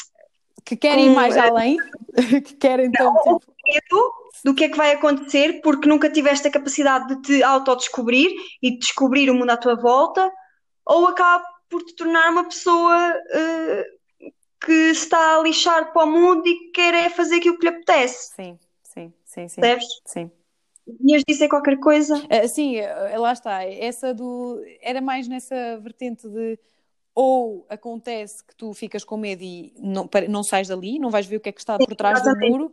que 0.65 0.75
querem 0.75 1.07
ir 1.07 1.15
mais 1.15 1.37
além, 1.37 1.77
que 2.45 2.55
querem 2.55 2.87
então. 2.87 3.13
Não, 3.13 3.39
tipo... 3.39 3.53
medo 3.65 4.13
do 4.43 4.55
que 4.55 4.65
é 4.65 4.69
que 4.69 4.77
vai 4.77 4.91
acontecer 4.91 5.61
porque 5.61 5.87
nunca 5.87 6.09
tiveste 6.09 6.47
a 6.47 6.51
capacidade 6.51 7.15
de 7.15 7.21
te 7.21 7.43
autodescobrir 7.43 8.31
e 8.61 8.71
de 8.71 8.79
descobrir 8.79 9.29
o 9.29 9.35
mundo 9.35 9.51
à 9.51 9.57
tua 9.57 9.75
volta, 9.75 10.31
ou 10.85 11.07
acaba 11.07 11.43
por 11.69 11.83
te 11.83 11.95
tornar 11.95 12.31
uma 12.31 12.43
pessoa 12.43 13.15
uh, 13.15 14.31
que 14.65 14.91
está 14.91 15.37
a 15.37 15.41
lixar 15.41 15.91
para 15.93 16.05
o 16.05 16.11
mundo 16.11 16.47
e 16.47 16.55
que 16.55 16.71
quer 16.71 16.93
é 16.93 17.09
fazer 17.09 17.37
aquilo 17.37 17.57
que 17.57 17.67
lhe 17.67 17.75
apetece. 17.75 18.35
Sim, 18.35 18.59
sim, 18.83 19.13
sim, 19.25 19.47
sim. 19.47 19.61
Percebes? 19.61 20.01
Sim. 20.05 20.31
Ias 21.05 21.23
dizer 21.27 21.47
qualquer 21.47 21.79
coisa? 21.79 22.15
Uh, 22.17 22.47
sim, 22.47 22.77
eh, 22.77 23.17
lá 23.17 23.31
está. 23.31 23.63
Essa 23.63 24.13
do. 24.13 24.61
Era 24.81 24.99
mais 24.99 25.27
nessa 25.27 25.79
vertente 25.79 26.27
de 26.27 26.59
ou 27.13 27.65
acontece 27.69 28.43
que 28.45 28.55
tu 28.55 28.73
ficas 28.73 29.03
com 29.03 29.17
medo 29.17 29.43
e 29.43 29.73
não, 29.77 30.09
não 30.29 30.43
sais 30.43 30.67
dali, 30.67 30.97
não 30.97 31.09
vais 31.09 31.25
ver 31.25 31.37
o 31.37 31.39
que 31.39 31.49
é 31.49 31.51
que 31.51 31.59
está 31.59 31.77
por 31.77 31.95
trás 31.95 32.23
do 32.23 32.37
muro, 32.39 32.71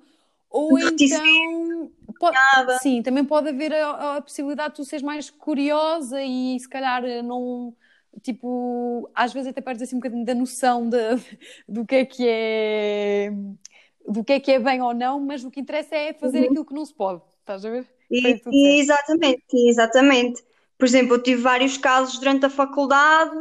ou 0.50 0.78
então 0.78 1.90
pode, 2.18 2.78
sim, 2.80 3.02
também 3.02 3.24
pode 3.24 3.48
haver 3.48 3.72
a, 3.72 4.16
a, 4.16 4.22
possibilidade 4.22 4.70
de 4.70 4.76
tu 4.76 4.84
seres 4.84 5.02
mais 5.02 5.28
curiosa 5.28 6.22
e 6.22 6.58
se 6.58 6.68
calhar 6.68 7.02
não 7.22 7.74
tipo, 8.22 9.10
às 9.14 9.32
vezes 9.32 9.50
até 9.50 9.60
perdes 9.60 9.82
assim 9.82 9.96
um 9.96 10.00
bocadinho 10.00 10.24
da 10.24 10.34
noção 10.34 10.88
de, 10.88 10.98
do 11.68 11.84
que 11.84 11.94
é 11.96 12.04
que 12.04 12.26
é 12.26 13.32
do 14.08 14.24
que 14.24 14.32
é 14.32 14.40
que 14.40 14.52
é 14.52 14.58
bem 14.58 14.80
ou 14.80 14.94
não, 14.94 15.20
mas 15.20 15.44
o 15.44 15.50
que 15.50 15.60
interessa 15.60 15.94
é 15.94 16.14
fazer 16.14 16.38
uhum. 16.38 16.44
aquilo 16.46 16.64
que 16.64 16.74
não 16.74 16.84
se 16.84 16.94
pode, 16.94 17.20
estás 17.40 17.64
a 17.64 17.70
ver? 17.70 17.86
E, 18.10 18.40
e 18.50 18.80
exatamente, 18.80 19.44
exatamente. 19.52 20.42
Por 20.78 20.86
exemplo, 20.86 21.16
eu 21.16 21.22
tive 21.22 21.42
vários 21.42 21.76
casos 21.76 22.18
durante 22.18 22.46
a 22.46 22.50
faculdade 22.50 23.36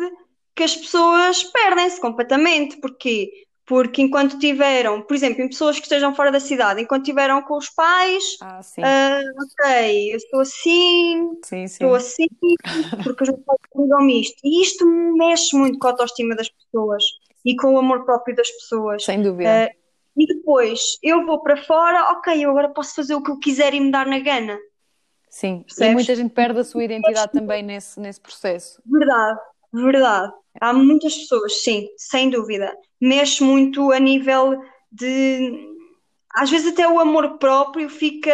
que 0.57 0.63
as 0.63 0.75
pessoas 0.75 1.43
perdem-se 1.43 2.01
completamente. 2.01 2.77
Porquê? 2.77 3.31
Porque 3.65 4.01
enquanto 4.01 4.39
tiveram, 4.39 5.01
por 5.01 5.13
exemplo, 5.13 5.43
em 5.43 5.49
pessoas 5.49 5.77
que 5.77 5.83
estejam 5.83 6.15
fora 6.15 6.31
da 6.31 6.39
cidade, 6.39 6.81
enquanto 6.81 7.03
tiveram 7.03 7.41
com 7.43 7.57
os 7.57 7.69
pais, 7.69 8.37
ah, 8.41 8.61
uh, 8.61 9.43
ok, 9.43 10.13
eu 10.13 10.17
estou 10.17 10.39
assim, 10.39 11.37
sim, 11.43 11.63
estou 11.63 11.93
assim, 11.93 12.27
porque 13.03 13.23
os 13.23 13.29
meus 13.29 13.43
pais 13.43 13.59
ligam-me 13.75 14.21
isto. 14.21 14.37
E 14.43 14.61
isto 14.61 14.85
mexe 15.17 15.55
muito 15.55 15.77
com 15.77 15.87
a 15.87 15.91
autoestima 15.91 16.35
das 16.35 16.49
pessoas 16.49 17.03
e 17.45 17.55
com 17.57 17.73
o 17.73 17.77
amor 17.77 18.05
próprio 18.05 18.35
das 18.35 18.49
pessoas. 18.49 19.03
Sem 19.03 19.21
dúvida. 19.21 19.69
Uh, 19.69 19.77
e 20.19 20.25
depois 20.25 20.79
eu 21.03 21.25
vou 21.25 21.41
para 21.41 21.57
fora, 21.57 22.13
ok, 22.13 22.33
eu 22.43 22.49
agora 22.49 22.69
posso 22.69 22.95
fazer 22.95 23.13
o 23.13 23.21
que 23.21 23.29
eu 23.29 23.37
quiser 23.37 23.73
e 23.73 23.79
me 23.81 23.91
dar 23.91 24.07
na 24.07 24.19
gana. 24.19 24.57
Sim, 25.29 25.63
Percebes? 25.63 25.91
e 25.91 25.93
muita 25.93 26.15
gente 26.15 26.33
perde 26.33 26.59
a 26.61 26.63
sua 26.63 26.85
identidade 26.85 27.33
também 27.33 27.61
nesse, 27.61 27.99
nesse 27.99 28.19
processo. 28.19 28.81
Verdade, 28.85 29.39
verdade. 29.73 30.33
Há 30.59 30.73
muitas 30.73 31.15
pessoas, 31.15 31.63
sim, 31.63 31.87
sem 31.97 32.29
dúvida. 32.29 32.75
Mexe 32.99 33.43
muito 33.43 33.91
a 33.91 33.99
nível 33.99 34.59
de. 34.91 35.67
Às 36.33 36.49
vezes 36.49 36.71
até 36.73 36.87
o 36.87 36.99
amor 36.99 37.37
próprio 37.37 37.89
fica, 37.89 38.31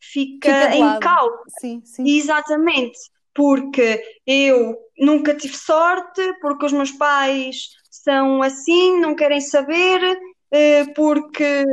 fica, 0.00 0.48
fica 0.48 0.76
em 0.76 1.00
causa. 1.00 1.38
Sim, 1.60 1.82
sim. 1.84 2.04
Exatamente. 2.06 2.98
Porque 3.34 4.02
eu 4.26 4.76
nunca 4.98 5.34
tive 5.34 5.56
sorte, 5.56 6.20
porque 6.40 6.66
os 6.66 6.72
meus 6.72 6.90
pais 6.90 7.68
são 7.90 8.42
assim, 8.42 8.98
não 9.00 9.14
querem 9.14 9.40
saber, 9.40 10.18
porque 10.94 11.64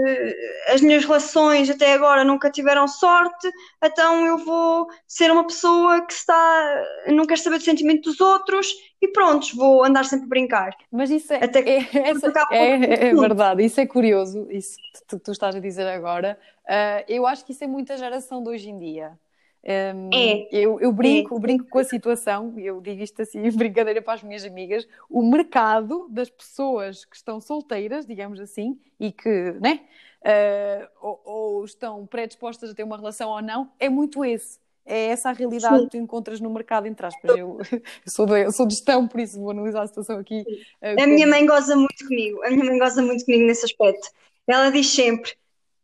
as 0.68 0.82
minhas 0.82 1.06
relações 1.06 1.70
até 1.70 1.94
agora 1.94 2.24
nunca 2.24 2.50
tiveram 2.50 2.88
sorte, 2.88 3.50
então 3.84 4.26
eu 4.26 4.38
vou 4.38 4.88
ser 5.08 5.32
uma 5.32 5.46
pessoa 5.46 6.06
que 6.06 6.14
está, 6.14 6.84
não 7.08 7.26
quer 7.26 7.38
saber 7.38 7.58
do 7.58 7.64
sentimento 7.64 8.10
dos 8.10 8.20
outros 8.20 8.74
e 9.02 9.08
pronto, 9.08 9.56
vou 9.56 9.84
andar 9.84 10.06
sempre 10.06 10.26
a 10.26 10.30
brincar. 10.30 10.76
Mas 10.92 11.10
isso 11.10 11.32
é, 11.34 11.44
até 11.44 11.60
é, 11.60 11.78
essa, 11.78 12.34
é, 12.52 13.08
é, 13.08 13.14
verdade, 13.14 13.64
isso 13.64 13.80
é 13.80 13.86
curioso, 13.86 14.48
isso 14.50 14.78
que 14.78 15.06
tu, 15.08 15.20
tu 15.20 15.32
estás 15.32 15.56
a 15.56 15.60
dizer 15.60 15.88
agora. 15.88 16.38
Uh, 16.66 17.06
eu 17.08 17.26
acho 17.28 17.46
que 17.46 17.52
isso 17.52 17.64
é 17.64 17.68
muita 17.68 17.98
geração 17.98 18.44
de 18.44 18.50
hoje 18.50 18.70
em 18.70 18.78
dia. 18.78 19.18
Um, 19.66 20.10
é. 20.14 20.48
Eu, 20.52 20.80
eu 20.80 20.92
brinco, 20.92 21.36
é. 21.36 21.40
brinco 21.40 21.66
com 21.66 21.80
a 21.80 21.84
situação, 21.84 22.54
eu 22.58 22.80
digo 22.80 23.02
isto 23.02 23.20
assim, 23.24 23.42
brincadeira 23.58 24.00
para 24.00 24.14
as 24.14 24.22
minhas 24.22 24.46
amigas, 24.46 24.88
o 25.10 25.24
mercado 25.24 26.08
das 26.10 26.30
pessoas 26.30 27.04
que 27.04 27.16
estão 27.16 27.42
solteiras, 27.42 28.06
digamos 28.06 28.40
assim, 28.40 28.80
e 29.00 29.12
que, 29.12 29.54
né, 29.60 29.82
uh, 30.22 30.88
ou, 31.02 31.22
ou, 31.26 31.66
estão 31.66 32.06
predispostas 32.06 32.70
a 32.70 32.76
ter 32.76 32.84
uma 32.84 32.96
relação 32.96 33.30
ou 33.32 33.42
não, 33.42 33.72
é 33.80 33.90
muito 33.90 34.24
esse. 34.24 34.60
É 34.88 35.08
essa 35.08 35.30
a 35.30 35.34
realidade 35.34 35.78
Sim. 35.80 35.84
que 35.86 35.90
tu 35.90 35.98
encontras 35.98 36.40
no 36.40 36.52
mercado, 36.52 36.86
entre 36.86 37.08
aspas. 37.08 37.36
Eu, 37.36 37.58
eu, 37.74 37.82
sou, 38.06 38.28
de, 38.28 38.44
eu 38.44 38.52
sou 38.52 38.68
de 38.68 38.76
gestão, 38.76 39.08
por 39.08 39.20
isso 39.20 39.40
vou 39.40 39.50
analisar 39.50 39.82
a 39.82 39.88
situação 39.88 40.20
aqui. 40.20 40.42
Uh, 40.80 41.02
a 41.02 41.08
minha 41.08 41.26
mãe 41.26 41.44
goza 41.44 41.76
muito 41.76 42.08
comigo, 42.08 42.44
a 42.44 42.52
minha 42.52 42.66
mãe 42.66 42.78
goza 42.78 43.02
muito 43.02 43.26
comigo 43.26 43.48
nesse 43.48 43.66
aspecto. 43.66 44.10
Ela 44.46 44.70
diz 44.70 44.88
sempre: 44.88 45.34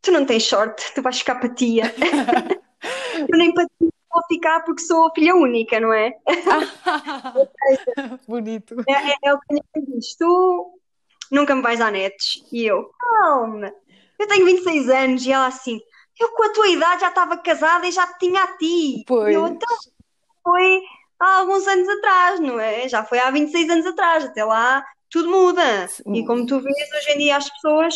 Tu 0.04 0.12
não 0.12 0.24
tens 0.24 0.44
sorte, 0.44 0.94
tu 0.94 1.02
vais 1.02 1.18
ficar 1.18 1.36
para 1.40 1.50
tia. 1.50 1.86
eu 3.20 3.38
nem 3.38 3.54
para 3.54 3.68
vou 3.80 4.24
ficar 4.28 4.62
porque 4.62 4.82
sou 4.82 5.12
filha 5.14 5.36
única, 5.36 5.80
não 5.80 5.94
é? 5.94 6.14
Bonito. 8.28 8.76
É, 8.88 8.94
é, 8.94 9.16
é, 9.24 9.34
o 9.34 9.40
que 9.40 9.54
minha 9.54 9.88
diz: 9.88 10.16
tu 10.16 10.80
nunca 11.32 11.56
me 11.56 11.62
vais 11.62 11.80
à 11.80 11.90
netes. 11.90 12.44
E 12.52 12.66
eu, 12.66 12.92
calma, 13.00 13.74
eu 14.20 14.28
tenho 14.28 14.46
26 14.46 14.90
anos. 14.90 15.26
E 15.26 15.32
ela 15.32 15.48
assim, 15.48 15.80
eu 16.20 16.30
com 16.34 16.44
a 16.44 16.50
tua 16.50 16.68
idade 16.68 17.02
já 17.02 17.10
estava 17.10 17.38
casada 17.38 17.88
e 17.88 17.92
já 17.92 18.06
te 18.08 18.20
tinha 18.20 18.44
a 18.44 18.58
ti. 18.58 19.04
Pois. 19.08 19.34
E 19.34 19.36
eu, 19.36 19.48
então, 19.48 19.78
foi 20.44 20.82
há 21.20 21.38
alguns 21.38 21.66
anos 21.68 21.88
atrás, 21.88 22.40
não 22.40 22.60
é? 22.60 22.90
Já 22.90 23.04
foi 23.04 23.20
há 23.20 23.32
26 23.32 23.70
anos 23.70 23.86
atrás, 23.86 24.26
até 24.26 24.44
lá 24.44 24.86
tudo 25.10 25.30
muda. 25.30 25.88
Sim. 25.88 26.16
E 26.16 26.26
como 26.26 26.46
tu 26.46 26.60
vês, 26.60 26.94
hoje 26.94 27.12
em 27.12 27.18
dia 27.20 27.38
as 27.38 27.50
pessoas 27.50 27.96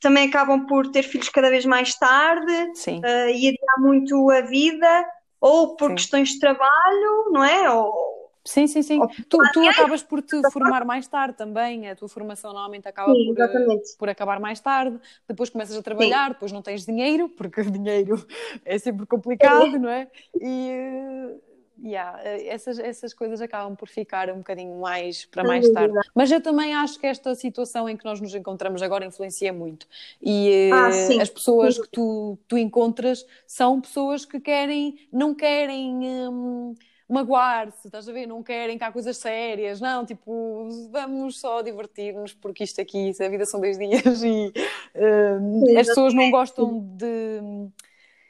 também 0.00 0.28
acabam 0.28 0.66
por 0.66 0.90
ter 0.90 1.02
filhos 1.02 1.28
cada 1.28 1.50
vez 1.50 1.64
mais 1.64 1.94
tarde 1.94 2.52
uh, 2.52 3.28
e 3.28 3.48
adiar 3.48 3.78
muito 3.78 4.30
a 4.30 4.40
vida, 4.40 5.06
ou 5.40 5.76
por 5.76 5.90
Sim. 5.90 5.94
questões 5.94 6.28
de 6.30 6.40
trabalho, 6.40 7.30
não 7.30 7.44
é? 7.44 7.70
Ou 7.70 8.20
Sim, 8.44 8.66
sim, 8.66 8.82
sim. 8.82 8.98
Tu, 9.28 9.38
tu 9.52 9.68
acabas 9.68 10.02
por 10.02 10.22
te 10.22 10.40
formar 10.50 10.84
mais 10.84 11.06
tarde 11.06 11.36
também, 11.36 11.88
a 11.88 11.94
tua 11.94 12.08
formação 12.08 12.52
normalmente 12.52 12.88
acaba 12.88 13.12
Sim, 13.12 13.26
por, 13.26 13.38
eh, 13.38 13.44
exatamente. 13.44 13.96
por 13.98 14.08
acabar 14.08 14.40
mais 14.40 14.58
tarde, 14.60 14.98
depois 15.28 15.50
começas 15.50 15.76
a 15.76 15.82
trabalhar, 15.82 16.30
depois 16.30 16.50
não 16.50 16.62
tens 16.62 16.86
dinheiro, 16.86 17.28
porque 17.36 17.62
dinheiro 17.62 18.24
é 18.64 18.78
sempre 18.78 19.06
complicado, 19.06 19.78
não 19.78 19.90
é? 19.90 20.10
E 20.40 20.70
eh, 20.70 21.34
yeah, 21.82 22.20
eh, 22.22 22.46
essas, 22.48 22.78
essas 22.78 23.14
coisas 23.14 23.40
acabam 23.40 23.74
por 23.76 23.88
ficar 23.88 24.30
um 24.30 24.38
bocadinho 24.38 24.78
mais 24.80 25.24
para 25.24 25.42
mais 25.44 25.68
tarde. 25.70 25.94
Mas 26.14 26.30
eu 26.30 26.40
também 26.40 26.74
acho 26.74 26.98
que 26.98 27.06
esta 27.06 27.34
situação 27.34 27.88
em 27.88 27.96
que 27.96 28.04
nós 28.04 28.20
nos 28.20 28.34
encontramos 28.34 28.82
agora 28.82 29.04
influencia 29.04 29.52
muito. 29.52 29.86
E 30.20 30.70
Ah, 30.72 30.90
eh, 30.90 31.22
as 31.22 31.30
pessoas 31.30 31.78
que 31.78 31.88
tu, 31.88 32.38
tu 32.46 32.58
encontras 32.58 33.26
são 33.46 33.80
pessoas 33.80 34.24
que 34.24 34.40
querem, 34.40 34.98
não 35.12 35.34
querem. 35.34 35.98
hum, 36.28 36.74
magoar-se, 37.08 37.88
estás 37.88 38.08
a 38.08 38.12
ver? 38.12 38.26
Não 38.26 38.40
querem 38.40 38.78
cá 38.78 38.92
coisas 38.92 39.16
sérias, 39.16 39.80
não, 39.80 40.06
tipo, 40.06 40.68
vamos 40.92 41.40
só 41.40 41.60
divertir-nos 41.60 42.32
porque 42.34 42.62
isto 42.62 42.80
aqui, 42.80 43.10
a 43.20 43.28
vida 43.28 43.44
são 43.44 43.60
dois 43.60 43.76
dias 43.78 44.22
e 44.22 44.52
hum, 44.94 45.76
as 45.76 45.88
pessoas 45.88 46.14
não 46.14 46.30
gostam 46.30 46.78
de. 46.96 47.40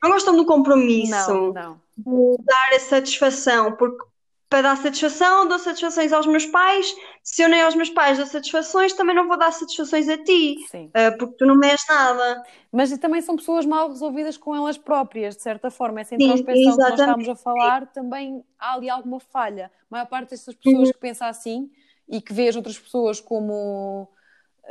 Não 0.03 0.11
gostam 0.11 0.35
do 0.35 0.47
compromisso, 0.47 1.11
Não, 1.11 1.53
não. 1.53 1.81
De 2.05 2.45
dar 2.45 2.77
a 2.77 2.81
satisfação, 2.81 3.77
porque 3.77 4.05
para 4.49 4.63
dar 4.63 4.77
satisfação, 4.77 5.47
dou 5.47 5.59
satisfações 5.59 6.13
aos 6.13 6.27
meus 6.27 6.45
pais. 6.47 6.93
Se 7.23 7.43
eu 7.43 7.49
nem 7.49 7.63
aos 7.63 7.75
meus 7.77 7.91
pais 7.91 8.19
dou 8.19 8.27
satisfações, 8.27 8.93
também 8.93 9.15
não 9.15 9.29
vou 9.29 9.39
dar 9.39 9.53
satisfações 9.53 10.09
a 10.09 10.17
ti, 10.19 10.57
Sim. 10.71 10.91
ah, 10.95 11.13
porque 11.19 11.37
tu 11.37 11.47
não 11.47 11.57
me 11.57 11.69
és 11.69 11.81
nada. 11.89 12.43
Mas 12.73 12.97
também 12.99 13.21
são 13.21 13.37
pessoas 13.37 13.65
mal 13.67 13.89
resolvidas 13.89 14.37
com 14.37 14.55
elas 14.55 14.79
próprias, 14.79 15.37
de 15.37 15.43
certa 15.43 15.71
forma. 15.71 16.01
Essa 16.01 16.15
Sim, 16.17 16.25
introspecção 16.25 16.77
que 16.77 16.83
nós 16.83 17.01
estávamos 17.01 17.29
a 17.29 17.37
falar, 17.37 17.87
também 17.93 18.45
há 18.59 18.75
ali 18.75 18.91
alguma 18.91 19.21
falha. 19.21 19.67
A 19.67 19.87
maior 19.91 20.07
parte 20.07 20.31
dessas 20.31 20.55
pessoas 20.55 20.89
Uhum. 20.89 20.93
que 20.93 20.99
pensa 20.99 21.27
assim 21.27 21.71
e 22.09 22.21
que 22.21 22.33
vê 22.33 22.49
as 22.49 22.57
outras 22.57 22.79
pessoas 22.79 23.21
como. 23.21 24.09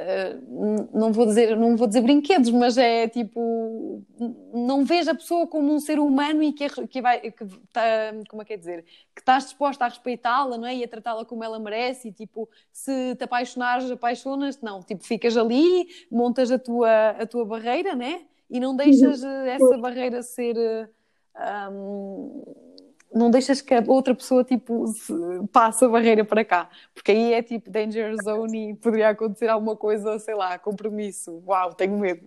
Eh, 0.02 0.38
não 0.93 1.12
vou 1.12 1.26
dizer 1.26 1.58
não 1.58 1.76
vou 1.76 1.86
dizer 1.86 2.02
brinquedos 2.02 2.50
mas 2.52 2.78
é 2.78 3.08
tipo 3.10 4.02
não 4.54 4.86
vejo 4.86 5.12
a 5.12 5.16
pessoa 5.16 5.45
como 5.45 5.74
um 5.74 5.80
ser 5.80 6.00
humano 6.00 6.41
e 6.41 6.54
que, 6.54 6.64
é- 6.64 6.88
que 6.88 7.02
vai 7.02 7.20
que 7.32 7.45
tá, 7.74 7.82
como 8.30 8.41
é 8.41 8.45
que 8.45 8.54
é 8.54 8.58
dizer? 8.58 8.86
Que 9.14 9.20
estás 9.22 9.43
disposta 9.43 9.84
a 9.84 9.89
respeitá-la 9.89 10.58
não 10.58 10.66
é? 10.66 10.76
E 10.76 10.84
a 10.84 10.88
tratá-la 10.88 11.26
como 11.26 11.43
ela 11.43 11.60
merece 11.60 12.08
e 12.08 12.12
tipo 12.14 12.47
se 12.72 13.14
te 13.16 13.24
apaixonares 13.26 13.91
apaixonas 13.91 14.62
não 14.62 14.82
tipo 14.82 15.04
ficas 15.04 15.36
ali 15.36 15.88
montas 16.10 16.50
a 16.50 16.58
tua 16.58 17.10
a 17.12 17.26
tua 17.28 17.45
barreira 17.45 17.93
né? 17.95 18.22
E 18.50 18.60
não 18.60 18.76
deixas 18.76 19.22
eh, 19.24 19.50
essa 19.56 19.78
barreira 19.78 20.24
ser 20.24 20.56
eh, 20.58 20.88
ahm, 21.36 22.41
não 23.14 23.32
deixas 23.32 23.62
que 23.62 23.74
a 23.74 23.84
outra 23.88 24.14
pessoa 24.14 24.43
tipo 24.43 24.88
se- 24.88 25.14
passe 25.51 25.84
a 25.84 25.89
barreira 25.89 26.24
para 26.24 26.45
cá, 26.45 26.70
porque 26.93 27.12
aí 27.12 27.34
é 27.34 27.41
tipo 27.41 27.70
danger 27.70 28.16
zone 28.24 28.72
e 28.72 28.76
poderia 28.76 29.10
acontecer 29.10 29.47
alguma 29.47 29.76
coisa, 29.76 30.20
sei 30.20 30.36
lá, 30.36 30.57
compromisso. 30.60 31.41
Uau, 31.47 31.74
tenho 31.74 31.97
medo. 31.97 32.26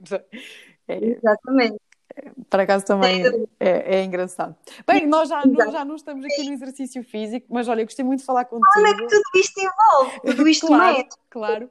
É, 0.89 0.97
Exatamente. 1.05 1.77
por 2.51 2.61
acaso 2.61 2.85
também 2.85 3.23
é, 3.61 3.97
é 3.99 4.05
engraçado. 4.05 4.57
Bem, 4.87 5.07
nós 5.07 5.29
já, 5.29 5.45
nós 5.47 5.73
já 5.73 5.85
não 5.85 5.95
estamos 5.97 6.25
aqui 6.25 6.43
no 6.45 6.53
exercício 6.53 7.03
físico, 7.05 7.47
mas 7.51 7.69
olha, 7.69 7.83
eu 7.83 7.87
gostei 7.87 8.05
muito 8.05 8.21
de 8.21 8.27
falar 8.27 8.45
contigo. 8.45 8.67
Como 8.75 8.87
é 8.87 8.95
que 8.95 9.07
tudo 9.07 9.23
isto 9.37 9.61
envolve? 9.61 10.21
Tudo 10.37 10.49
isto 10.49 10.67
claro, 10.67 10.97
mexe, 10.97 11.09
claro. 11.31 11.71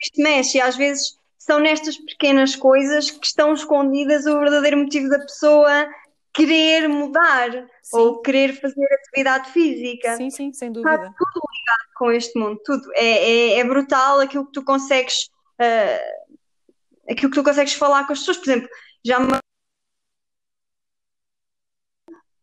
isto 0.00 0.22
mexe, 0.22 0.58
e 0.58 0.60
às 0.60 0.76
vezes 0.76 1.18
são 1.38 1.60
nestas 1.60 1.96
pequenas 1.96 2.54
coisas 2.56 3.10
que 3.10 3.24
estão 3.26 3.52
escondidas 3.54 4.26
o 4.26 4.38
verdadeiro 4.38 4.78
motivo 4.78 5.08
da 5.08 5.20
pessoa 5.20 5.88
querer 6.36 6.86
mudar 6.86 7.50
Sim. 7.82 7.96
ou 7.98 8.20
querer 8.20 8.60
fazer 8.60 8.84
atividade 8.92 9.50
física. 9.52 10.16
Sim, 10.16 10.30
sim, 10.30 10.52
sem 10.52 10.68
Está 10.68 10.96
dúvida. 10.96 11.14
tudo 11.16 11.46
ligado 11.50 11.88
com 11.96 12.12
este 12.12 12.38
mundo, 12.38 12.60
tudo. 12.62 12.90
É, 12.94 13.54
é, 13.54 13.58
é 13.58 13.64
brutal 13.64 14.20
aquilo 14.20 14.44
que 14.44 14.52
tu 14.52 14.62
consegues, 14.62 15.30
ah, 15.58 17.10
aquilo 17.10 17.30
que 17.30 17.38
tu 17.38 17.42
consegues 17.42 17.72
falar 17.72 18.06
com 18.06 18.12
as 18.12 18.18
pessoas. 18.18 18.36
Por 18.36 18.50
exemplo, 18.50 18.68
já 19.02 19.18
me 19.18 19.32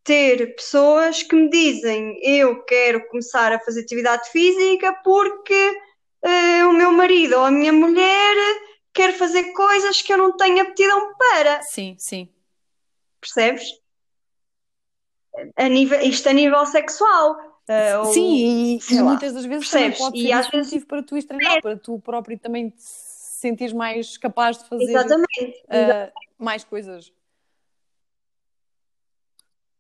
ter 0.04 0.56
pessoas 0.56 1.24
que 1.24 1.36
me 1.36 1.50
dizem 1.50 2.20
eu 2.22 2.62
quero 2.66 3.08
começar 3.08 3.54
a 3.54 3.60
fazer 3.60 3.82
atividade 3.84 4.30
física 4.32 4.92
porque 5.04 5.82
ah, 6.26 6.68
o 6.68 6.74
meu 6.74 6.92
marido 6.92 7.36
ou 7.38 7.46
a 7.46 7.52
minha 7.52 7.72
mulher 7.72 8.36
quer 8.92 9.14
fazer 9.14 9.54
coisas 9.54 10.02
que 10.02 10.12
eu 10.12 10.18
não 10.18 10.36
tenho 10.36 10.62
aptidão 10.62 11.14
para, 11.16 11.62
Sim, 11.62 11.96
sim. 12.00 12.28
percebes? 13.22 13.83
A 15.56 15.68
nível, 15.68 16.00
isto 16.02 16.30
a 16.30 16.34
nível 16.34 16.66
sexual. 16.66 17.38
ou- 18.00 18.06
Sim, 18.14 18.76
e, 18.78 18.82
sei 18.82 18.98
e 18.98 19.02
lá, 19.02 19.10
muitas 19.10 19.34
das 19.34 19.46
vezes 19.46 19.70
também 19.70 19.90
percebes? 19.92 19.98
pode 20.10 20.20
E 20.20 20.28
ser 20.28 20.32
às 20.34 20.42
isso 20.46 20.52
vezes- 20.52 20.86
para 20.86 21.02
tu 21.04 21.16
ires 21.16 21.26
treinar, 21.26 21.62
para 21.62 21.78
tu 21.78 22.00
próprio 22.00 22.38
também 22.38 22.70
te 22.70 22.82
sentires 22.84 23.74
mais 23.74 24.18
capaz 24.18 24.58
de 24.60 24.66
fazer 24.70 24.90
Exatamente. 24.92 25.64
ah, 25.70 26.12
mais 26.38 26.64
coisas. 26.64 27.12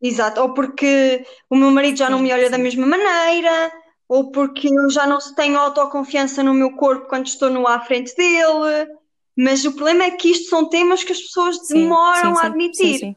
Exato, 0.01 0.41
ou 0.41 0.53
porque 0.53 1.25
o 1.49 1.55
meu 1.55 1.71
marido 1.71 1.97
já 1.97 2.09
não 2.09 2.19
me 2.19 2.33
olha 2.33 2.49
da 2.49 2.57
mesma 2.57 2.85
maneira, 2.85 3.71
ou 4.07 4.31
porque 4.31 4.67
eu 4.67 4.89
já 4.89 5.07
não 5.07 5.17
tenho 5.35 5.57
autoconfiança 5.57 6.43
no 6.43 6.53
meu 6.53 6.75
corpo 6.75 7.07
quando 7.07 7.27
estou 7.27 7.49
no 7.49 7.65
à 7.67 7.79
frente 7.79 8.13
dele. 8.15 8.87
Mas 9.35 9.63
o 9.65 9.71
problema 9.71 10.03
é 10.03 10.11
que 10.11 10.29
isto 10.29 10.49
são 10.49 10.67
temas 10.67 11.03
que 11.03 11.11
as 11.13 11.21
pessoas 11.21 11.57
demoram 11.69 12.31
sim, 12.31 12.37
a 12.37 12.41
sim, 12.41 12.45
admitir, 12.47 12.93
sim, 12.93 12.97
sim. 12.99 13.15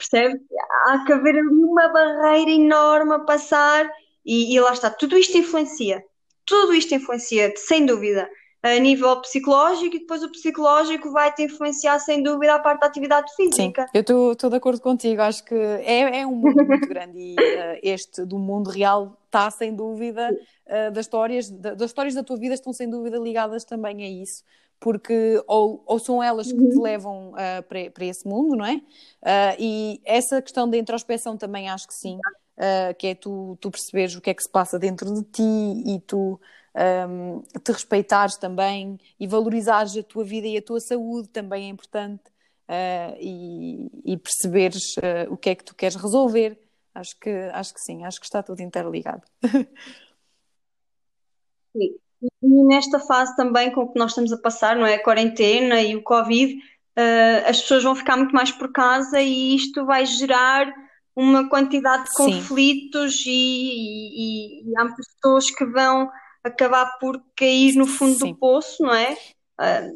Percebe? 0.00 0.40
Há 0.86 1.04
que 1.04 1.12
haver 1.12 1.36
ali 1.36 1.46
uma 1.64 1.88
barreira 1.88 2.50
enorme 2.50 3.14
a 3.14 3.18
passar 3.20 3.88
e, 4.24 4.54
e 4.54 4.60
lá 4.60 4.72
está, 4.72 4.90
tudo 4.90 5.16
isto 5.16 5.36
influencia, 5.38 6.04
tudo 6.44 6.74
isto 6.74 6.94
influencia, 6.94 7.52
sem 7.56 7.86
dúvida, 7.86 8.28
a 8.62 8.74
nível 8.78 9.20
psicológico 9.22 9.96
e 9.96 10.00
depois 10.00 10.22
o 10.22 10.30
psicológico 10.30 11.10
vai 11.12 11.32
te 11.32 11.42
influenciar 11.44 11.98
sem 11.98 12.22
dúvida 12.22 12.54
a 12.54 12.58
parte 12.58 12.80
da 12.80 12.86
atividade 12.88 13.30
Sim, 13.34 13.50
física. 13.50 13.86
eu 13.94 14.02
estou 14.32 14.50
de 14.50 14.56
acordo 14.56 14.80
contigo. 14.82 15.22
Acho 15.22 15.42
que 15.44 15.54
é, 15.54 16.20
é 16.20 16.26
um 16.26 16.34
mundo 16.34 16.62
muito 16.66 16.86
grande 16.88 17.18
e 17.18 17.36
eh, 17.54 17.80
este 17.82 18.24
do 18.26 18.38
mundo 18.38 18.68
real 18.70 19.16
está 19.26 19.50
sem 19.50 19.74
dúvida 19.74 20.36
eh, 20.66 20.90
das 20.90 21.06
histórias 21.06 21.48
da- 21.50 21.72
das 21.74 21.88
histórias 21.90 22.14
da 22.14 22.22
tua 22.22 22.36
vida 22.36 22.52
estão 22.52 22.72
sem 22.72 22.90
dúvida 22.90 23.16
ligadas 23.18 23.64
também 23.64 24.04
a 24.04 24.08
isso, 24.22 24.44
porque 24.80 25.42
ou, 25.46 25.82
ou 25.86 25.98
são 25.98 26.22
elas 26.22 26.52
que 26.52 26.66
te 26.68 26.78
Uhum. 26.78 26.82
levam 26.82 27.34
eh, 27.38 27.62
para, 27.62 27.90
para 27.90 28.04
esse 28.06 28.26
mundo, 28.26 28.56
não 28.56 28.64
é? 28.64 28.80
Ah, 29.22 29.54
e 29.58 30.00
essa 30.04 30.40
questão 30.42 30.68
da 30.68 30.76
introspeção 30.78 31.36
também 31.36 31.68
acho 31.68 31.86
que 31.86 31.94
sim, 31.94 32.18
ah, 32.58 32.94
que 32.94 33.08
é 33.08 33.14
tu, 33.14 33.56
tu 33.60 33.70
perceberes 33.70 34.14
o 34.16 34.20
que 34.20 34.30
é 34.30 34.34
que 34.34 34.42
se 34.42 34.50
passa 34.50 34.78
dentro 34.78 35.12
de 35.14 35.22
ti 35.24 35.42
e 35.86 36.00
tu 36.00 36.40
ahm, 36.74 37.40
te 37.64 37.72
respeitares 37.72 38.36
também 38.36 38.98
e 39.18 39.26
valorizares 39.26 39.96
a 39.96 40.02
tua 40.02 40.24
vida 40.24 40.46
e 40.46 40.56
a 40.56 40.62
tua 40.62 40.80
saúde 40.80 41.28
também 41.28 41.66
é 41.66 41.68
importante. 41.68 42.22
e, 43.20 43.90
e 44.04 44.16
perceberes 44.16 44.94
o 45.30 45.36
que 45.36 45.50
é 45.50 45.54
que 45.54 45.64
tu 45.64 45.74
queres 45.74 45.96
resolver. 45.96 46.58
Acho 46.94 47.18
que, 47.20 47.30
acho 47.52 47.74
que 47.74 47.80
sim, 47.80 48.04
acho 48.04 48.18
que 48.20 48.26
está 48.26 48.42
tudo 48.42 48.60
interligado. 48.62 49.22
Sim. 51.72 51.98
E 52.22 52.64
nesta 52.66 52.98
fase 52.98 53.34
também 53.36 53.70
com 53.70 53.82
o 53.82 53.92
que 53.92 53.98
nós 53.98 54.10
estamos 54.10 54.32
a 54.32 54.38
passar, 54.38 54.76
não 54.76 54.86
é? 54.86 54.94
A 54.94 55.02
quarentena 55.02 55.80
e 55.80 55.96
o 55.96 56.02
Covid, 56.02 56.54
eh, 56.96 57.44
as 57.46 57.60
pessoas 57.62 57.82
vão 57.82 57.94
ficar 57.94 58.16
muito 58.16 58.32
mais 58.32 58.50
por 58.52 58.70
casa 58.72 59.20
e 59.20 59.54
isto 59.54 59.86
vai 59.86 60.04
gerar 60.04 60.70
uma 61.16 61.48
quantidade 61.48 62.04
de 62.04 62.10
Sim. 62.10 62.16
conflitos 62.16 63.24
e, 63.26 63.30
e- 63.30 64.62
e 64.70 64.76
há 64.78 64.86
pessoas 64.94 65.50
que 65.50 65.64
vão 65.64 66.10
acabar 66.44 66.98
por 66.98 67.22
cair 67.36 67.74
no 67.74 67.86
fundo 67.86 68.18
Sim. 68.18 68.32
do 68.32 68.38
poço, 68.38 68.82
não 68.82 68.94
é? 68.94 69.16
Eh, 69.60 69.90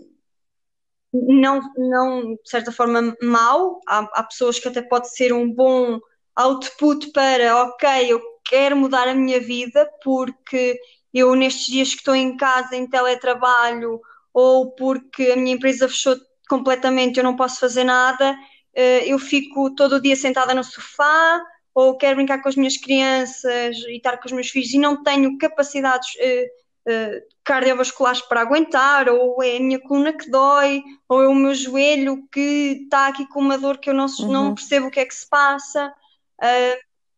não, 1.13 1.61
não, 1.77 2.35
de 2.35 2.51
certa 2.51 2.73
forma, 2.73 3.17
mau. 3.23 3.81
Há, 3.87 3.99
há 4.15 4.23
pessoas 4.25 4.59
que 4.59 4.69
até 4.69 4.83
pode 4.83 5.15
ser 5.15 5.33
um 5.33 5.51
bom 5.53 6.01
output 6.35 7.13
para, 7.13 7.63
ok, 7.65 7.89
eu 8.13 8.21
quero 8.45 8.77
mudar 8.77 9.09
a 9.09 9.15
minha 9.15 9.41
vida 9.41 9.89
porque 10.03 10.79
eu 11.15 11.35
nestes 11.35 11.67
dias 11.67 11.91
que 11.91 11.99
estou 12.01 12.15
em 12.15 12.37
casa, 12.37 12.77
em 12.77 12.87
teletrabalho, 12.89 14.01
ou 14.33 14.73
porque 14.73 15.31
a 15.33 15.37
minha 15.37 15.55
empresa 15.55 15.89
fechou 15.89 16.17
completamente, 16.49 17.19
eu 17.19 17.25
não 17.25 17.37
posso 17.37 17.61
fazer 17.61 17.85
nada, 17.85 18.37
eh, 18.75 19.07
eu 19.11 19.19
fico 19.19 19.75
todo 19.75 19.95
o 19.97 20.01
dia 20.03 20.17
sentada 20.17 20.55
no 20.55 20.65
sofá, 20.65 21.41
ou 21.75 21.97
quero 21.97 22.17
brincar 22.17 22.41
com 22.43 22.49
as 22.49 22.57
minhas 22.57 22.77
crianças 22.77 23.77
e 23.89 23.97
estar 23.97 24.19
com 24.19 24.27
os 24.27 24.33
meus 24.33 24.49
filhos 24.51 24.73
e 24.73 24.79
não 24.79 25.03
tenho 25.03 25.39
capacidades 25.39 26.09
eh, 26.19 26.47
eh, 26.87 27.23
cardiovasculares 27.45 28.21
para 28.23 28.41
aguentar, 28.43 29.09
ou 29.09 29.43
é 29.43 29.57
a 29.57 29.61
minha 29.61 29.81
coluna 29.81 30.13
que 30.13 30.31
dói, 30.31 30.83
ou 31.09 31.23
é 31.23 31.29
o 31.29 31.35
meu 31.35 31.55
joelho 31.55 32.29
que 32.33 32.83
está 32.85 33.09
aqui 33.09 33.27
com 33.29 33.41
uma 33.41 33.59
dor 33.59 33.79
que 33.79 33.91
eu 33.91 33.95
não, 33.95 34.07
não 34.29 34.49
Uhum. 34.49 34.55
percebo 34.55 34.87
o 34.89 34.91
que 34.91 35.01
é 35.01 35.05
que 35.07 35.15
se 35.15 35.29
passa. 35.29 35.93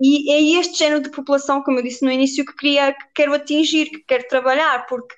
E 0.01 0.30
é 0.30 0.61
este 0.61 0.78
género 0.78 1.03
de 1.03 1.11
população, 1.11 1.62
como 1.62 1.78
eu 1.78 1.82
disse 1.82 2.05
no 2.05 2.11
início, 2.11 2.44
que 2.44 2.55
queria, 2.55 2.92
que 2.92 3.05
quero 3.14 3.34
atingir, 3.34 3.86
que 3.86 4.05
quero 4.07 4.28
trabalhar, 4.28 4.86
porque 4.86 5.14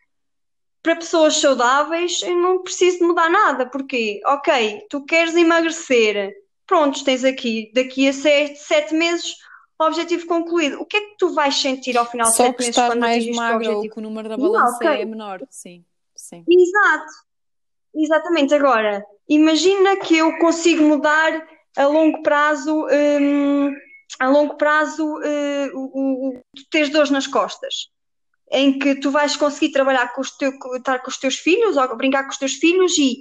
para 0.83 0.97
pessoas 0.97 1.37
saudáveis 1.37 2.23
eu 2.23 2.37
não 2.37 2.63
preciso 2.63 2.99
de 2.99 3.05
mudar 3.05 3.29
nada, 3.29 3.67
porque, 3.69 4.21
ok, 4.25 4.87
tu 4.89 5.05
queres 5.05 5.35
emagrecer, 5.35 6.33
prontos, 6.67 7.03
tens 7.03 7.25
aqui, 7.25 7.71
daqui 7.75 8.09
a 8.09 8.13
sete, 8.13 8.59
sete 8.59 8.95
meses 8.95 9.37
objetivo 9.79 10.27
concluído. 10.27 10.81
O 10.81 10.85
que 10.85 10.97
é 10.97 11.01
que 11.01 11.17
tu 11.19 11.33
vais 11.33 11.55
sentir 11.55 11.97
ao 11.97 12.07
final 12.07 12.29
de 12.29 12.37
Só 12.37 12.45
sete 12.45 12.61
meses 12.61 12.75
quando 12.75 13.01
mais 13.01 13.17
atingiste 13.17 13.69
o 13.69 13.77
ou 13.77 13.91
que 13.91 13.99
o 13.99 14.03
número 14.03 14.29
da 14.29 14.37
Não, 14.37 14.51
balança 14.51 14.77
ok. 14.77 14.89
é 14.89 15.05
menor. 15.05 15.41
Sim, 15.51 15.85
sim. 16.17 16.45
Exato, 16.49 17.13
exatamente. 17.95 18.55
Agora, 18.55 19.05
imagina 19.29 19.97
que 19.99 20.17
eu 20.17 20.37
consigo 20.39 20.83
mudar 20.83 21.47
a 21.77 21.87
longo 21.87 22.23
prazo, 22.23 22.87
hum, 22.87 23.73
a 24.19 24.29
longo 24.29 24.57
prazo, 24.57 25.21
eh, 25.23 25.71
o, 25.75 25.81
o, 26.31 26.43
tu 26.55 26.63
tens 26.71 26.89
dores 26.91 27.11
nas 27.11 27.27
costas, 27.27 27.89
em 28.51 28.79
que 28.79 28.95
tu 28.97 29.11
vais 29.11 29.37
conseguir 29.37 29.73
trabalhar 29.73 30.15
com 30.15 30.21
os 30.21 30.31
teu, 30.31 30.53
estar 30.77 31.01
com 31.01 31.11
os 31.11 31.19
teus 31.19 31.37
filhos 31.37 31.77
ou 31.77 31.97
brincar 31.97 32.25
com 32.25 32.31
os 32.31 32.39
teus 32.39 32.55
filhos 32.55 32.97
e 32.99 33.21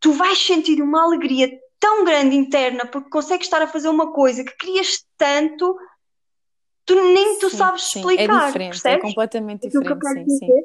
tu 0.00 0.12
vais 0.12 0.38
sentir 0.38 0.82
uma 0.82 1.04
alegria 1.04 1.50
tão 1.78 2.04
grande 2.04 2.36
interna 2.36 2.86
porque 2.86 3.10
consegues 3.10 3.46
estar 3.46 3.62
a 3.62 3.66
fazer 3.68 3.88
uma 3.88 4.12
coisa 4.12 4.44
que 4.44 4.56
querias 4.56 5.04
tanto, 5.16 5.76
tu 6.84 6.94
nem 6.94 7.38
tu 7.38 7.50
Sim, 7.50 7.56
sabes 7.56 7.82
sim. 7.84 7.98
É 7.98 8.00
explicar, 8.00 8.46
diferente, 8.46 8.64
é 8.64 8.70
percebes? 8.70 9.02
completamente 9.02 9.66
Aquilo 9.66 9.84
que 9.84 9.92
eu 9.92 9.98
diferente, 9.98 10.30
sim, 10.30 10.38
sim. 10.38 10.64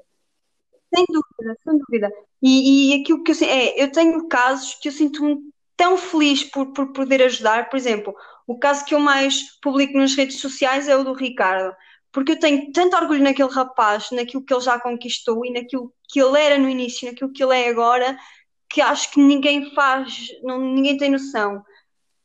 Sem 0.95 1.05
dúvida, 1.07 1.57
sem 1.63 1.77
dúvida. 1.77 2.11
E, 2.41 2.95
e 2.97 3.01
aquilo 3.01 3.23
que 3.23 3.31
eu 3.31 3.35
é, 3.47 3.83
eu 3.83 3.91
tenho 3.91 4.27
casos 4.27 4.75
que 4.75 4.87
eu 4.87 4.91
sinto-me 4.91 5.37
tão 5.77 5.95
feliz 5.97 6.43
por, 6.43 6.73
por 6.73 6.91
poder 6.93 7.21
ajudar. 7.23 7.69
Por 7.69 7.77
exemplo, 7.77 8.15
o 8.49 8.57
caso 8.57 8.83
que 8.83 8.95
eu 8.95 8.99
mais 8.99 9.43
publico 9.61 9.95
nas 9.95 10.15
redes 10.15 10.39
sociais 10.41 10.87
é 10.87 10.95
o 10.97 11.03
do 11.03 11.13
Ricardo, 11.13 11.71
porque 12.11 12.31
eu 12.31 12.39
tenho 12.39 12.71
tanto 12.71 12.95
orgulho 12.95 13.21
naquele 13.23 13.51
rapaz, 13.51 14.09
naquilo 14.11 14.43
que 14.43 14.51
ele 14.51 14.61
já 14.61 14.79
conquistou 14.79 15.45
e 15.45 15.53
naquilo 15.53 15.93
que 16.09 16.19
ele 16.19 16.39
era 16.39 16.57
no 16.57 16.67
início, 16.67 17.07
naquilo 17.07 17.31
que 17.31 17.43
ele 17.43 17.55
é 17.55 17.69
agora, 17.69 18.17
que 18.67 18.81
acho 18.81 19.11
que 19.11 19.19
ninguém 19.19 19.71
faz, 19.75 20.27
não, 20.41 20.59
ninguém 20.59 20.97
tem 20.97 21.11
noção. 21.11 21.63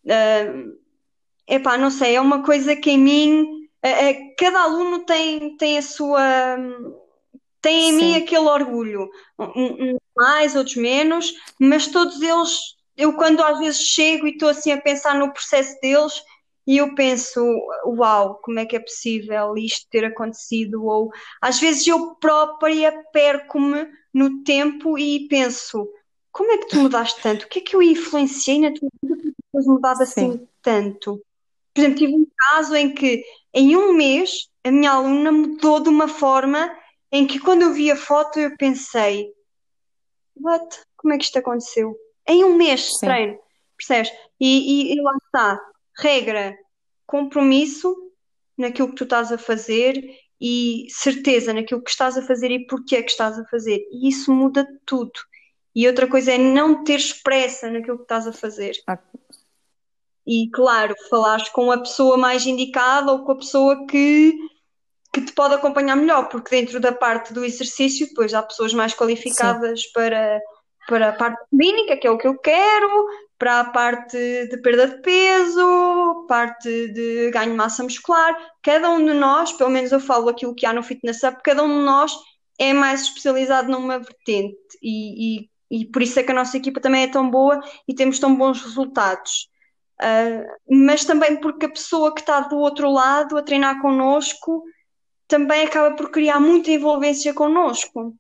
Ah, 0.09 0.65
epá, 1.47 1.77
não 1.77 1.91
sei, 1.91 2.17
é 2.17 2.21
uma 2.23 2.43
coisa 2.43 2.75
que 2.75 2.91
em 2.91 2.99
mim, 2.99 3.69
ah, 3.83 3.89
ah, 3.89 4.35
cada 4.39 4.63
aluno 4.63 5.05
tem, 5.05 5.57
tem 5.59 5.77
a 5.77 5.83
sua 5.83 6.57
têm 7.61 7.91
em 7.91 7.93
mim 7.93 8.13
Sim. 8.15 8.17
aquele 8.17 8.47
orgulho, 8.49 9.11
Um- 9.39 9.93
um 9.93 9.97
mais, 10.17 10.55
outros 10.55 10.77
menos, 10.77 11.35
mas 11.59 11.87
todos 11.89 12.21
eles, 12.23 12.77
eu 12.97 13.15
quando 13.15 13.43
às 13.43 13.59
vezes 13.59 13.81
chego 13.81 14.27
e 14.27 14.31
estou 14.31 14.49
assim 14.49 14.73
a 14.73 14.81
pensar 14.81 15.15
no 15.15 15.33
processo 15.33 15.79
deles, 15.81 16.23
e 16.67 16.79
eu 16.79 16.95
penso, 16.95 17.41
uau, 17.85 18.41
como 18.43 18.59
é 18.59 18.65
que 18.65 18.77
é 18.77 18.81
possível 18.81 19.57
isto 19.57 19.87
ter 19.91 20.05
acontecido? 20.05 20.85
Ou 20.85 21.11
às 21.41 21.61
vezes 21.61 21.87
eu 21.87 22.15
própria 22.17 22.93
perco-me 23.13 23.87
no 24.13 24.43
tempo 24.43 24.99
e 24.99 25.29
penso, 25.29 25.87
como 26.33 26.51
é 26.53 26.59
que 26.59 26.69
tu 26.69 26.79
mudaste 26.79 27.21
tanto? 27.23 27.45
O 27.45 27.49
que 27.49 27.59
é 27.59 27.63
que 27.63 27.77
eu 27.77 27.83
influenciei 27.83 28.61
na 28.61 28.73
tua 28.73 28.89
vida 29.03 29.17
para 29.17 29.31
tu 29.31 29.35
teres 29.53 29.67
mudado 29.67 30.03
assim 30.03 30.33
Sim. 30.33 30.49
tanto? 30.63 31.23
Por 31.75 31.81
exemplo, 31.81 31.99
tive 31.99 32.15
um 32.15 32.27
caso 32.37 32.75
em 32.75 32.95
que 32.95 33.23
em 33.53 33.77
um 33.77 33.93
mês 33.93 34.49
a 34.65 34.71
minha 34.71 34.93
aluna 34.93 35.31
mudou 35.31 35.81
de 35.81 35.89
uma 35.91 36.09
forma 36.09 36.75
em 37.13 37.27
que 37.27 37.39
quando 37.39 37.63
eu 37.63 37.73
vi 37.73 37.91
a 37.91 37.97
foto 37.97 38.41
eu 38.41 38.57
pensei, 38.57 39.31
what? 40.37 40.81
Como 40.97 41.13
é 41.13 41.19
que 41.19 41.25
isto 41.25 41.39
aconteceu? 41.39 41.95
Em 42.27 42.45
um 42.45 42.57
mês 42.57 42.81
de 42.81 42.99
Sim. 42.99 43.07
treino, 43.07 43.39
percebes? 43.77 44.13
E, 44.41 44.93
e, 44.93 44.95
e 44.95 45.01
lá 45.01 45.13
está, 45.27 45.61
regra, 45.99 46.57
compromisso 47.07 47.95
naquilo 48.57 48.89
que 48.89 48.97
tu 48.97 49.05
estás 49.05 49.33
a 49.33 49.39
fazer 49.39 50.03
e 50.41 50.87
certeza 50.91 51.53
naquilo 51.53 51.83
que 51.83 51.91
estás 51.91 52.17
a 52.17 52.23
fazer 52.23 52.51
e 52.51 52.67
porquê 52.67 52.97
é 52.97 53.03
que 53.03 53.11
estás 53.11 53.39
a 53.39 53.45
fazer. 53.47 53.87
E 53.91 54.09
isso 54.09 54.33
muda 54.33 54.67
tudo. 54.85 55.13
E 55.75 55.87
outra 55.89 56.07
coisa 56.07 56.33
é 56.33 56.39
não 56.39 56.85
teres 56.85 57.13
pressa 57.13 57.71
naquilo 57.71 57.97
que 57.97 58.05
estás 58.05 58.27
a 58.27 58.33
fazer. 58.33 58.75
Ah, 58.87 58.99
E 60.27 60.49
claro, 60.51 60.95
falares 61.11 61.49
com 61.49 61.71
a 61.73 61.79
pessoa 61.79 62.17
mais 62.17 62.47
indicada 62.47 63.11
ou 63.11 63.25
com 63.25 63.33
a 63.33 63.39
pessoa 63.39 63.87
que, 63.87 64.35
que 65.13 65.21
te 65.21 65.33
pode 65.33 65.55
acompanhar 65.55 65.97
melhor, 65.97 66.29
porque 66.29 66.51
dentro 66.51 66.79
da 66.79 66.93
parte 66.93 67.33
do 67.33 67.45
exercício, 67.45 68.07
depois 68.07 68.33
há 68.33 68.43
pessoas 68.43 68.73
mais 68.73 68.93
Sim. 68.93 68.99
qualificadas 68.99 69.87
para, 69.93 70.41
para 70.87 71.11
a 71.11 71.13
parte 71.13 71.43
clínica, 71.51 71.97
que 71.97 72.07
é 72.07 72.11
o 72.11 72.19
que 72.19 72.27
eu 72.27 72.39
quero, 72.39 73.07
para 73.39 73.61
a 73.61 73.65
parte 73.65 74.17
de 74.47 74.57
perda 74.59 74.89
de 74.89 75.03
peso, 75.03 76.27
parte 76.29 76.89
de 76.89 77.31
ganho 77.31 77.51
de 77.51 77.57
massa 77.57 77.83
muscular. 77.83 78.37
Cada 78.63 78.91
um 78.91 79.05
de 79.05 79.15
nós, 79.15 79.53
pelo 79.53 79.71
menos 79.71 79.93
eu 79.93 80.01
falo 80.01 80.29
aquilo 80.29 80.55
que 80.55 80.67
há 80.67 80.73
no 80.73 80.83
Fitness 80.83 81.23
Up, 81.23 81.43
cada 81.43 81.63
um 81.63 81.79
de 81.79 81.85
nós 81.85 82.13
é 82.59 82.73
mais 82.73 83.03
especializado 83.03 83.71
numa 83.71 83.99
vertente 83.99 84.57
e, 84.83 85.41
e, 85.41 85.51
e 85.71 85.85
por 85.87 86.03
isso 86.03 86.19
é 86.19 86.23
que 86.23 86.31
a 86.31 86.35
nossa 86.35 86.57
equipa 86.57 86.81
também 86.81 87.03
é 87.03 87.09
tão 87.09 87.29
boa 87.29 87.61
e 87.89 87.95
temos 87.95 88.19
tão 88.19 88.35
bons 88.35 88.63
resultados. 88.63 89.49
Uh, 90.01 90.45
mas 90.69 91.05
também 91.05 91.37
porque 91.41 91.67
a 91.67 91.71
pessoa 91.71 92.13
que 92.13 92.21
está 92.21 92.41
do 92.41 92.57
outro 92.57 92.91
lado 92.91 93.37
a 93.37 93.43
treinar 93.43 93.81
connosco 93.81 94.65
também 95.29 95.65
acaba 95.65 95.95
por 95.97 96.11
criar 96.11 96.41
muita 96.41 96.71
envolvência 96.71 97.33
connosco. 97.33 98.15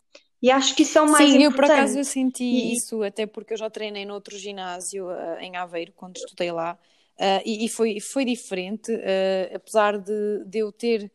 E 0.45 0.51
acho 0.51 0.75
que 0.77 0.83
isso 0.83 0.99
é 0.99 1.03
o 1.03 1.11
mais 1.11 1.33
Sim, 1.33 1.43
eu 1.45 1.53
por 1.53 1.65
acaso 1.65 1.99
importante. 1.99 2.01
eu 2.01 2.05
senti 2.05 2.45
E- 2.51 2.73
isso, 2.73 3.03
até 3.03 3.27
porque 3.27 3.53
eu 3.55 3.59
já 3.59 3.69
treinei 3.71 4.05
noutro 4.07 4.37
ginásio 4.39 5.09
ah, 5.11 5.39
em 5.43 5.57
Aveiro, 5.57 5.93
quando 5.93 6.17
estudei 6.17 6.51
lá, 6.53 6.79
ah, 7.19 7.43
e, 7.45 7.69
foi, 7.69 8.01
foi 8.01 8.25
diferente, 8.25 8.91
ah, 8.93 9.57
apesar 9.57 9.99
de, 9.99 10.45
de 10.47 10.59
eu 10.59 10.73
ter 10.73 11.13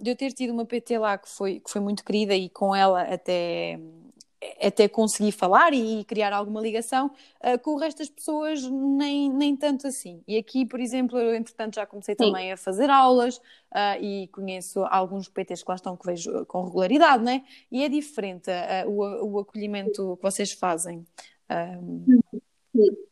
de 0.00 0.10
eu 0.10 0.16
ter 0.16 0.32
tido 0.32 0.52
uma 0.52 0.64
PT 0.66 0.98
lá 0.98 1.16
que 1.18 1.28
foi, 1.28 1.60
que 1.60 1.70
foi 1.70 1.80
muito 1.80 2.04
querida 2.04 2.34
e 2.34 2.48
com 2.50 2.74
ela 2.74 3.02
até, 3.02 3.78
até 4.60 4.88
consegui 4.88 5.32
falar 5.32 5.72
e 5.72 6.04
criar 6.04 6.32
alguma 6.32 6.60
ligação, 6.60 7.10
ah, 7.40 7.58
com 7.58 7.72
o 7.72 7.78
resto 7.78 7.98
das 7.98 8.08
pessoas 8.08 8.62
nem, 8.68 9.30
nem 9.30 9.56
tanto 9.56 9.86
assim. 9.86 10.22
E 10.26 10.36
aqui, 10.36 10.66
por 10.66 10.80
exemplo, 10.80 11.18
eu 11.18 11.34
entretanto 11.34 11.76
já 11.76 11.86
comecei 11.86 12.14
Sim. 12.14 12.26
também 12.26 12.52
a 12.52 12.56
fazer 12.56 12.90
aulas 12.90 13.40
ah, 13.70 13.98
e 13.98 14.28
conheço 14.28 14.84
alguns 14.84 15.28
PTs 15.28 15.62
que 15.62 15.70
lá 15.70 15.76
estão 15.76 15.96
que 15.96 16.06
vejo 16.06 16.44
com 16.46 16.64
regularidade, 16.64 17.22
né? 17.22 17.44
E 17.70 17.82
é 17.84 17.88
diferente 17.88 18.50
ah, 18.50 18.84
o, 18.86 19.34
o 19.34 19.38
acolhimento 19.38 20.16
que 20.16 20.22
vocês 20.22 20.52
fazem. 20.52 21.04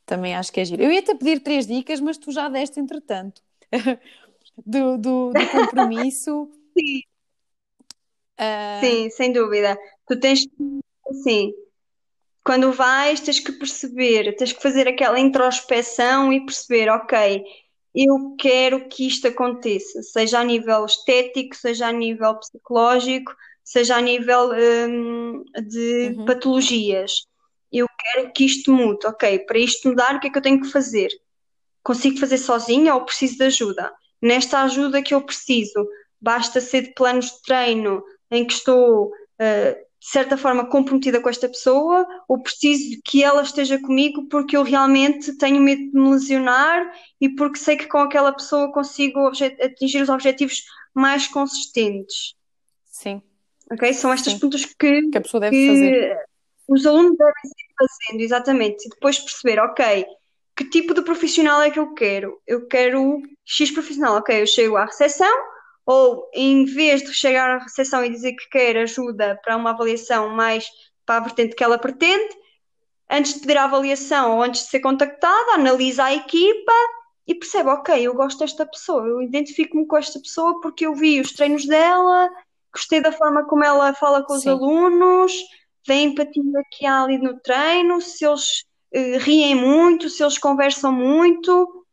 Também 0.07 0.35
acho 0.35 0.53
que 0.53 0.61
é 0.61 0.65
giro. 0.65 0.83
Eu 0.83 0.91
ia-te 0.91 1.15
pedir 1.15 1.41
três 1.41 1.67
dicas, 1.67 2.01
mas 2.01 2.17
tu 2.17 2.33
já 2.33 2.49
deste 2.49 2.81
entretanto. 2.81 3.43
do, 4.65 4.97
do, 4.97 5.31
do 5.31 5.51
compromisso. 5.53 6.51
Sim. 6.77 7.03
Sim, 8.81 9.11
sem 9.11 9.33
dúvida. 9.33 9.79
Tu 10.07 10.19
tens 10.19 10.47
assim, 11.11 11.53
quando 12.45 12.73
vais, 12.73 13.21
tens 13.21 13.39
que 13.41 13.53
perceber, 13.53 14.35
tens 14.37 14.53
que 14.53 14.63
fazer 14.63 14.89
aquela 14.89 15.19
introspeção 15.21 16.33
e 16.33 16.45
perceber, 16.45 16.89
ok, 16.91 17.43
eu 17.95 18.37
quero 18.39 18.89
que 18.89 19.07
isto 19.07 19.29
aconteça, 19.29 20.03
seja 20.03 20.41
a 20.41 20.45
nível 20.45 20.85
estético, 20.87 21.57
seja 21.57 21.89
a 21.89 21.93
nível 21.93 22.37
psicológico, 22.39 23.35
seja 23.65 23.97
a 23.97 24.01
nível 24.01 24.51
hum, 24.53 25.45
de 25.69 26.17
Uhum. 26.19 26.25
patologias. 26.25 27.27
Eu 27.73 27.87
quero 27.99 28.33
que 28.33 28.45
isto 28.45 28.73
mude, 28.73 29.07
ok, 29.07 29.41
para 29.41 29.59
isto 29.59 29.89
mudar, 29.89 30.17
o 30.17 30.21
que 30.21 30.29
é 30.29 30.31
que 30.31 30.39
eu 30.39 30.43
tenho 30.43 30.61
que 30.61 30.69
fazer? 30.71 31.09
Consigo 31.83 32.19
fazer 32.19 32.39
sozinha 32.39 32.95
ou 32.95 33.05
preciso 33.05 33.39
de 33.39 33.45
ajuda? 33.45 33.93
Nesta 34.21 34.63
ajuda 34.63 35.03
que 35.03 35.15
eu 35.15 35.23
preciso, 35.23 35.89
basta 36.21 36.61
ser 36.61 36.83
de 36.83 36.95
planos 36.95 37.27
de 37.31 37.43
treino 37.43 38.03
em 38.31 38.47
que 38.47 38.53
estou, 38.53 39.13
eh, 39.39 39.79
de 40.01 40.09
certa 40.09 40.37
forma, 40.37 40.67
comprometida 40.67 41.21
com 41.21 41.29
esta 41.29 41.47
pessoa, 41.47 42.07
ou 42.27 42.43
preciso 42.43 42.99
que 43.05 43.23
ela 43.23 43.43
esteja 43.43 43.79
comigo 43.79 44.27
porque 44.29 44.57
eu 44.57 44.63
realmente 44.63 45.37
tenho 45.37 45.61
medo 45.61 45.83
de 45.91 45.99
me 45.99 46.11
lesionar 46.11 46.91
e 47.21 47.29
porque 47.29 47.59
sei 47.59 47.77
que 47.77 47.87
com 47.87 47.99
aquela 47.99 48.33
pessoa 48.33 48.73
consigo 48.73 49.31
atingir 49.63 50.01
os 50.03 50.09
objetivos 50.09 50.65
mais 50.95 51.27
consistentes. 51.29 52.35
sim, 52.85 53.23
Ok? 53.71 53.93
São 53.93 54.13
estas 54.13 54.33
Sim. 54.33 54.39
perguntas 54.39 54.65
que, 54.65 55.11
que 55.11 55.19
a 55.19 55.21
pessoa 55.21 55.41
deve 55.41 55.67
fazer. 55.67 56.19
os 56.67 56.87
alunos 56.87 57.17
devem 57.17 57.33
ir 57.45 57.75
fazendo, 57.79 58.23
exatamente, 58.23 58.87
e 58.87 58.89
depois 58.89 59.19
perceber, 59.19 59.61
ok, 59.61 60.07
que 60.57 60.65
tipo 60.65 60.93
de 60.95 61.03
profissional 61.03 61.63
é 61.63 61.71
que 61.71 61.79
eu 61.79 61.95
quero? 61.95 62.41
Eu 62.47 62.67
quero 62.67 63.23
X 63.45 63.71
profissional, 63.71 64.17
ok, 64.17 64.43
eu 64.43 64.47
chego 64.47 64.77
à 64.77 64.85
recepção, 64.87 65.33
ou 65.91 66.31
em 66.33 66.65
vez 66.67 67.03
de 67.03 67.13
chegar 67.13 67.51
à 67.51 67.59
recepção 67.59 68.05
e 68.05 68.11
dizer 68.11 68.35
que 68.35 68.49
quer 68.49 68.77
ajuda 68.77 69.37
para 69.43 69.57
uma 69.57 69.71
avaliação 69.71 70.29
mais 70.29 70.65
para 71.05 71.17
a 71.17 71.21
vertente 71.21 71.57
que 71.57 71.65
ela 71.65 71.79
pretende, 71.79 72.33
antes 73.11 73.35
de 73.35 73.41
pedir 73.41 73.59
a 73.59 73.65
avaliação 73.65 74.37
ou 74.37 74.43
antes 74.45 74.63
de 74.63 74.69
ser 74.69 74.79
contactada, 74.79 75.55
analisa 75.55 76.05
a 76.05 76.15
equipa 76.15 76.73
e 77.27 77.35
percebe, 77.35 77.71
ok, 77.71 78.01
eu 78.01 78.15
gosto 78.15 78.39
desta 78.39 78.65
pessoa, 78.65 79.05
eu 79.05 79.21
identifico-me 79.21 79.85
com 79.85 79.97
esta 79.97 80.21
pessoa 80.21 80.61
porque 80.61 80.87
eu 80.87 80.95
vi 80.95 81.21
os 81.21 81.33
treinos 81.33 81.67
dela, 81.67 82.31
gostei 82.73 83.01
da 83.01 83.11
forma 83.11 83.45
como 83.47 83.65
ela 83.65 83.93
fala 83.93 84.23
com 84.23 84.35
os 84.35 84.43
Sim. 84.43 84.51
alunos, 84.51 85.33
da 85.89 85.95
empatia 85.97 86.63
que 86.71 86.87
há 86.87 87.03
ali 87.03 87.19
no 87.19 87.41
treino, 87.41 88.01
se 88.01 88.25
eles 88.25 88.65
eh, 88.93 89.19
riem 89.19 89.57
muito, 89.57 90.09
se 90.09 90.23
eles 90.23 90.39
conversam 90.39 90.93
muito, 90.93 91.85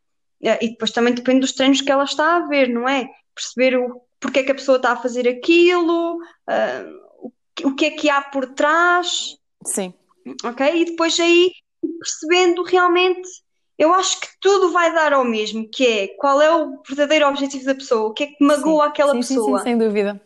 eh, 0.44 0.60
e 0.62 0.70
depois 0.70 0.92
também 0.92 1.16
depende 1.16 1.40
dos 1.40 1.54
treinos 1.54 1.82
que 1.82 1.92
ela 1.92 2.04
está 2.04 2.36
a 2.36 2.48
ver, 2.48 2.70
não 2.70 2.88
é? 2.88 3.10
Perceber 3.38 3.78
o, 3.78 4.02
porque 4.20 4.40
é 4.40 4.44
que 4.44 4.52
a 4.52 4.56
pessoa 4.56 4.78
está 4.78 4.94
a 4.94 4.98
fazer 4.98 5.28
aquilo, 5.28 6.20
ah, 6.48 6.84
o, 7.20 7.32
que- 7.56 7.66
o 7.68 7.76
que 7.76 7.86
é 7.86 7.92
que 7.92 8.10
há 8.10 8.22
por 8.22 8.48
trás 8.56 9.38
Sim, 9.64 9.94
ok? 10.44 10.82
E 10.82 10.86
depois 10.86 11.20
aí 11.20 11.52
percebendo 12.00 12.64
realmente 12.64 13.30
eu 13.78 13.94
acho 13.94 14.20
que 14.20 14.28
tudo 14.42 14.72
vai 14.72 14.92
dar 14.92 15.14
ao 15.14 15.24
mesmo, 15.24 15.70
que 15.70 15.86
é 15.86 16.08
qual 16.18 16.42
é 16.42 16.50
o 16.56 16.82
verdadeiro 16.88 17.28
objetivo 17.28 17.64
da 17.66 17.76
pessoa, 17.76 18.10
o 18.10 18.14
que 18.14 18.24
é 18.24 18.28
que 18.28 18.44
magoa 18.44 18.86
Sim, 18.86 18.90
aquela 18.90 19.12
sim, 19.14 19.22
sim, 19.22 19.28
sim, 19.28 19.36
pessoa. 19.36 19.60
sem 19.60 19.78
dúvida. 19.78 20.20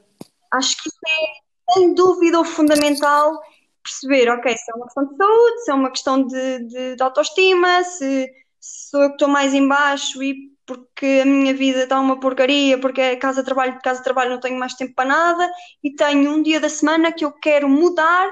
Acho 0.53 0.81
que 0.81 0.87
isso 0.87 0.99
é, 1.05 1.73
sem 1.73 1.93
dúvida, 1.93 2.39
o 2.39 2.45
fundamental 2.45 3.37
perceber, 3.83 4.29
ok, 4.29 4.55
se 4.55 4.71
é 4.71 4.75
uma 4.75 4.85
questão 4.85 5.05
de 5.05 5.17
saúde, 5.17 5.63
se 5.63 5.71
é 5.71 5.73
uma 5.73 5.89
questão 5.91 6.23
de, 6.25 6.59
de, 6.67 6.95
de 6.95 7.03
autoestima, 7.03 7.83
se, 7.83 8.31
se 8.59 8.89
sou 8.89 9.01
eu 9.01 9.09
que 9.09 9.15
estou 9.15 9.27
mais 9.27 9.53
em 9.53 9.67
baixo 9.67 10.23
e 10.23 10.50
porque 10.71 11.21
a 11.21 11.25
minha 11.25 11.53
vida 11.53 11.83
está 11.83 11.99
uma 11.99 12.17
porcaria, 12.19 12.77
porque 12.79 13.01
é 13.01 13.15
casa 13.17 13.43
trabalho, 13.43 13.73
de 13.73 13.81
casa 13.81 14.01
trabalho 14.01 14.31
não 14.31 14.39
tenho 14.39 14.57
mais 14.57 14.73
tempo 14.73 14.93
para 14.95 15.09
nada 15.09 15.51
e 15.83 15.93
tenho 15.93 16.31
um 16.31 16.41
dia 16.41 16.59
da 16.61 16.69
semana 16.69 17.11
que 17.11 17.25
eu 17.25 17.31
quero 17.33 17.67
mudar 17.67 18.31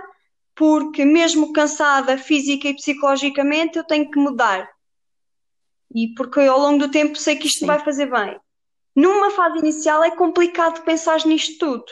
porque 0.56 1.04
mesmo 1.04 1.52
cansada 1.52 2.18
física 2.18 2.68
e 2.70 2.76
psicologicamente 2.76 3.78
eu 3.78 3.84
tenho 3.84 4.10
que 4.10 4.18
mudar 4.20 4.70
e 5.94 6.14
porque 6.16 6.40
ao 6.42 6.60
longo 6.60 6.80
do 6.80 6.92
tempo 6.92 7.16
sei 7.18 7.36
que 7.36 7.48
isto 7.48 7.60
Sim. 7.60 7.66
vai 7.66 7.80
fazer 7.80 8.10
bem. 8.10 8.40
Numa 8.96 9.32
fase 9.32 9.60
inicial 9.60 10.04
é 10.04 10.12
complicado 10.12 10.84
pensar 10.84 11.26
nisto 11.26 11.58
tudo. 11.58 11.86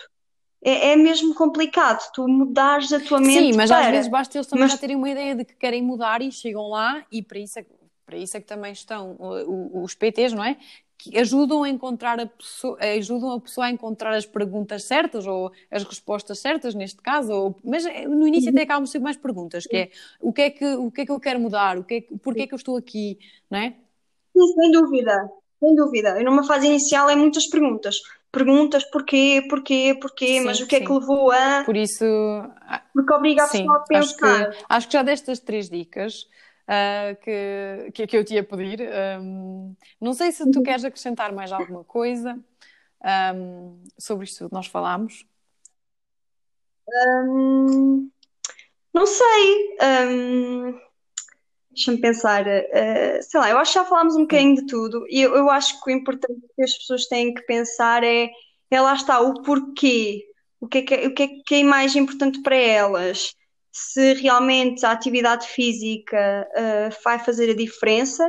É, 0.64 0.92
é 0.92 0.96
mesmo 0.96 1.34
complicado 1.36 2.04
tu 2.14 2.28
mudares 2.28 2.92
a 2.92 3.00
tua 3.00 3.20
mente 3.20 3.52
Sim, 3.52 3.58
mas 3.58 3.70
para. 3.70 3.80
às 3.82 3.88
vezes 3.88 4.08
basta 4.10 4.38
eles 4.38 4.48
também 4.48 4.64
Mas- 4.64 4.72
já 4.72 4.78
terem 4.78 4.96
uma 4.96 5.10
ideia 5.10 5.36
de 5.36 5.46
que 5.46 5.56
querem 5.56 5.82
mudar 5.84 6.22
e 6.22 6.32
chegam 6.32 6.70
lá 6.70 7.06
e 7.12 7.22
para 7.22 7.40
isso 7.40 7.60
é, 7.60 7.66
para 8.08 8.18
isso 8.18 8.38
é 8.38 8.40
que 8.40 8.48
também 8.48 8.72
estão 8.72 9.18
os 9.20 9.94
PTs, 9.94 10.34
não 10.34 10.44
é? 10.44 10.58
Que 10.98 11.20
ajudam 11.20 11.64
a 11.64 11.70
encontrar 11.70 12.20
a 12.22 12.26
pessoa, 12.26 12.78
ajudam 12.80 13.32
a 13.34 13.42
pessoa 13.42 13.68
a 13.68 13.70
encontrar 13.70 14.16
as 14.16 14.26
perguntas 14.26 14.86
certas 14.86 15.28
ou 15.28 15.52
as 15.70 15.84
respostas 15.84 16.40
certas 16.40 16.74
neste 16.74 17.02
caso, 17.02 17.32
ou, 17.34 17.56
mas 17.64 17.86
eh, 17.86 18.08
no 18.08 18.26
início 18.26 18.50
até 18.50 18.62
acabam 18.64 18.86
sempre 18.86 19.04
mais 19.04 19.18
perguntas, 19.18 19.68
que 19.68 19.76
é 19.76 19.92
o 20.22 20.32
que 20.32 20.42
é 20.42 20.50
que, 20.50 20.66
o 20.66 20.90
que 20.90 21.02
é 21.02 21.06
que 21.06 21.12
eu 21.12 21.20
quero 21.20 21.40
mudar, 21.40 21.78
o 21.78 21.84
que 21.84 21.96
é 21.96 22.02
que, 22.02 22.18
porquê 22.18 22.44
é 22.44 22.48
que 22.48 22.54
eu 22.54 22.58
estou 22.58 22.78
aqui, 22.78 23.20
não 23.52 23.60
é? 23.60 23.76
Sim, 24.36 24.54
sem 24.54 24.72
dúvida, 24.72 25.30
sem 25.60 25.76
dúvida. 25.76 26.22
E 26.22 26.24
numa 26.24 26.44
fase 26.44 26.68
inicial 26.68 27.10
é 27.10 27.16
muitas 27.16 27.46
perguntas. 27.48 28.02
Perguntas 28.32 28.84
porquê, 28.86 29.46
porquê, 29.50 29.98
porquê, 30.02 30.40
Sim, 30.40 30.46
mas 30.46 30.62
o 30.62 30.68
que 30.68 30.78
é 30.78 30.80
que 30.80 30.88
sim. 30.88 30.94
levou 30.94 31.32
a. 31.32 31.64
Por 31.66 31.76
isso, 31.76 32.06
ah, 32.06 32.82
Porque 32.94 33.14
obriga 33.14 33.44
a 33.44 33.48
Sim, 33.48 33.60
pessoa 33.60 33.78
a 33.78 33.98
acho 33.98 34.16
pensar. 34.18 34.52
que, 34.52 34.58
acho 34.70 34.88
que 34.88 34.94
já 34.94 35.04
destas 35.04 35.40
três 35.40 35.70
dicas 35.70 36.28
ah, 36.68 37.16
que, 37.22 38.06
que, 38.08 38.18
eu 38.18 38.26
te 38.26 38.34
ia 38.36 38.44
pedir. 38.44 38.82
Ahm, 38.82 39.74
não 40.02 40.14
sei 40.14 40.32
se 40.32 40.50
tu 40.52 40.62
queres 40.62 40.84
acrescentar 40.84 41.32
mais 41.32 41.52
alguma 41.52 41.84
coisa 41.84 42.38
ahm, 43.02 43.82
sobre 43.98 44.26
isto 44.26 44.48
que 44.48 44.54
nós 44.54 44.68
falámos. 44.68 45.26
Hum, 46.90 48.10
não 48.94 49.06
sei. 49.06 49.78
hum, 49.82 50.80
deixa-me 51.72 52.02
pensar. 52.02 52.46
uh, 52.46 53.22
sei 53.22 53.40
lá, 53.40 53.50
eu 53.50 53.58
acho 53.58 53.74
que 53.74 53.80
já 53.80 53.86
falámos 53.86 54.16
um 54.16 54.22
bocadinho 54.22 54.56
de 54.56 54.66
tudo. 54.66 55.06
E 55.10 55.22
eu, 55.22 55.36
eu 55.36 55.50
acho 55.50 55.82
que 55.82 55.92
o 55.92 55.96
importante 55.96 56.42
que 56.56 56.64
as 56.64 56.74
pessoas 56.78 57.06
têm 57.08 57.34
que 57.34 57.42
pensar 57.44 58.04
é, 58.04 58.30
é 58.72 58.82
lá 58.82 58.94
está, 58.94 59.22
o 59.22 59.42
porquê. 59.44 60.24
O 60.60 60.68
que 60.68 60.80
é 60.80 60.82
que, 60.82 60.94
é- 60.96 61.08
o 61.08 61.14
que 61.14 61.24
é 61.24 61.28
que 61.46 61.56
é 61.56 61.64
mais 61.64 61.96
importante 61.96 62.42
para 62.42 62.56
elas? 62.56 63.34
Se 63.80 64.14
realmente 64.16 64.84
a 64.86 64.92
atividade 64.92 65.48
física 65.48 66.48
uh, 66.52 67.04
vai 67.04 67.20
fazer 67.20 67.52
a 67.52 67.56
diferença. 67.56 68.28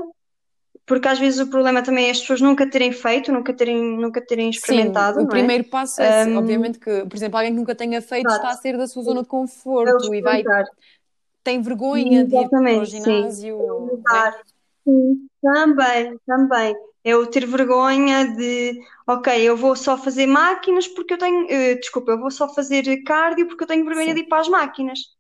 Porque 0.87 1.09
às 1.09 1.19
vezes 1.19 1.39
o 1.41 1.47
problema 1.51 1.83
também 1.83 2.07
é 2.07 2.11
as 2.11 2.21
pessoas 2.21 2.41
nunca 2.41 2.69
terem 2.69 2.93
feito, 2.93 3.31
nunca 3.31 3.53
terem, 3.53 3.99
nunca 3.99 4.25
terem 4.25 4.49
experimentado, 4.49 5.19
Sim, 5.19 5.25
o 5.25 5.27
é? 5.27 5.31
primeiro 5.31 5.65
passo 5.65 6.01
é, 6.01 6.25
Ahm, 6.25 6.37
obviamente, 6.39 6.79
que, 6.79 7.05
por 7.05 7.15
exemplo, 7.15 7.37
alguém 7.37 7.53
que 7.53 7.59
nunca 7.59 7.75
tenha 7.75 8.01
feito 8.01 8.27
Exato. 8.27 8.47
está 8.47 8.59
a 8.59 8.63
sair 8.63 8.79
da 8.79 8.87
sua 8.87 9.03
zona 9.03 9.21
de 9.23 9.27
É 9.27 9.31
conforto 9.31 10.15
e 10.15 10.23
vai, 10.23 10.43
tem 11.45 11.61
vergonha 11.61 12.25
de 12.25 12.37
ir 12.37 12.49
para 12.49 12.79
o 12.79 12.85
sim. 12.87 13.01
ginásio. 13.03 14.01
é? 14.11 14.33
Sim, 14.85 15.29
também, 15.43 16.19
também. 16.27 16.75
É 17.05 17.17
o 17.17 17.27
ter 17.27 17.47
vergonha 17.47 18.25
de, 18.35 18.79
ok, 19.07 19.43
eu 19.43 19.57
vou 19.57 19.77
só 19.77 19.97
fazer 19.97 20.27
máquinas 20.27 20.89
porque 20.89 21.15
eu 21.15 21.19
tenho, 21.19 21.47
eh, 21.51 21.75
desculpa, 21.77 22.13
eu 22.13 22.19
vou 22.19 22.31
só 22.31 22.49
fazer 22.53 23.03
cardio 23.05 23.47
porque 23.47 23.65
eu 23.65 23.69
tenho 23.69 23.85
vergonha 23.85 24.15
de 24.15 24.21
Sim. 24.21 24.27
ir 24.27 24.29
para 24.29 24.41
as 24.41 24.49
máquinas. 24.49 25.18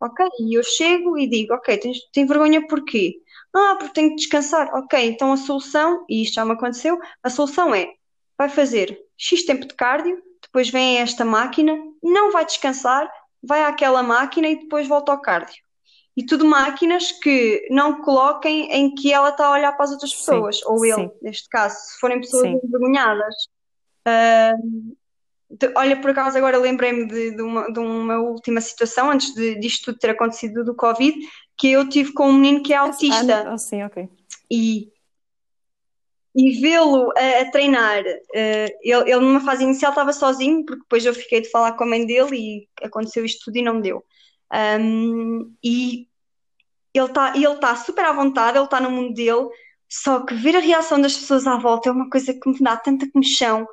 Ok, 0.00 0.24
e 0.40 0.56
eu 0.56 0.62
chego 0.62 1.18
e 1.18 1.26
digo, 1.28 1.54
ok, 1.54 1.76
tens, 1.76 1.98
tem 2.12 2.24
vergonha 2.24 2.66
porquê? 2.66 3.16
Ah, 3.54 3.76
porque 3.78 3.94
tenho 3.94 4.10
que 4.10 4.16
descansar. 4.16 4.72
Ok, 4.74 4.98
então 5.06 5.32
a 5.32 5.36
solução, 5.36 6.04
e 6.08 6.22
isto 6.22 6.34
já 6.34 6.44
me 6.44 6.52
aconteceu, 6.52 6.98
a 7.22 7.30
solução 7.30 7.74
é, 7.74 7.92
vai 8.36 8.48
fazer 8.48 8.98
X 9.16 9.44
tempo 9.44 9.66
de 9.66 9.74
cardio, 9.74 10.22
depois 10.42 10.70
vem 10.70 10.98
esta 10.98 11.24
máquina, 11.24 11.76
não 12.02 12.30
vai 12.30 12.44
descansar, 12.44 13.10
vai 13.42 13.62
àquela 13.62 14.02
máquina 14.02 14.48
e 14.48 14.60
depois 14.60 14.86
volta 14.86 15.10
ao 15.10 15.20
cardio. 15.20 15.62
E 16.16 16.24
tudo 16.24 16.44
máquinas 16.44 17.12
que 17.12 17.66
não 17.70 18.02
coloquem 18.02 18.72
em 18.72 18.94
que 18.94 19.12
ela 19.12 19.28
está 19.28 19.46
a 19.46 19.52
olhar 19.52 19.72
para 19.72 19.84
as 19.84 19.92
outras 19.92 20.10
Sim, 20.10 20.16
pessoas, 20.16 20.60
ou 20.64 20.84
ele, 20.84 20.94
sim, 20.94 21.10
neste 21.22 21.48
caso, 21.48 21.76
se 21.76 22.00
forem 22.00 22.20
pessoas 22.20 22.42
sim. 22.42 22.60
envergonhadas. 22.64 23.34
De- 25.50 25.72
Olha, 25.76 26.00
por 26.00 26.10
acaso 26.10 26.36
agora 26.36 26.58
lembrei-me 26.58 27.06
de, 27.06 27.34
de 27.34 27.42
uma, 27.42 27.72
de 27.72 27.78
uma 27.78 28.18
última 28.18 28.60
situação, 28.60 29.10
antes 29.10 29.34
de, 29.34 29.58
disto 29.58 29.86
tudo 29.86 29.98
ter 29.98 30.10
acontecido 30.10 30.64
do 30.64 30.74
Covid, 30.74 31.16
que 31.56 31.72
eu 31.72 31.88
tive 31.88 32.12
com 32.12 32.28
um 32.28 32.32
menino 32.34 32.62
que 32.62 32.72
é 32.72 32.76
autista 32.76 33.50
ah, 33.50 33.58
sim, 33.58 33.82
ok. 33.82 34.08
e, 34.50 34.92
e 36.34 36.60
vê-lo 36.60 37.10
a, 37.16 37.40
a 37.40 37.50
treinar, 37.50 38.04
eh, 38.34 38.76
ele, 38.82 39.10
ele 39.10 39.20
numa 39.20 39.40
fase 39.40 39.64
inicial 39.64 39.92
estava 39.92 40.12
sozinho, 40.12 40.64
porque 40.64 40.82
depois 40.82 41.04
eu 41.04 41.14
fiquei 41.14 41.40
de 41.40 41.50
falar 41.50 41.72
com 41.72 41.84
a 41.84 41.86
mãe 41.86 42.06
dele 42.06 42.36
e 42.36 42.68
aconteceu 42.84 43.24
isto 43.24 43.46
tudo 43.46 43.56
e 43.56 43.62
não 43.62 43.80
deu. 43.80 44.04
Ahm, 44.50 45.52
e 45.64 46.06
ele 46.94 47.06
está 47.06 47.36
ele 47.36 47.56
tá 47.56 47.76
super 47.76 48.04
à 48.04 48.12
vontade, 48.12 48.58
ele 48.58 48.64
está 48.64 48.80
no 48.80 48.90
mundo 48.90 49.14
dele, 49.14 49.48
só 49.88 50.24
que 50.24 50.34
ver 50.34 50.56
a 50.56 50.60
reação 50.60 51.00
das 51.00 51.16
pessoas 51.16 51.46
à 51.46 51.56
volta 51.56 51.88
é 51.88 51.92
uma 51.92 52.10
coisa 52.10 52.32
que 52.34 52.48
me 52.50 52.58
dá 52.60 52.76
tanta 52.76 53.10
comichão, 53.10 53.66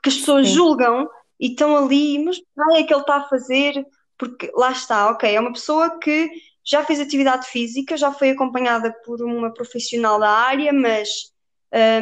porque 0.00 0.08
as 0.08 0.16
pessoas 0.16 0.48
Sim. 0.48 0.54
julgam 0.54 1.08
e 1.38 1.48
estão 1.48 1.76
ali, 1.76 2.18
mas 2.24 2.38
o 2.38 2.40
que 2.40 2.78
é 2.78 2.82
que 2.84 2.92
ele 2.94 3.00
está 3.02 3.16
a 3.16 3.28
fazer? 3.28 3.86
Porque 4.18 4.50
lá 4.54 4.72
está, 4.72 5.10
ok, 5.10 5.30
é 5.34 5.38
uma 5.38 5.52
pessoa 5.52 5.98
que 5.98 6.30
já 6.64 6.82
fez 6.84 7.00
atividade 7.00 7.46
física, 7.46 7.96
já 7.96 8.10
foi 8.10 8.30
acompanhada 8.30 8.94
por 9.04 9.22
uma 9.22 9.52
profissional 9.52 10.18
da 10.18 10.30
área, 10.30 10.72
mas 10.72 11.08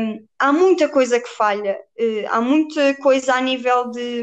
hum, 0.00 0.24
há 0.38 0.52
muita 0.52 0.88
coisa 0.88 1.18
que 1.20 1.28
falha, 1.28 1.76
eh, 1.98 2.24
há 2.28 2.40
muita 2.40 2.94
coisa 2.96 3.34
a 3.34 3.40
nível 3.40 3.90
de, 3.90 4.22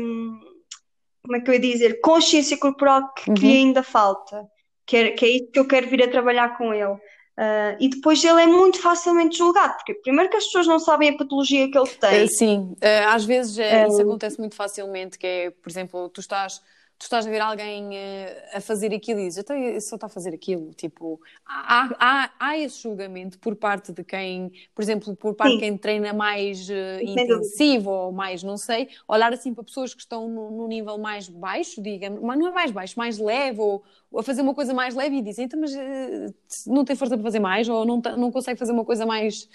como 1.24 1.36
é 1.36 1.42
que 1.42 1.50
eu 1.50 1.54
ia 1.54 1.60
dizer, 1.60 2.00
consciência 2.02 2.58
corporal 2.58 3.14
que, 3.14 3.34
que 3.34 3.46
Uhum. 3.46 3.52
ainda 3.54 3.84
falta, 3.84 4.46
que 4.86 4.96
é, 4.98 5.12
que 5.12 5.26
é 5.26 5.30
isso 5.30 5.52
que 5.52 5.60
eu 5.60 5.68
quero 5.68 5.88
vir 5.90 6.04
a 6.04 6.10
trabalhar 6.12 6.58
com 6.58 6.74
ele. 6.74 6.96
Ah, 7.38 7.76
e 7.80 7.90
depois 7.90 8.24
ele 8.24 8.42
é 8.42 8.48
muito 8.48 8.82
facilmente 8.82 9.38
julgado, 9.38 9.76
porque 9.76 9.94
primeiro 9.96 10.30
que 10.30 10.38
as 10.38 10.46
pessoas 10.46 10.68
não 10.68 10.80
sabem 10.80 11.10
a 11.10 11.18
patologia 11.18 11.70
que 11.70 11.78
ele 11.78 11.90
Eh, 12.10 12.28
tem. 12.28 12.28
Sim, 12.28 12.76
eh, 12.82 13.04
às 13.06 13.26
vezes 13.26 13.58
eh, 13.58 13.88
isso 13.88 14.02
Eh, 14.02 14.04
acontece 14.04 14.40
muito 14.40 14.56
facilmente, 14.56 15.18
que 15.18 15.26
é, 15.28 15.52
por 15.52 15.70
exemplo, 15.70 16.10
tu 16.10 16.20
estás, 16.22 16.62
tu 16.98 17.04
estás 17.04 17.28
a 17.28 17.30
ver 17.30 17.42
alguém 17.42 17.96
eh, 17.96 18.52
a 18.54 18.62
fazer 18.62 18.94
aquilo 18.94 19.20
e 19.20 19.26
dizes, 19.26 19.40
então 19.40 19.56
só 19.82 19.96
está 19.96 20.08
a 20.08 20.10
fazer 20.10 20.34
aquilo, 20.34 20.74
tipo, 20.74 21.20
há, 21.46 21.90
há, 22.00 22.32
há 22.40 22.58
esse 22.58 22.82
julgamento 22.82 23.38
por 23.40 23.56
parte 23.56 23.92
de 23.92 24.04
quem, 24.04 24.52
por 24.74 24.82
exemplo, 24.82 25.16
por 25.16 25.36
parte 25.36 25.54
de 25.56 25.60
sim, 25.60 25.60
quem 25.60 25.78
treina 25.78 26.14
mais 26.14 26.68
dúvida. 27.02 27.52
intensivo 27.62 27.90
ou 27.92 28.12
mais, 28.12 28.44
não 28.44 28.58
sei, 28.58 28.90
olhar 29.08 29.34
assim 29.34 29.54
para 29.54 29.64
pessoas 29.64 29.94
que 29.94 30.02
estão 30.02 30.28
no, 30.30 30.52
no 30.52 30.68
nível 30.68 30.98
mais 30.98 31.28
baixo, 31.30 31.82
digamos, 31.82 32.22
mas 32.22 32.38
não 32.40 32.48
é 32.48 32.52
mais 32.52 32.72
baixo, 32.72 32.98
mais 32.98 33.18
leve, 33.18 33.60
ou, 33.60 33.84
a 34.18 34.24
fazer 34.24 34.42
uma 34.42 34.56
coisa 34.56 34.74
mais 34.74 34.96
leve 34.96 35.18
e 35.18 35.22
dizem, 35.22 35.46
então, 35.46 35.60
mas 35.60 35.76
eh, 35.76 36.28
não 36.68 36.86
tem 36.86 36.96
força 36.96 37.16
para 37.18 37.24
fazer 37.24 37.40
mais, 37.40 37.68
ou 37.68 37.86
não, 37.86 37.98
não 38.18 38.32
consegue 38.32 38.58
fazer 38.58 38.72
uma 38.72 38.86
coisa 38.86 39.06
mais 39.06 39.50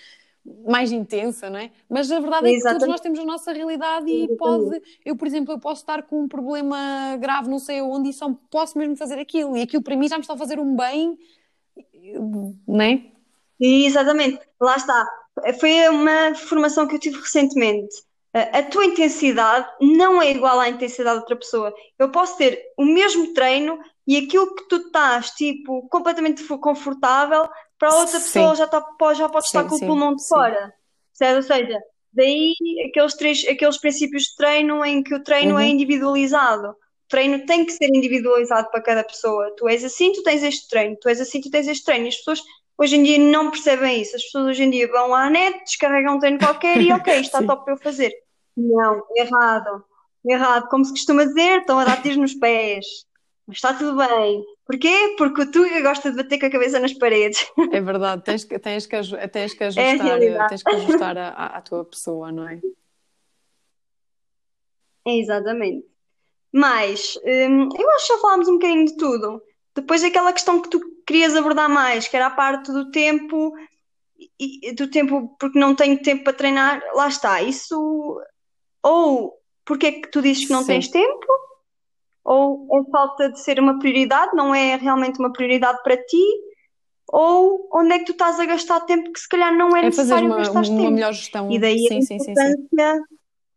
mais 0.66 0.90
intensa, 0.90 1.50
não 1.50 1.58
é? 1.58 1.70
Mas 1.88 2.10
a 2.10 2.18
verdade 2.18 2.48
é 2.48 2.50
que 2.50 2.60
todos 2.60 2.70
Exatamente. 2.70 2.90
nós 2.90 3.00
temos 3.00 3.18
a 3.18 3.24
nossa 3.24 3.52
realidade 3.52 4.10
e 4.10 4.24
Exatamente. 4.24 4.38
pode, 4.38 4.82
eu, 5.04 5.16
por 5.16 5.26
exemplo, 5.26 5.52
eu 5.54 5.58
posso 5.58 5.82
estar 5.82 6.02
com 6.02 6.22
um 6.22 6.28
problema 6.28 7.16
grave, 7.18 7.48
não 7.48 7.58
sei 7.58 7.82
onde, 7.82 8.10
e 8.10 8.12
só 8.12 8.34
posso 8.50 8.78
mesmo 8.78 8.96
fazer 8.96 9.18
aquilo, 9.18 9.56
e 9.56 9.62
aquilo 9.62 9.82
para 9.82 9.96
mim 9.96 10.08
já 10.08 10.16
me 10.16 10.22
está 10.22 10.34
a 10.34 10.38
fazer 10.38 10.58
um 10.58 10.74
bem, 10.76 11.18
não 12.66 12.80
é? 12.80 13.02
Exatamente, 13.60 14.40
lá 14.60 14.76
está. 14.76 15.06
Foi 15.58 15.88
uma 15.88 16.34
formação 16.34 16.86
que 16.86 16.94
eu 16.94 16.98
tive 16.98 17.18
recentemente. 17.18 17.94
A 18.32 18.58
a 18.58 18.62
tua 18.62 18.84
intensidade 18.84 19.68
não 19.80 20.22
é 20.22 20.30
igual 20.30 20.58
à 20.58 20.68
intensidade 20.68 21.16
de 21.16 21.20
outra 21.22 21.36
pessoa. 21.36 21.74
Eu 21.98 22.10
posso 22.10 22.36
ter 22.38 22.60
o 22.76 22.84
mesmo 22.84 23.34
treino 23.34 23.78
e 24.10 24.16
aquilo 24.16 24.52
que 24.56 24.66
tu 24.68 24.74
estás, 24.78 25.30
tipo, 25.30 25.86
completamente 25.88 26.42
confortável, 26.58 27.48
para 27.78 27.90
a 27.90 27.94
outra 27.94 28.18
pessoa 28.18 28.56
Sim, 28.56 28.56
já, 28.56 28.66
tá, 28.66 28.84
já 29.14 29.28
pode 29.28 29.46
estar 29.46 29.62
sim, 29.62 29.68
com 29.68 29.74
o 29.76 29.78
sim, 29.78 29.86
pulmão 29.86 30.16
de 30.16 30.26
fora. 30.26 30.74
Certo? 31.12 31.36
Ou 31.36 31.42
seja, 31.44 31.80
daí 32.12 32.52
aqueles, 32.88 33.14
três, 33.14 33.46
aqueles 33.46 33.78
princípios 33.78 34.24
de 34.24 34.34
treino 34.34 34.84
em 34.84 35.00
que 35.00 35.14
o 35.14 35.22
treino 35.22 35.56
é 35.56 35.62
uhum, 35.62 35.68
individualizado. 35.68 36.70
O 36.70 36.76
treino 37.08 37.46
tem 37.46 37.64
que 37.64 37.70
ser 37.70 37.86
individualizado 37.86 38.68
para 38.72 38.82
cada 38.82 39.04
pessoa. 39.04 39.54
Tu 39.56 39.68
és 39.68 39.84
assim, 39.84 40.10
tu 40.10 40.24
tens 40.24 40.42
este 40.42 40.68
treino. 40.68 40.96
Tu 41.00 41.08
és 41.08 41.20
assim, 41.20 41.40
tu 41.40 41.48
tens 41.48 41.68
este 41.68 41.84
treino. 41.84 42.06
E 42.06 42.08
as 42.08 42.16
pessoas 42.16 42.42
hoje 42.76 42.96
em 42.96 43.04
dia 43.04 43.18
não 43.18 43.48
percebem 43.48 44.02
isso. 44.02 44.16
As 44.16 44.24
pessoas 44.24 44.46
hoje 44.46 44.64
em 44.64 44.70
dia 44.70 44.90
vão 44.90 45.14
à 45.14 45.30
net, 45.30 45.56
descarregam 45.60 46.16
um 46.16 46.18
treino 46.18 46.40
qualquer 46.40 46.80
e 46.80 46.90
ok, 46.92 47.14
isto 47.14 47.36
está 47.36 47.44
top 47.44 47.64
para 47.64 47.74
eu 47.74 47.78
fazer. 47.78 48.12
Não, 48.56 49.04
errado. 49.14 49.84
Errado. 50.28 50.68
Como 50.68 50.84
se 50.84 50.90
costuma 50.90 51.24
dizer, 51.26 51.60
estão 51.60 51.78
a 51.78 51.84
dar 51.84 52.02
tiros 52.02 52.18
nos 52.18 52.34
pés. 52.34 53.08
Mas 53.50 53.56
está 53.56 53.74
tudo 53.74 53.96
bem. 53.96 54.44
Porquê? 54.64 55.16
Porque 55.18 55.42
o 55.42 55.50
Tuga 55.50 55.80
gosta 55.80 56.10
de 56.10 56.16
bater 56.16 56.38
com 56.38 56.46
a 56.46 56.50
cabeça 56.50 56.78
nas 56.78 56.94
paredes. 56.94 57.44
É 57.72 57.80
verdade, 57.80 58.22
tens 58.22 58.44
que, 58.44 58.58
tens 58.58 58.86
que, 58.86 58.96
tens 59.28 59.54
que 59.54 59.64
é 59.64 59.66
ajustar, 59.66 60.22
é 60.22 60.48
tens 60.48 60.62
que 60.62 60.74
ajustar 60.74 61.18
a, 61.18 61.28
a, 61.28 61.60
tua 61.60 61.84
pessoa, 61.84 62.30
não 62.30 62.48
é? 62.48 62.60
é 65.08 65.18
exatamente. 65.18 65.84
Mas 66.52 67.18
hum, 67.24 67.68
eu 67.76 67.90
acho 67.90 68.06
que 68.06 68.12
já 68.12 68.18
falámos 68.20 68.48
um 68.48 68.52
bocadinho 68.52 68.86
de 68.86 68.96
tudo. 68.96 69.42
Depois 69.74 70.04
aquela 70.04 70.32
questão 70.32 70.62
que 70.62 70.70
tu 70.70 70.80
querias 71.04 71.34
abordar 71.34 71.68
mais, 71.68 72.06
que 72.06 72.16
era 72.16 72.26
a 72.26 72.30
parte 72.30 72.70
do 72.70 72.92
tempo, 72.92 73.52
e, 74.38 74.72
do 74.74 74.88
tempo 74.88 75.36
porque 75.40 75.58
não 75.58 75.74
tenho 75.74 76.00
tempo 76.00 76.22
para 76.22 76.32
treinar, 76.32 76.80
lá 76.94 77.08
está. 77.08 77.42
Isso 77.42 78.20
ou 78.82 79.36
porque 79.64 79.86
é 79.86 79.92
que 79.92 80.10
tu 80.10 80.22
dizes 80.22 80.46
que 80.46 80.52
não 80.52 80.60
Sim. 80.60 80.68
tens 80.68 80.88
tempo, 80.88 81.26
ou 82.30 82.68
é 82.78 82.90
falta 82.92 83.28
de 83.28 83.40
ser 83.40 83.58
uma 83.58 83.80
prioridade, 83.80 84.36
não 84.36 84.54
é 84.54 84.76
realmente 84.76 85.18
uma 85.18 85.32
prioridade 85.32 85.82
para 85.82 85.96
ti, 85.96 86.24
ou 87.08 87.68
onde 87.72 87.92
é 87.92 87.98
que 87.98 88.04
tu 88.04 88.12
estás 88.12 88.38
a 88.38 88.46
gastar 88.46 88.80
tempo 88.82 89.12
que 89.12 89.18
se 89.18 89.28
calhar 89.28 89.52
não 89.56 89.76
é, 89.76 89.80
é 89.80 89.82
necessário 89.86 90.28
uma, 90.28 90.36
gastar 90.36 90.62
tempo. 90.62 90.74
uma 90.74 90.90
melhor 90.92 91.12
gestão. 91.12 91.50
E 91.50 91.58
daí 91.58 91.78
sim, 91.78 91.94
a 91.94 91.96
importância, 91.96 92.34
sim, 92.36 92.68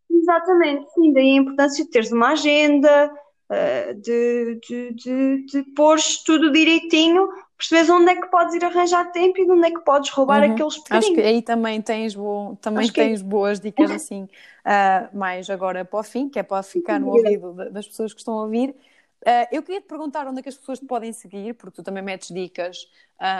sim, 0.09 0.17
exatamente, 0.17 0.91
sim, 0.91 1.13
daí 1.13 1.31
a 1.33 1.41
importância 1.41 1.85
de 1.85 1.91
teres 1.91 2.11
uma 2.11 2.29
agenda, 2.29 3.11
uh, 3.51 3.93
de, 4.01 4.59
de, 4.67 4.93
de, 4.93 5.45
de 5.45 5.63
pôres 5.75 6.23
tudo 6.23 6.51
direitinho, 6.51 7.29
percebes 7.67 7.89
onde 7.89 8.11
é 8.11 8.15
que 8.21 8.27
podes 8.27 8.53
ir 8.55 8.65
arranjar 8.65 9.11
tempo 9.11 9.39
e 9.39 9.45
de 9.45 9.51
onde 9.51 9.67
é 9.67 9.71
que 9.71 9.79
podes 9.79 10.09
roubar 10.09 10.43
uhum. 10.43 10.53
aqueles 10.53 10.77
bocadinhos. 10.77 11.05
Acho 11.05 11.15
que 11.15 11.21
aí 11.21 11.41
também 11.41 11.81
tens, 11.81 12.13
bo... 12.15 12.57
também 12.61 12.83
Acho 12.83 12.93
tens 12.93 13.21
que... 13.21 13.27
boas 13.27 13.59
dicas 13.59 13.89
assim, 13.91 14.23
uh, 14.23 15.17
mais 15.17 15.49
agora 15.49 15.85
para 15.85 15.99
o 15.99 16.03
fim, 16.03 16.29
que 16.29 16.39
é 16.39 16.43
para 16.43 16.61
ficar 16.61 16.99
no 16.99 17.09
ouvido 17.09 17.53
das 17.71 17.87
pessoas 17.87 18.13
que 18.13 18.19
estão 18.19 18.37
a 18.37 18.43
ouvir. 18.43 18.75
Uh, 19.21 19.47
eu 19.53 19.63
queria 19.63 19.79
te 19.79 19.87
perguntar 19.87 20.27
onde 20.27 20.39
é 20.39 20.43
que 20.43 20.49
as 20.49 20.57
pessoas 20.57 20.79
te 20.79 20.85
podem 20.85 21.13
seguir, 21.13 21.53
porque 21.53 21.75
tu 21.75 21.83
também 21.83 22.03
metes 22.03 22.27
dicas 22.27 22.89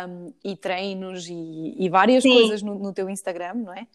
um, 0.08 0.34
e 0.42 0.56
treinos 0.56 1.28
e, 1.28 1.76
e 1.78 1.90
várias 1.90 2.24
Sim. 2.24 2.34
coisas 2.34 2.62
no, 2.62 2.80
no, 2.80 2.94
teu 2.94 3.10
Instagram, 3.10 3.56
não 3.56 3.74
é? 3.74 3.86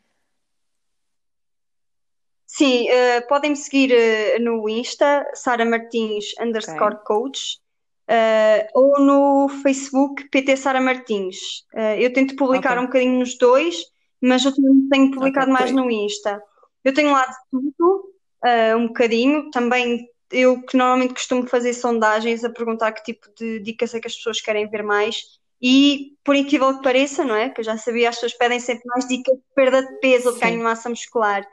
Sim, 2.46 2.86
uh, 2.90 3.26
podem 3.26 3.50
me 3.50 3.56
seguir 3.56 3.90
uh, 3.92 4.42
no 4.42 4.68
Insta, 4.68 5.26
Sara 5.32 5.64
Martins 5.64 6.34
underscore 6.38 6.96
okay. 6.96 7.04
coach, 7.06 7.58
ou 8.74 9.00
no 9.00 9.48
Facebook, 9.62 10.28
PT 10.30 10.56
Sara 10.56 10.80
Martins. 10.80 11.64
eu 11.98 12.12
tento 12.12 12.36
publicar 12.36 12.72
okay. 12.72 12.82
um 12.82 12.86
bocadinho 12.86 13.18
nos 13.18 13.36
dois, 13.36 13.76
mas 14.20 14.44
eu 14.44 14.52
tenho 14.52 15.10
publicado 15.10 15.50
okay. 15.50 15.60
mais 15.60 15.72
no 15.72 15.90
Insta. 15.90 16.42
Eu 16.84 16.94
tenho 16.94 17.12
lá 17.12 17.26
de 17.26 17.36
tudo, 17.50 18.12
um 18.78 18.86
bocadinho, 18.88 19.50
também 19.50 20.08
eu 20.30 20.62
que 20.62 20.76
normalmente 20.76 21.14
costumo 21.14 21.46
fazer 21.46 21.72
sondagens 21.72 22.44
a 22.44 22.50
perguntar 22.50 22.92
que 22.92 23.02
tipo 23.02 23.28
de 23.36 23.60
dicas 23.60 23.94
é 23.94 24.00
que 24.00 24.06
as 24.06 24.14
pessoas 24.14 24.40
querem 24.40 24.68
ver 24.68 24.82
mais 24.82 25.22
e 25.60 26.12
por 26.22 26.36
incrível 26.36 26.76
que 26.76 26.82
pareça, 26.82 27.24
não 27.24 27.34
é? 27.34 27.48
Que 27.48 27.60
eu 27.60 27.64
já 27.64 27.76
sabia, 27.76 28.08
as 28.08 28.16
pessoas 28.16 28.34
pedem 28.34 28.60
sempre 28.60 28.84
mais 28.86 29.08
dicas 29.08 29.34
de 29.36 29.42
perda 29.54 29.82
de 29.82 29.98
peso 30.00 30.28
ou 30.28 30.34
de 30.34 30.40
ganho 30.40 30.58
de 30.58 30.62
massa 30.62 30.88
muscular. 30.88 31.46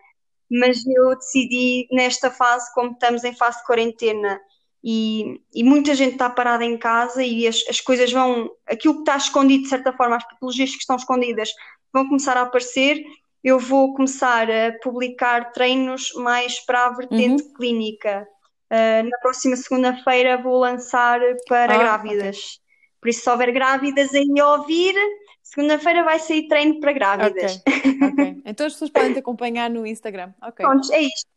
Mas 0.51 0.86
eu 0.86 1.16
decidi 1.16 1.88
nesta 1.91 2.30
fase, 2.30 2.72
como 2.74 2.91
estamos 2.91 3.24
em 3.24 3.34
fase 3.34 3.60
de 3.60 3.66
quarentena 3.66 4.39
e, 4.88 5.42
e 5.52 5.64
muita 5.64 5.96
gente 5.96 6.14
está 6.14 6.30
parada 6.30 6.64
em 6.64 6.78
casa 6.78 7.24
e 7.24 7.48
as, 7.48 7.64
as 7.68 7.82
coisas 7.82 8.12
vão, 8.12 8.52
aquilo 8.68 8.94
que 8.94 9.00
está 9.00 9.18
escondido 9.18 9.64
de 9.64 9.70
certa 9.70 9.92
forma, 9.92 10.16
as 10.16 10.28
patologias 10.28 10.70
que 10.70 10.78
estão 10.78 10.96
escondidas 10.96 11.50
vão 11.92 12.06
começar 12.06 12.38
a 12.38 12.42
aparecer. 12.42 13.04
Eu 13.44 13.58
vou 13.58 13.96
começar 13.96 14.48
a 14.50 14.78
publicar 14.84 15.52
treinos 15.54 16.14
mais 16.14 16.64
para 16.64 16.86
a 16.86 16.90
vertente 16.92 17.44
uhum. 17.44 17.54
clínica 17.54 18.28
Uh, 18.66 19.08
na 19.08 19.18
próxima 19.20 19.56
segunda-feira 19.56 20.42
vou 20.42 20.58
lançar 20.58 21.20
para 21.48 21.76
ah, 21.76 21.78
grávidas. 21.78 22.38
Okay. 22.38 22.60
Por 23.00 23.10
isso, 23.10 23.22
se 23.22 23.30
houver 23.30 23.52
grávidas 23.52 24.12
aí 24.16 24.40
a 24.40 24.54
ouvir, 24.54 24.96
segunda-feira 25.44 26.04
vai 26.04 26.18
sair 26.18 26.48
treino 26.48 26.80
para 26.80 26.92
grávidas. 26.92 27.62
Okay. 27.62 27.92
okay. 28.12 28.42
Então 28.44 28.66
as 28.66 28.74
pessoas 28.74 28.90
podem 28.90 29.14
te 29.14 29.20
acompanhar 29.20 29.70
no 29.70 29.86
Instagram. 29.86 30.34
Ok. 30.42 30.66
Pronto, 30.66 30.92
é 30.92 31.02
isto. 31.04 31.35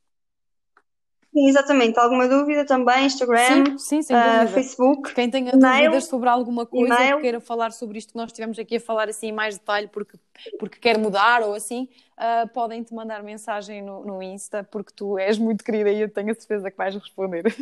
Sim, 1.39 1.49
exatamente. 1.49 1.97
Alguma 2.01 2.27
dúvida 2.27 2.65
também? 2.67 3.07
Instagram, 3.07 3.79
sim, 3.79 4.03
sim, 4.03 4.13
uh, 4.13 4.49
Facebook. 4.49 5.15
Quem 5.15 5.31
tenha 5.31 5.53
email, 5.55 5.85
dúvidas 5.85 6.07
sobre 6.07 6.29
alguma 6.29 6.67
coisa 6.67 6.93
email. 6.93 7.15
ou 7.15 7.23
queira 7.23 7.41
falar 7.41 7.71
sobre 7.71 7.97
isto 7.99 8.11
que 8.13 8.19
nós 8.19 8.27
estivemos 8.27 8.59
aqui 8.59 8.75
a 8.77 8.81
falar 8.81 9.09
assim 9.09 9.29
em 9.29 9.33
mais 9.33 9.57
detalhe 9.57 9.87
porque, 9.87 10.19
porque 10.59 10.81
quer 10.81 10.99
mudar 10.99 11.43
ou 11.43 11.55
assim, 11.55 11.89
uh, 12.19 12.49
podem 12.53 12.83
te 12.83 12.93
mandar 12.93 13.23
mensagem 13.23 13.81
no, 13.81 14.05
no 14.05 14.21
Insta 14.21 14.65
porque 14.65 14.93
tu 14.93 15.17
és 15.17 15.39
muito 15.39 15.63
querida 15.63 15.93
e 15.93 16.01
eu 16.01 16.13
tenho 16.13 16.33
a 16.33 16.35
certeza 16.35 16.73
que 16.73 16.77
vais 16.77 16.93
responder. 16.97 17.45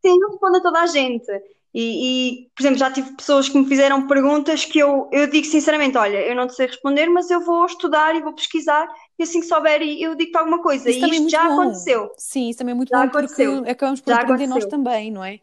Sim, 0.00 0.18
eu 0.20 0.28
respondo 0.30 0.58
a 0.58 0.62
toda 0.62 0.80
a 0.80 0.86
gente. 0.86 1.26
E, 1.74 2.42
e, 2.42 2.50
por 2.54 2.62
exemplo, 2.62 2.78
já 2.78 2.90
tive 2.90 3.16
pessoas 3.16 3.48
que 3.48 3.58
me 3.58 3.66
fizeram 3.66 4.06
perguntas 4.06 4.64
que 4.64 4.78
eu, 4.78 5.08
eu 5.10 5.26
digo 5.28 5.46
sinceramente: 5.46 5.96
olha, 5.96 6.18
eu 6.18 6.34
não 6.34 6.46
te 6.46 6.54
sei 6.54 6.66
responder, 6.66 7.08
mas 7.08 7.30
eu 7.30 7.40
vou 7.40 7.64
estudar 7.64 8.14
e 8.14 8.20
vou 8.20 8.34
pesquisar 8.34 8.86
e 9.18 9.22
assim 9.22 9.40
que 9.40 9.46
souber 9.46 9.80
eu 9.82 10.14
digo-te 10.14 10.36
alguma 10.36 10.62
coisa. 10.62 10.90
Isso 10.90 11.06
e 11.06 11.10
isto 11.10 11.26
é 11.28 11.30
já 11.30 11.48
bom. 11.48 11.54
aconteceu. 11.54 12.10
Sim, 12.18 12.50
isso 12.50 12.58
também 12.58 12.72
é 12.72 12.76
muito 12.76 12.90
já 12.90 12.98
bom 12.98 13.04
aconteceu. 13.04 13.52
porque 13.56 13.70
acabamos 13.70 14.00
por 14.00 14.10
já 14.10 14.20
aprender 14.20 14.44
aconteceu. 14.44 14.54
nós 14.54 14.66
também, 14.66 15.10
não 15.10 15.24
é? 15.24 15.40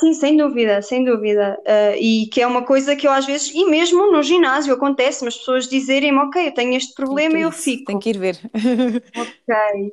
Sim, 0.00 0.14
sem 0.14 0.36
dúvida, 0.36 0.80
sem 0.80 1.04
dúvida. 1.04 1.58
Uh, 1.66 1.96
e 1.98 2.26
que 2.26 2.40
é 2.40 2.46
uma 2.46 2.64
coisa 2.64 2.94
que 2.96 3.06
eu 3.06 3.12
às 3.12 3.26
vezes, 3.26 3.52
e 3.54 3.64
mesmo 3.66 4.10
no 4.10 4.22
ginásio 4.22 4.72
acontece, 4.72 5.26
as 5.26 5.36
pessoas 5.36 5.68
dizerem-me, 5.68 6.18
ok, 6.18 6.48
eu 6.48 6.54
tenho 6.54 6.74
este 6.76 6.94
problema 6.94 7.38
e 7.38 7.42
eu 7.42 7.52
fico. 7.52 7.84
Tem 7.86 7.98
que 7.98 8.10
ir 8.10 8.18
ver. 8.18 8.38
ok. 9.16 9.92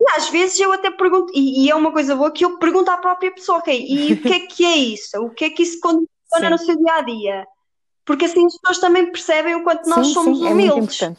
E 0.00 0.10
às 0.16 0.28
vezes 0.28 0.58
eu 0.60 0.72
até 0.72 0.90
pergunto, 0.90 1.32
e, 1.34 1.64
e, 1.64 1.70
é 1.70 1.74
uma 1.74 1.90
coisa 1.90 2.14
boa 2.14 2.30
que 2.30 2.44
eu 2.44 2.58
pergunto 2.58 2.90
à 2.90 2.96
própria 2.96 3.32
pessoa, 3.32 3.58
ok, 3.58 3.86
e 3.88 4.12
o 4.12 4.22
que 4.22 4.32
é 4.32 4.40
que 4.40 4.64
é 4.64 4.76
isso? 4.76 5.18
O 5.18 5.30
que 5.30 5.46
é 5.46 5.50
que 5.50 5.62
isso 5.62 5.80
condiciona 5.80 6.50
no 6.50 6.58
seu 6.58 6.76
dia 6.76 6.94
a 6.94 7.00
dia? 7.02 7.46
Porque 8.04 8.24
assim 8.24 8.46
as 8.46 8.56
pessoas 8.56 8.78
também 8.78 9.10
percebem 9.10 9.56
o 9.56 9.64
quanto 9.64 9.88
nós 9.88 10.06
sim, 10.06 10.14
somos 10.14 10.38
sim, 10.38 10.46
é 10.46 10.50
humildes. 10.50 11.02
É 11.02 11.14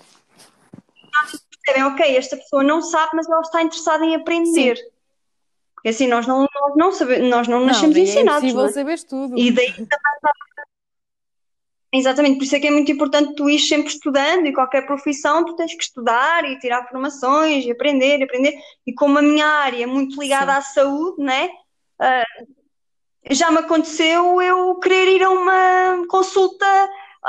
percebem, 1.69 1.83
ok, 1.83 2.17
esta 2.17 2.37
pessoa 2.37 2.63
não 2.63 2.81
sabe, 2.81 3.11
mas 3.13 3.27
ela 3.29 3.41
está 3.41 3.61
interessada 3.61 4.05
em 4.05 4.15
aprender. 4.15 4.77
Sim. 4.77 4.83
Porque 5.75 5.89
assim, 5.89 6.07
nós 6.07 6.27
não, 6.27 6.41
nós 6.41 6.75
não, 6.75 6.91
sabemos, 6.91 7.29
nós 7.29 7.47
não 7.47 7.65
nascemos 7.65 7.95
não, 7.95 8.03
ensinados. 8.03 8.43
É 8.43 8.47
impossível 8.47 8.61
não 8.63 8.69
é? 8.69 8.73
saberes 8.73 9.03
tudo. 9.03 9.37
E 9.37 9.51
daí 9.51 9.71
também 9.71 9.87
Exatamente, 11.91 12.37
por 12.37 12.43
isso 12.43 12.55
é 12.55 12.59
que 12.59 12.67
é 12.67 12.71
muito 12.71 12.91
importante 12.91 13.33
tu 13.35 13.49
ir 13.49 13.57
sempre 13.57 13.87
estudando 13.87 14.45
e 14.45 14.53
qualquer 14.53 14.85
profissão 14.85 15.43
tu 15.43 15.55
tens 15.55 15.73
que 15.73 15.83
estudar 15.83 16.45
e 16.45 16.59
tirar 16.59 16.87
formações 16.87 17.65
e 17.65 17.71
aprender, 17.71 18.19
e 18.19 18.23
aprender. 18.23 18.53
E 18.85 18.93
como 18.93 19.17
a 19.17 19.21
minha 19.23 19.47
área 19.47 19.83
é 19.83 19.87
muito 19.87 20.21
ligada 20.21 20.51
Sim. 20.51 20.57
à 20.57 20.61
saúde, 20.61 21.23
né? 21.23 21.49
Uh, 21.99 22.47
já 23.31 23.49
me 23.49 23.57
aconteceu 23.57 24.39
eu 24.41 24.75
querer 24.75 25.07
ir 25.07 25.23
a 25.23 25.31
uma 25.31 26.05
consulta 26.07 26.65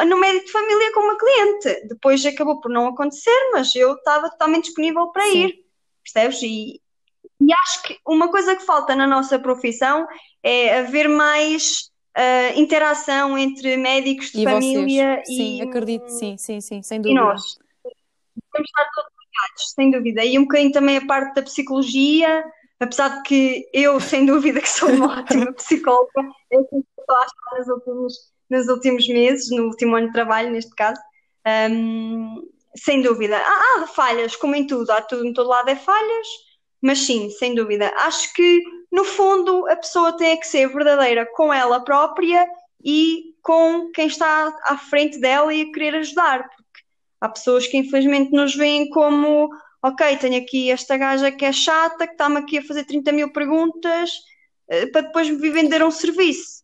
no 0.07 0.19
médico 0.19 0.47
de 0.47 0.53
família 0.53 0.93
com 0.93 1.01
uma 1.01 1.17
cliente. 1.17 1.89
Depois 1.89 2.25
acabou 2.25 2.61
por 2.61 2.71
não 2.71 2.87
acontecer, 2.87 3.51
mas 3.53 3.75
eu 3.75 3.95
estava 3.95 4.31
totalmente 4.31 4.65
disponível 4.65 5.09
para 5.09 5.25
Sim. 5.25 5.47
ir, 5.47 5.65
percebes? 6.03 6.43
E, 6.43 6.81
e 7.41 7.53
acho 7.63 7.83
que 7.83 7.99
uma 8.07 8.31
coisa 8.31 8.55
que 8.55 8.65
falta 8.65 8.95
na 8.95 9.07
nossa 9.07 9.39
profissão 9.39 10.07
é 10.43 10.79
haver 10.79 11.09
mais 11.09 11.89
uh, 12.17 12.59
interação 12.59 13.37
entre 13.37 13.77
médicos 13.77 14.31
de 14.33 14.43
e 14.43 14.45
família 14.45 15.23
vocês. 15.25 15.27
Sim, 15.27 15.59
e. 15.59 15.63
acredito, 15.63 16.09
sim, 16.09 16.37
sim, 16.37 16.61
sim, 16.61 16.83
sem 16.83 17.01
dúvida. 17.01 17.21
E 17.21 17.25
nós. 17.25 17.59
Vamos 18.53 18.69
estar 18.69 18.89
todos 18.95 19.11
ligados, 19.21 19.73
sem 19.75 19.91
dúvida. 19.91 20.25
E 20.25 20.39
um 20.39 20.43
bocadinho 20.43 20.73
também 20.73 20.97
a 20.97 21.07
parte 21.07 21.35
da 21.35 21.43
psicologia, 21.43 22.45
apesar 22.79 23.09
de 23.09 23.23
que 23.23 23.69
eu, 23.73 24.01
sem 24.01 24.27
dúvida, 24.27 24.61
que 24.61 24.69
sou 24.69 24.89
uma 24.91 25.19
ótima 25.21 25.53
psicóloga, 25.53 26.11
eu 26.51 26.63
estou 26.63 27.17
a 27.17 27.21
achar 27.21 27.59
nos 27.59 27.69
últimos, 27.69 28.15
nos 28.51 28.69
últimos 28.69 29.09
meses, 29.09 29.51
no 29.51 29.65
último 29.65 29.97
ano 29.97 30.09
de 30.09 30.13
trabalho, 30.13 30.51
neste 30.51 30.75
caso. 30.75 31.01
Um, 31.71 32.49
sem 32.77 33.03
dúvida. 33.03 33.37
Há, 33.37 33.83
há 33.83 33.87
falhas, 33.87 34.37
como 34.37 34.55
em 34.55 34.67
tudo, 34.67 34.91
há 34.91 35.03
tudo 35.03 35.25
em 35.25 35.33
todo 35.33 35.49
lado 35.49 35.69
é 35.69 35.77
falhas, 35.77 36.27
mas 36.81 36.99
sim, 36.99 37.31
sem 37.31 37.55
dúvida. 37.55 37.93
Acho 37.97 38.33
que 38.35 38.63
no 38.91 39.05
fundo, 39.05 39.68
a 39.68 39.76
pessoa 39.76 40.16
tem 40.16 40.38
que 40.38 40.47
ser 40.47 40.68
verdadeira 40.68 41.26
com 41.34 41.53
ela 41.53 41.80
própria 41.80 42.47
e 42.82 43.34
com 43.43 43.91
quem 43.93 44.07
está 44.07 44.55
à 44.64 44.76
frente 44.76 45.18
dela 45.18 45.53
e 45.55 45.62
a 45.62 45.72
querer 45.72 45.95
ajudar, 45.97 46.49
porque 46.49 46.80
há 47.20 47.28
pessoas 47.28 47.66
que 47.66 47.76
infelizmente 47.76 48.32
nos 48.32 48.55
veem 48.55 48.88
como 48.91 49.51
ok, 49.82 50.16
tenho 50.16 50.43
aqui 50.43 50.70
esta 50.70 50.97
gaja 50.97 51.30
que 51.30 51.45
é 51.45 51.53
chata, 51.53 52.07
que 52.07 52.12
está-me 52.12 52.38
aqui 52.38 52.59
a 52.59 52.64
fazer 52.64 52.84
30 52.84 53.12
mil 53.12 53.32
perguntas 53.32 54.11
eh, 54.68 54.86
para 54.86 55.03
depois 55.03 55.28
me 55.30 55.51
vender 55.51 55.82
um 55.82 55.91
serviço. 55.91 56.61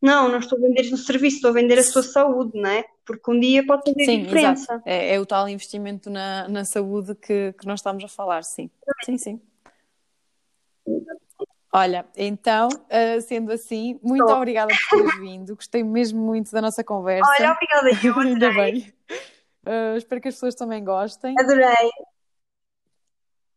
Não, 0.00 0.28
não 0.28 0.38
estou 0.38 0.56
a 0.58 0.62
vender 0.62 0.92
um 0.92 0.96
serviço, 0.96 1.36
estou 1.36 1.50
a 1.50 1.54
vender 1.54 1.78
a 1.78 1.82
sua 1.82 2.02
saúde, 2.02 2.58
não 2.58 2.70
é? 2.70 2.84
Porque 3.04 3.30
um 3.30 3.38
dia 3.38 3.66
pode 3.66 3.82
fazer 3.82 4.04
sim, 4.04 4.22
diferença. 4.22 4.82
É, 4.86 5.14
é, 5.14 5.20
o 5.20 5.26
tal 5.26 5.46
investimento 5.48 6.08
na, 6.08 6.48
na 6.48 6.64
saúde 6.64 7.14
que, 7.14 7.52
que 7.58 7.66
nós 7.66 7.80
estamos 7.80 8.02
a 8.02 8.08
falar, 8.08 8.42
sim. 8.44 8.70
Sim, 9.04 9.18
sim. 9.18 9.40
Olha, 11.72 12.04
então, 12.16 12.68
uh, 12.68 13.20
sendo 13.20 13.52
assim, 13.52 13.98
muito 14.02 14.24
Estou. 14.24 14.36
obrigada 14.36 14.74
por 14.88 14.98
teres 14.98 15.20
vindo. 15.20 15.54
Gostei 15.54 15.84
mesmo 15.84 16.20
muito 16.20 16.50
da 16.50 16.60
nossa 16.60 16.82
conversa. 16.82 17.30
Olha, 17.38 17.52
obrigada 17.52 17.90
eu, 18.04 18.18
Ainda 18.18 18.52
bem. 18.52 18.92
Uh, 19.64 19.96
espero 19.96 20.20
que 20.20 20.28
as 20.28 20.34
pessoas 20.34 20.54
também 20.54 20.82
gostem. 20.84 21.34
Adorei. 21.38 21.90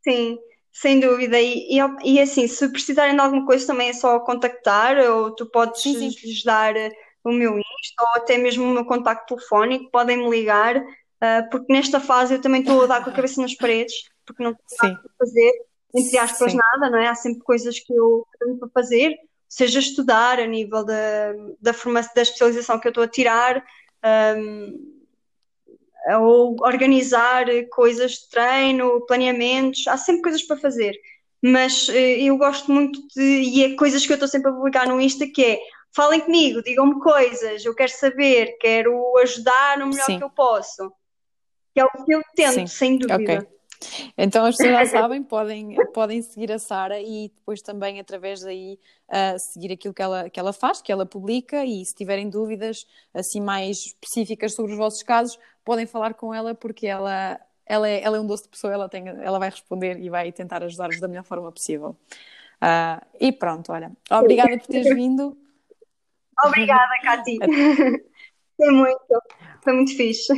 Sim. 0.04 0.38
Sem 0.72 1.00
dúvida, 1.00 1.40
e, 1.40 1.78
e, 1.78 1.80
e, 2.04 2.20
assim, 2.20 2.48
se 2.48 2.68
precisarem 2.68 3.14
de 3.14 3.22
alguma 3.22 3.46
coisa 3.46 3.68
também 3.68 3.90
é 3.90 3.94
só 3.94 4.20
contactar, 4.20 4.98
ou 4.98 5.30
tu 5.30 5.46
podes 5.46 5.84
sim, 5.84 6.10
sim. 6.10 6.28
lhes 6.28 6.44
dar 6.44 6.74
o 7.24 7.32
meu 7.32 7.58
Insta, 7.60 8.02
ou 8.02 8.08
até 8.16 8.40
mesmo 8.40 8.66
o 8.66 8.74
meu 8.74 8.84
contacto 8.84 9.36
telefónico, 9.36 9.92
podem 9.92 10.18
me 10.18 10.30
ligar, 10.32 10.78
uh, 10.78 11.50
porque 11.52 11.72
nesta 11.72 12.00
fase 12.00 12.34
eu 12.34 12.42
também 12.42 12.62
estou 12.62 12.84
a 12.84 12.88
dar 12.88 13.04
com 13.04 13.12
a 13.12 13.14
cabeça 13.14 13.40
nas 13.40 13.54
paredes, 13.54 14.10
porque 14.26 14.42
não 14.42 14.56
tenho 14.56 14.94
nada 14.94 15.00
para 15.00 15.12
fazer, 15.20 15.52
entre 15.96 16.18
aspas, 16.18 16.52
sim. 16.52 16.58
nada, 16.58 16.90
não 16.90 17.00
é? 17.00 17.08
Há 17.08 17.16
sempre 17.16 17.44
coisas 17.44 17.80
que 17.80 17.94
eu 17.94 18.26
tenho 18.40 18.58
para 18.58 18.70
fazer, 18.70 19.16
seja 19.48 19.80
estudar 19.80 20.40
a 20.40 20.48
nível 20.48 20.84
da, 20.84 21.34
da 21.62 21.74
formação, 21.74 22.12
da 22.16 22.24
especialização 22.24 22.80
que 22.80 22.88
eu 22.88 22.92
estou 22.92 23.04
a 23.04 23.08
tirar, 23.08 23.64
um, 24.38 24.94
ou 26.20 26.56
organizar 26.62 27.46
coisas 27.72 28.14
de 28.14 28.30
treino, 28.30 29.06
planeamentos, 29.06 29.88
há 29.88 29.96
sempre 29.96 30.24
coisas 30.24 30.44
para 30.44 30.58
fazer. 30.58 30.94
Mas 31.42 31.88
eh, 31.90 32.22
eu 32.22 32.38
gosto 32.38 32.72
muito 32.72 33.00
de, 33.16 33.22
e 33.22 33.64
é 33.64 33.76
coisas 33.76 34.06
que 34.06 34.12
eu 34.12 34.16
estou 34.16 34.28
sempre 34.28 34.50
a 34.50 34.54
publicar 34.54 34.88
no 34.88 35.00
Insta, 35.00 35.28
que 35.28 35.44
é 35.44 35.60
falem 35.96 36.20
comigo, 36.22 36.64
digam-me 36.64 37.00
coisas, 37.00 37.64
eu 37.64 37.76
quero 37.76 37.92
saber, 37.92 38.58
quero 38.60 39.18
ajudar 39.20 39.78
no 39.78 39.88
melhor 39.88 40.06
Sim. 40.06 40.18
que 40.18 40.24
eu 40.24 40.30
posso. 40.30 40.92
Que 41.74 41.80
é 41.80 41.86
o 41.86 41.90
que 41.90 42.14
eu 42.14 42.22
tento, 42.36 42.54
Sim. 42.54 42.68
sem 42.68 42.98
dúvida. 42.98 43.16
Okay. 43.16 43.48
Então 44.18 44.46
as 44.46 44.56
pessoas 44.56 44.90
já 44.90 45.00
sabem, 45.02 45.24
podem, 45.24 45.76
podem 45.94 46.22
seguir 46.22 46.52
a 46.52 46.60
Sara 46.60 47.00
e 47.00 47.32
depois 47.36 47.62
também 47.62 48.00
através 48.00 48.42
daí 48.42 48.80
uh, 49.10 49.40
seguir 49.40 49.72
aquilo 49.72 49.94
que 49.94 50.02
ela, 50.02 50.30
que 50.30 50.40
ela 50.40 50.54
faz, 50.54 50.82
que 50.82 50.92
ela 50.92 51.06
publica 51.06 51.66
e 51.66 51.86
se 51.86 51.96
tiverem 51.96 52.30
dúvidas 52.30 52.86
assim 53.14 53.42
mais 53.42 53.86
específicas 53.86 54.54
sobre 54.54 54.74
os 54.74 54.78
vossos 54.78 55.04
casos, 55.04 55.40
podem 55.64 55.86
falar 55.86 56.14
com 56.14 56.34
ela 56.34 56.54
porque 56.54 56.88
ela, 56.88 57.40
ela, 57.66 57.88
é, 57.88 58.04
ela 58.04 58.18
é 58.18 58.20
um 58.20 58.28
doce 58.28 58.44
de 58.44 58.50
pessoa, 58.50 58.74
ela, 58.74 58.90
tem, 58.90 59.08
ela 59.08 59.40
vai 59.40 59.50
responder 59.50 60.00
e 60.00 60.10
vai 60.10 60.32
tentar 60.32 60.64
ajudar-vos 60.64 61.00
da 61.00 61.08
melhor 61.08 61.24
forma 61.24 61.52
possível. 61.52 61.96
Uh, 62.62 63.06
e 63.20 63.32
pronto, 63.32 63.72
olha, 63.72 63.92
obrigada 64.10 64.58
por 64.58 64.68
teres 64.68 64.96
vindo. 64.96 65.38
Obrigada, 66.46 66.92
Cati. 67.04 67.38
Foi 68.56 68.72
muito, 68.72 69.22
foi 69.64 69.74
muito 69.74 69.96
fixe. 69.96 70.34